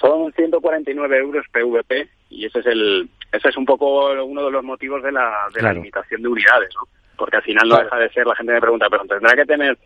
[0.00, 4.62] Son 149 euros PVP y ese es el ese es un poco uno de los
[4.62, 6.86] motivos de la, de la limitación de unidades, ¿no?
[7.16, 9.76] Porque al final no deja de ser, la gente me pregunta, pero tendrá que tener,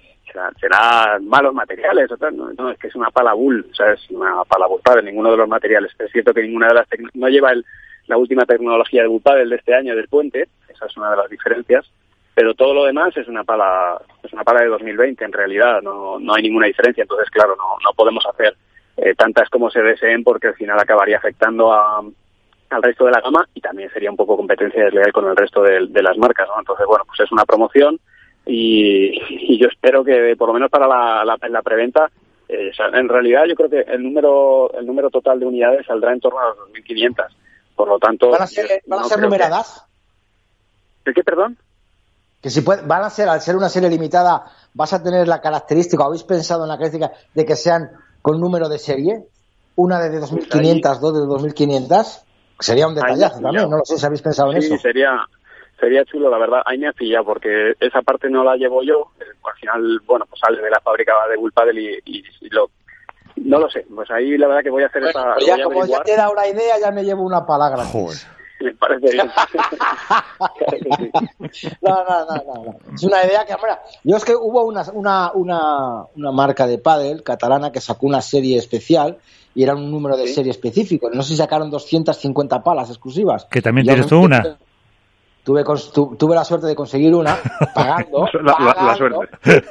[0.61, 4.11] será, malos materiales o tal, no, es que es una pala bull, o sea, es
[4.11, 5.93] una pala bull de ninguno de los materiales.
[5.99, 7.65] Es cierto que ninguna de las no lleva el,
[8.07, 11.31] la última tecnología de bull de este año del puente, esa es una de las
[11.31, 11.91] diferencias,
[12.35, 16.19] pero todo lo demás es una pala, es una pala de 2020 en realidad, no,
[16.19, 18.55] no hay ninguna diferencia, entonces claro, no, no podemos hacer
[19.01, 22.03] eh, tantas como se deseen porque al final acabaría afectando a,
[22.71, 25.63] al resto de la gama y también sería un poco competencia desleal con el resto
[25.63, 26.59] de, las marcas, ¿no?
[26.59, 27.99] Entonces, bueno, pues es una promoción
[28.45, 32.11] y, yo espero que por lo menos para la, la, preventa,
[32.49, 36.21] eh, en realidad yo creo que el número el número total de unidades saldrá en
[36.21, 37.27] torno a los 2.500.
[37.77, 38.31] Por lo tanto...
[38.31, 39.85] ¿Van a ser, ¿van a ser numeradas?
[41.05, 41.57] ¿De qué, perdón?
[42.43, 44.45] Que si van a ser, al ser una serie limitada,
[44.75, 47.91] vas a tener la característica, ¿habéis pensado en la característica de que sean
[48.23, 49.25] con número de serie,
[49.77, 52.25] una de 2.500, dos de 2.500.
[52.61, 54.75] Sería un detallazo también, no lo sé si habéis pensado en eso.
[54.75, 55.11] Sí, sería,
[55.79, 56.63] sería chulo, la verdad.
[56.67, 59.13] Ahí me ha pillado porque esa parte no la llevo yo.
[59.21, 62.71] Al final, bueno, pues sale de la fábrica de Bullpadel y, y, lo...
[63.37, 65.35] No lo sé, pues ahí la verdad que voy a hacer esa...
[65.35, 67.85] Pues ya como ya te da una idea, ya me llevo una palabra.
[68.65, 69.31] Me parece bien.
[71.81, 75.33] no, no, no, no, Es una idea que, mira, yo es que hubo una, una,
[75.33, 79.19] una, una marca de pádel catalana que sacó una serie especial
[79.55, 81.11] y era un número de serie específico.
[81.11, 83.47] No sé si sacaron 250 palas exclusivas.
[83.47, 84.59] Que también tienes tú una.
[85.45, 85.65] Tuve,
[86.19, 87.39] tuve la suerte de conseguir una
[87.75, 88.29] pagando.
[88.43, 89.65] la, suerte.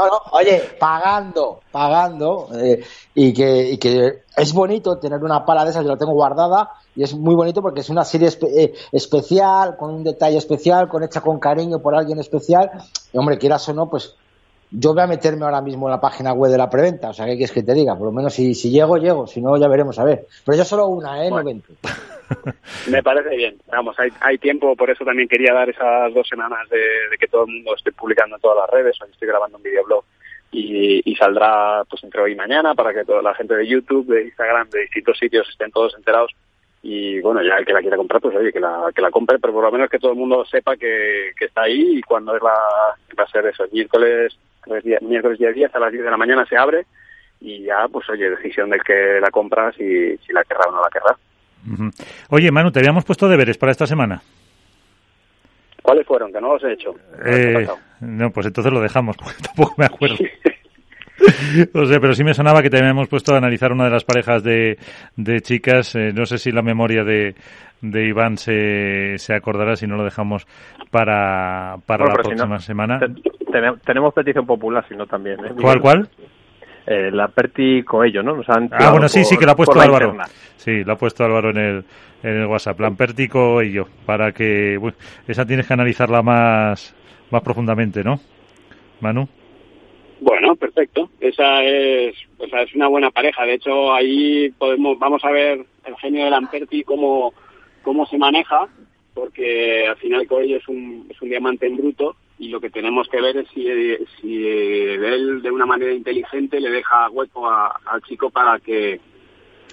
[0.00, 2.82] No, no, oye, pagando, pagando, eh,
[3.14, 6.70] y, que, y que es bonito tener una pala de esas, yo la tengo guardada,
[6.96, 11.02] y es muy bonito porque es una serie eh, especial, con un detalle especial, con
[11.02, 12.70] hecha con cariño por alguien especial,
[13.12, 14.14] y hombre, quieras o no, pues
[14.70, 17.26] yo voy a meterme ahora mismo en la página web de la preventa, o sea,
[17.26, 17.94] ¿qué quieres que te diga?
[17.94, 20.26] Por lo menos si, si llego, llego, si no, ya veremos a ver.
[20.46, 21.30] Pero yo solo una, ¿eh?
[21.30, 21.42] No
[22.90, 26.68] Me parece bien, vamos, hay, hay tiempo, por eso también quería dar esas dos semanas
[26.68, 29.62] de, que todo el mundo esté publicando en todas las redes, hoy estoy grabando un
[29.62, 30.04] videoblog
[30.52, 34.06] y, y saldrá pues entre hoy y mañana para que toda la gente de YouTube,
[34.06, 36.32] de Instagram, de distintos sitios estén todos enterados.
[36.82, 39.38] Y bueno, ya el que la quiera comprar, pues oye, que la, que la compre,
[39.38, 42.42] pero por lo menos que todo el mundo sepa que, está ahí y cuando es
[42.42, 42.54] la,
[43.18, 44.36] va a ser eso, miércoles
[45.02, 46.86] miércoles día 10 a las 10 de la mañana se abre
[47.40, 50.82] y ya, pues oye, decisión del que la compra si, si la querrá o no
[50.82, 51.16] la querrá.
[52.30, 54.22] Oye, Manu, te habíamos puesto deberes para esta semana.
[55.82, 56.32] ¿Cuáles fueron?
[56.32, 56.94] Que no los he hecho.
[57.24, 57.66] Eh,
[58.00, 60.16] no, pues entonces lo dejamos, porque tampoco me acuerdo.
[61.74, 64.04] no sé, pero sí me sonaba que te habíamos puesto a analizar una de las
[64.04, 64.78] parejas de,
[65.16, 65.94] de chicas.
[65.96, 67.34] Eh, no sé si la memoria de,
[67.80, 70.46] de Iván se, se acordará si no lo dejamos
[70.90, 73.00] para, para la próxima semana.
[73.84, 75.44] tenemos petición popular, si no también.
[75.44, 75.52] ¿eh?
[75.60, 76.08] ¿Cuál, cuál?
[76.90, 78.42] Eh, la Perti Coello, ¿no?
[78.48, 80.16] ah, bueno, sí, sí, que lo ha puesto Álvaro.
[80.56, 81.84] Sí, lo ha puesto Álvaro en el,
[82.24, 82.80] en el WhatsApp.
[82.80, 84.76] La Perti Coello, para que.
[85.28, 86.92] esa tienes que analizarla más,
[87.30, 88.18] más profundamente, ¿no?
[89.00, 89.28] Manu.
[90.20, 91.10] Bueno, perfecto.
[91.20, 93.44] Esa es, es una buena pareja.
[93.44, 97.32] De hecho, ahí podemos, vamos a ver el genio de Lamperti cómo,
[97.82, 98.66] cómo se maneja,
[99.14, 103.06] porque al final Coello es un, es un diamante en bruto y lo que tenemos
[103.08, 103.66] que ver es si,
[104.20, 108.98] si él de una manera inteligente le deja hueco al chico para que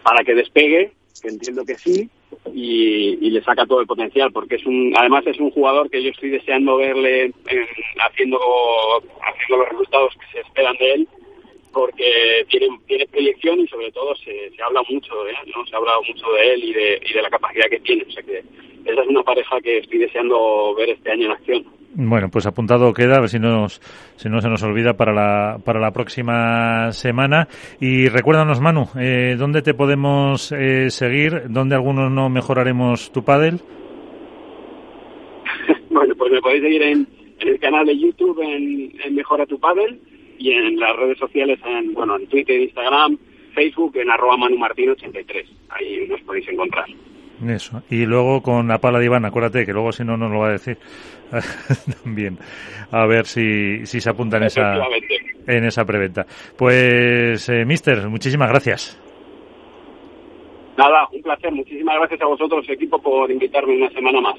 [0.03, 0.91] para que despegue,
[1.21, 2.09] que entiendo que sí,
[2.53, 6.09] y, le saca todo el potencial, porque es un, además es un jugador que yo
[6.09, 7.31] estoy deseando verle
[8.09, 8.39] haciendo,
[9.21, 11.07] haciendo los resultados que se esperan de él
[11.71, 15.65] porque tiene, tiene proyección y sobre todo se, se habla mucho de él, ¿no?
[15.67, 18.03] Se ha hablado mucho de él y de, y de la capacidad que tiene.
[18.07, 18.43] O sea que
[18.85, 21.76] esa es una pareja que estoy deseando ver este año en acción.
[21.95, 23.81] Bueno, pues apuntado queda, a ver si, nos,
[24.17, 27.47] si no se nos olvida para la, para la próxima semana.
[27.79, 31.43] Y recuérdanos, Manu, eh, ¿dónde te podemos eh, seguir?
[31.49, 33.61] ¿Dónde algunos no mejoraremos tu pádel?
[35.89, 37.07] bueno, pues me podéis seguir en,
[37.39, 39.99] el canal de YouTube en, Mejora tu Padel
[40.37, 43.17] y en las redes sociales en, bueno, en Twitter, Instagram,
[43.53, 45.45] Facebook, en arroba manumartin83.
[45.69, 46.85] Ahí nos podéis encontrar.
[47.45, 47.81] Eso.
[47.89, 50.49] Y luego con la pala de Iván, acuérdate que luego si no nos lo va
[50.49, 50.77] a decir.
[52.03, 52.37] También.
[52.91, 54.75] A ver si, si se apunta en esa,
[55.45, 56.25] en esa preventa.
[56.57, 58.99] Pues, eh, Mister, muchísimas gracias.
[60.77, 61.51] Nada, un placer.
[61.51, 64.35] Muchísimas gracias a vosotros, equipo, por invitarme una semana más.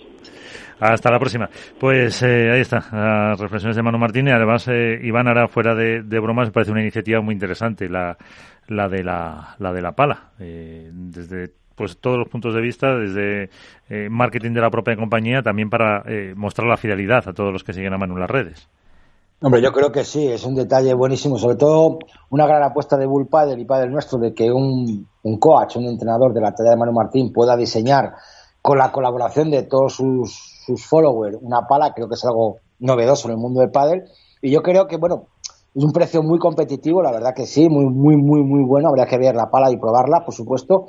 [0.81, 1.49] Hasta la próxima.
[1.79, 4.35] Pues eh, ahí está, las reflexiones de Manu Martínez.
[4.35, 8.17] Además, eh, Iván, ahora fuera de, bromas, me parece una iniciativa muy interesante, la,
[8.69, 10.31] la, de, la, la de la pala.
[10.39, 13.51] Eh, desde pues todos los puntos de vista, desde
[13.89, 17.63] eh, marketing de la propia compañía, también para eh, mostrar la fidelidad a todos los
[17.65, 18.69] que siguen a Manu en las redes.
[19.41, 22.01] Hombre, yo creo que sí, es un detalle buenísimo, sobre todo
[22.31, 25.87] una gran apuesta de Bull Padel y Padel nuestro de que un, un coach, un
[25.87, 28.15] entrenador de la talla de Manu Martín pueda diseñar
[28.61, 33.29] con la colaboración de todos sus, sus followers una pala, creo que es algo novedoso
[33.29, 34.05] en el mundo del pádel.
[34.43, 35.29] Y yo creo que, bueno,
[35.75, 39.07] es un precio muy competitivo, la verdad que sí, muy, muy, muy, muy bueno, habría
[39.07, 40.87] que ver la pala y probarla, por supuesto,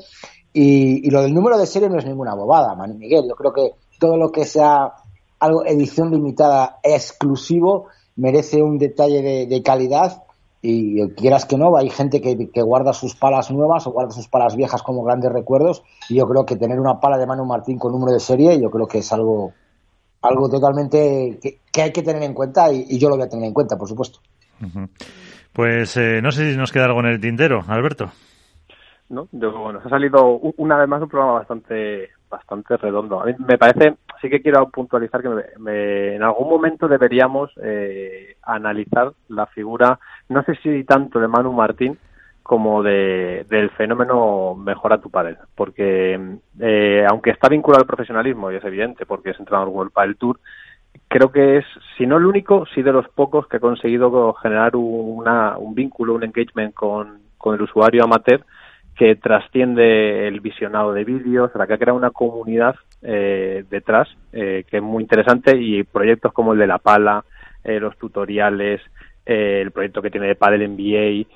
[0.53, 3.25] y, lo del número de serie no es ninguna bobada, Manu Miguel.
[3.27, 4.93] Yo creo que todo lo que sea
[5.39, 10.23] algo edición limitada exclusivo merece un detalle de, calidad
[10.61, 14.57] y quieras que no, hay gente que, guarda sus palas nuevas o guarda sus palas
[14.57, 17.93] viejas como grandes recuerdos y yo creo que tener una pala de Manu Martín con
[17.93, 19.53] número de serie yo creo que es algo
[20.21, 23.53] algo totalmente que, hay que tener en cuenta y, yo lo voy a tener en
[23.53, 24.19] cuenta, por supuesto.
[25.53, 28.11] Pues eh, no sé si nos queda algo en el tintero, Alberto.
[29.09, 29.27] ¿No?
[29.31, 33.21] bueno, ha salido una vez más un programa bastante bastante redondo.
[33.21, 38.35] A mí me parece, sí que quiero puntualizar que me, en algún momento deberíamos eh,
[38.43, 39.99] analizar la figura,
[40.29, 41.97] no sé si tanto de Manu Martín
[42.43, 46.19] como de, del fenómeno Mejora tu Padel, porque
[46.59, 50.39] eh, aunque está vinculado al profesionalismo, y es evidente, porque es entrenador World Padel Tour,
[51.07, 51.65] creo que es,
[51.97, 56.15] si no el único, sí de los pocos que ha conseguido generar una, un vínculo,
[56.15, 58.43] un engagement con, con el usuario amateur
[58.99, 64.65] que trasciende el visionado de vídeos, la que ha creado una comunidad eh, detrás eh,
[64.69, 67.23] que es muy interesante y proyectos como el de La Pala,
[67.63, 68.81] eh, los tutoriales,
[69.25, 71.27] el proyecto que tiene de Padel NBA,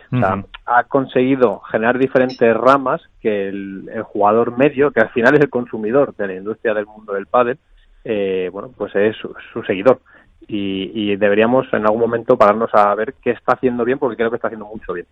[0.65, 6.13] ha conseguido generar diferentes ramas que el, jugador medio, que al final es el consumidor
[6.17, 7.59] de la industria del mundo del pádel,
[8.51, 10.01] bueno, pues es su seguidor
[10.47, 14.37] y, deberíamos en algún momento pararnos a ver qué está haciendo bien porque creo que
[14.37, 15.05] está haciendo mucho bien.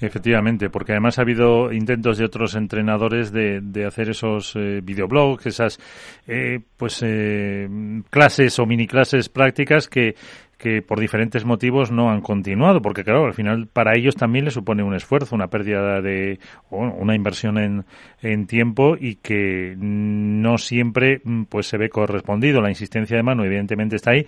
[0.00, 5.46] Efectivamente, porque además ha habido intentos de otros entrenadores de, de hacer esos eh, videoblogs,
[5.46, 5.78] esas
[6.26, 7.68] eh, pues eh,
[8.10, 10.14] clases o mini clases prácticas que
[10.58, 14.54] que por diferentes motivos no han continuado, porque claro, al final para ellos también les
[14.54, 17.84] supone un esfuerzo, una pérdida de, o una inversión en,
[18.20, 22.60] en tiempo y que no siempre mm, pues se ve correspondido.
[22.60, 24.26] La insistencia de mano evidentemente está ahí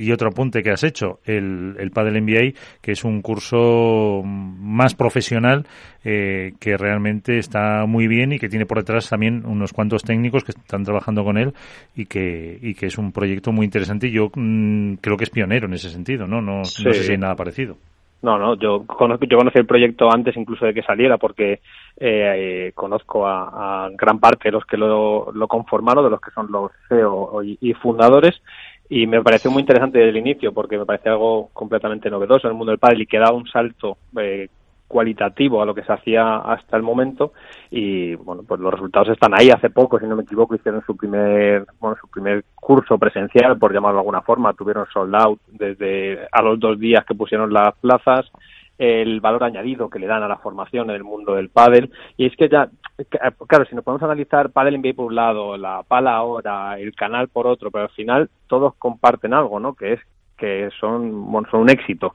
[0.00, 4.94] y otro apunte que has hecho, el, el Padel MBA, que es un curso más
[4.94, 5.66] profesional
[6.04, 10.42] eh, que realmente está muy bien y que tiene por detrás también unos cuantos técnicos
[10.42, 11.52] que están trabajando con él
[11.94, 15.30] y que, y que es un proyecto muy interesante y yo mm, creo que es
[15.30, 16.40] pionero en ese sentido, ¿no?
[16.40, 17.76] No, no sé si hay nada parecido.
[18.22, 21.60] No, no, yo conozco, yo conocí el proyecto antes incluso de que saliera porque
[21.98, 26.50] eh, conozco a, gran parte de los que lo, lo conformaron, de los que son
[26.50, 28.40] los CEO y fundadores
[28.90, 32.52] y me pareció muy interesante desde el inicio porque me parece algo completamente novedoso en
[32.52, 34.48] el mundo del pádel y que da un salto eh,
[34.88, 37.32] cualitativo a lo que se hacía hasta el momento.
[37.70, 39.48] Y bueno pues los resultados están ahí.
[39.50, 43.72] Hace poco si no me equivoco hicieron su primer bueno su primer curso presencial por
[43.72, 44.54] llamarlo de alguna forma.
[44.54, 48.26] Tuvieron sold out desde a los dos días que pusieron las plazas
[48.80, 51.90] el valor añadido que le dan a la formación en el mundo del pádel.
[52.16, 52.70] Y es que ya
[53.46, 57.28] claro si nos podemos analizar pádel NBA por un lado la pala ahora el canal
[57.28, 60.00] por otro pero al final todos comparten algo no que es
[60.38, 62.14] que son bueno, son un éxito.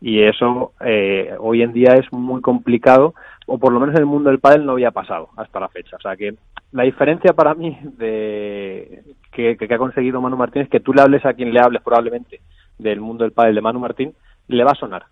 [0.00, 3.14] Y eso eh, hoy en día es muy complicado
[3.46, 5.96] o por lo menos en el mundo del pádel no había pasado hasta la fecha.
[5.96, 6.36] O sea que
[6.70, 11.02] la diferencia para mí de que, que, ha conseguido Manu Martín es que tú le
[11.02, 12.40] hables a quien le hables probablemente
[12.78, 14.14] del mundo del pádel de Manu Martín
[14.46, 15.06] le va a sonar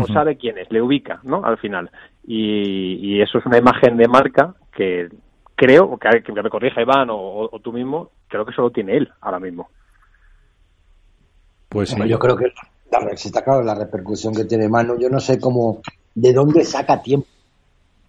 [0.00, 1.44] o sabe quién es, le ubica, ¿no?
[1.44, 1.90] Al final.
[2.24, 5.08] Y, eso es una imagen de marca que
[5.54, 9.12] creo, o que, que me corrija Iván o, tú mismo, creo que solo tiene él
[9.20, 9.68] ahora mismo.
[11.68, 12.52] Pues yo creo que
[13.12, 14.98] está claro la repercusión que tiene Manu.
[14.98, 15.80] Yo no sé cómo,
[16.14, 17.26] de dónde saca tiempo.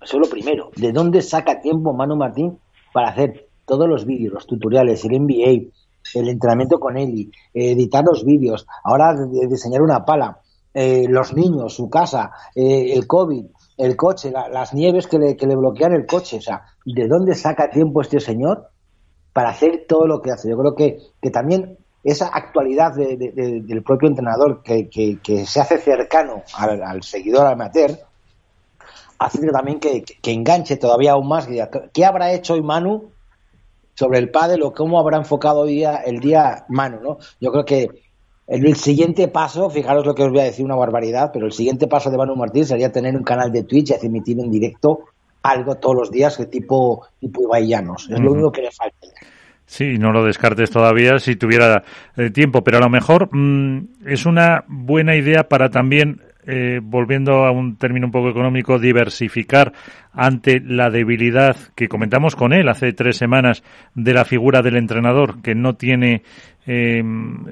[0.02, 0.72] Eso es lo primero.
[0.76, 2.58] ¿De dónde saca tiempo Manu Martín
[2.92, 5.70] para hacer todos los vídeos, los tutoriales, el NBA,
[6.16, 9.16] el entrenamiento con Eli, editar los vídeos, ahora
[9.50, 10.40] diseñar una pala?
[10.74, 13.46] Eh, los niños, su casa, eh, el COVID,
[13.78, 16.38] el coche, las nieves que le, que le bloquean el coche.
[16.38, 18.70] O sea, ¿de dónde saca tiempo este señor
[19.34, 20.50] para hacer todo lo que hace?
[20.50, 27.02] Yo creo que, que también esa actualidad del propio entrenador que, se hace cercano al,
[27.02, 27.98] seguidor amateur,
[29.20, 31.48] hace también que, enganche todavía aún más.
[31.94, 33.12] ¿Qué habrá hecho hoy Manu
[33.94, 37.00] sobre el pádel o cómo habrá enfocado hoy el día Manu?
[37.00, 37.18] ¿no?
[37.40, 37.90] Yo creo que
[38.48, 41.88] el, siguiente paso, fijaros lo que os voy a decir, una barbaridad, pero el siguiente
[41.88, 45.06] paso de Manu Martín sería tener un canal de Twitch y emitir en directo
[45.44, 49.08] algo todos los días de tipo, tipo Es lo único que le falta.
[49.66, 51.84] Sí, no lo descartes todavía si tuviera
[52.18, 57.46] eh, tiempo, pero a lo mejor mm, es una buena idea para también eh, volviendo
[57.46, 59.74] a un término un poco económico, diversificar
[60.12, 63.64] ante la debilidad que comentamos con él hace tres semanas
[63.96, 66.24] de la figura del entrenador, que no tiene,
[66.66, 67.44] em,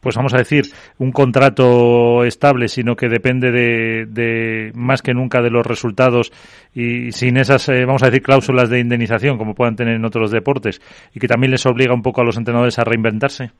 [0.00, 0.64] pues vamos a decir,
[0.98, 6.32] un contrato estable, sino que depende de, más que nunca de los resultados
[6.74, 10.30] y sin esas, eh, vamos a decir, cláusulas de indemnización como puedan tener en otros
[10.30, 10.80] deportes
[11.14, 13.50] y que también les obliga un poco a los entrenadores a reinventarse.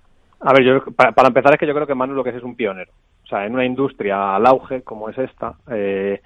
[0.45, 2.43] A ver, yo, para, empezar es que yo creo que Manu lo que es es
[2.43, 2.91] un pionero.
[3.33, 6.21] Sea, en una industria al auge como es esta, eh,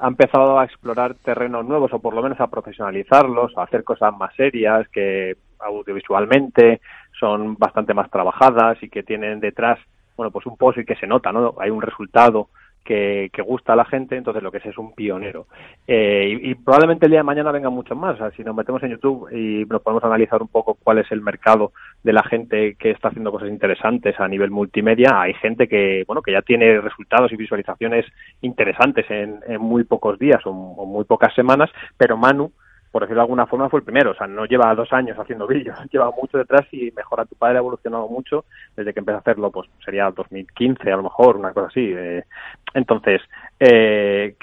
[0.00, 4.16] ha empezado a explorar terrenos nuevos o por lo menos a profesionalizarlos, a hacer cosas
[4.16, 6.80] más serias que audiovisualmente
[7.20, 9.78] son bastante más trabajadas y que tienen detrás,
[10.16, 11.56] bueno, pues un pozo y que se nota, ¿no?
[11.60, 12.48] Hay un resultado
[12.86, 15.46] que, gusta a la gente, entonces lo que es es un pionero.
[15.86, 18.20] Eh, y, probablemente el día de mañana vengan muchos más.
[18.20, 21.20] O si nos metemos en YouTube y nos podemos analizar un poco cuál es el
[21.20, 21.72] mercado
[22.02, 26.22] de la gente que está haciendo cosas interesantes a nivel multimedia, hay gente que, bueno,
[26.22, 28.06] que ya tiene resultados y visualizaciones
[28.40, 32.52] interesantes en, muy pocos días o muy pocas semanas, pero Manu
[32.96, 34.12] por decirlo de alguna forma, fue el primero.
[34.12, 37.56] O sea, no lleva dos años haciendo vídeos, lleva mucho detrás y Mejora tu padre
[37.56, 41.52] ha evolucionado mucho desde que empezó a hacerlo, pues sería 2015 a lo mejor, una
[41.52, 41.92] cosa así.
[41.94, 42.24] Eh.
[42.72, 43.20] entonces,
[43.60, 44.34] eh,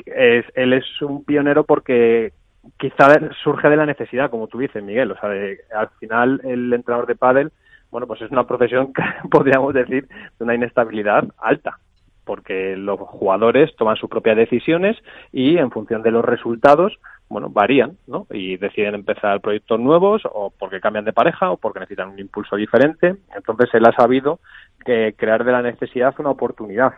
[0.53, 2.31] él es un pionero porque
[2.77, 3.07] quizá
[3.43, 5.13] surge de la necesidad, como tú dices, Miguel.
[5.13, 5.31] O sea,
[5.75, 7.51] al final el entrenador de pádel,
[7.89, 8.93] bueno, pues es una profesión
[9.31, 11.79] podríamos decir de una inestabilidad alta
[12.25, 14.97] porque los jugadores toman sus propias decisiones
[15.31, 16.93] y en función de los resultados
[17.33, 18.27] bueno, varían, ¿no?
[18.31, 22.55] Y deciden empezar proyectos nuevos o porque cambian de pareja o porque necesitan un impulso
[22.55, 23.15] diferente.
[23.35, 24.39] Entonces él ha sabido
[24.85, 26.93] que crear de la necesidad una oportunidad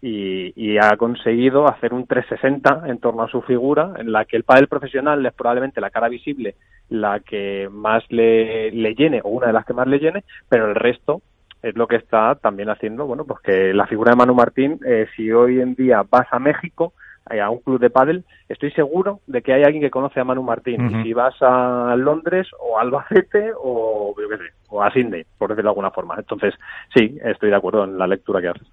[0.00, 4.42] y, ha conseguido hacer un 360 en torno a su figura, en la que el
[4.42, 6.56] pádel profesional es probablemente la cara visible,
[6.88, 10.68] la que más le, le llene o una de las que más le llene, pero
[10.68, 11.22] el resto
[11.62, 15.06] es lo que está también haciendo, bueno, pues que la figura de Manu Martín, eh,
[15.14, 16.92] si hoy en día vas a México,
[17.26, 20.42] a un club de pádel, estoy seguro de que hay alguien que conoce a Manu
[20.42, 20.90] Martín.
[20.90, 25.24] Y si vas a Londres o a Albacete o, yo qué sé, o a Sydney,
[25.38, 26.16] por decirlo de alguna forma.
[26.18, 26.54] Entonces,
[26.94, 28.68] sí, estoy de acuerdo en la lectura que haces.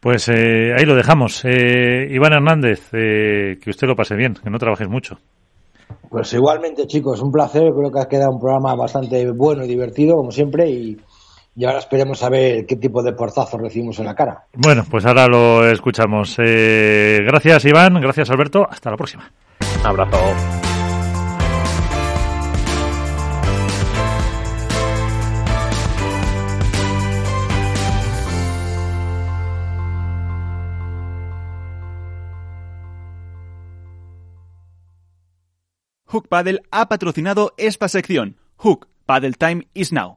[0.00, 1.44] Pues eh, ahí lo dejamos.
[1.44, 5.18] Eh, Iván Hernández, que usted lo pase bien, que no trabajes mucho.
[6.10, 7.72] Pues igualmente, chicos, un placer.
[7.72, 10.96] Creo que ha quedado un programa bastante bueno y divertido, como siempre, y
[11.56, 14.44] y ahora esperemos a ver qué tipo de portazo recibimos en la cara.
[14.54, 16.36] Bueno, pues ahora lo escuchamos.
[16.38, 18.00] Eh, gracias, Iván.
[18.00, 18.66] Gracias, Alberto.
[18.68, 19.30] Hasta la próxima.
[19.80, 20.18] Un abrazo.
[36.06, 38.36] Hook Paddle ha patrocinado esta sección.
[38.58, 40.12] Hook Paddle Time is now.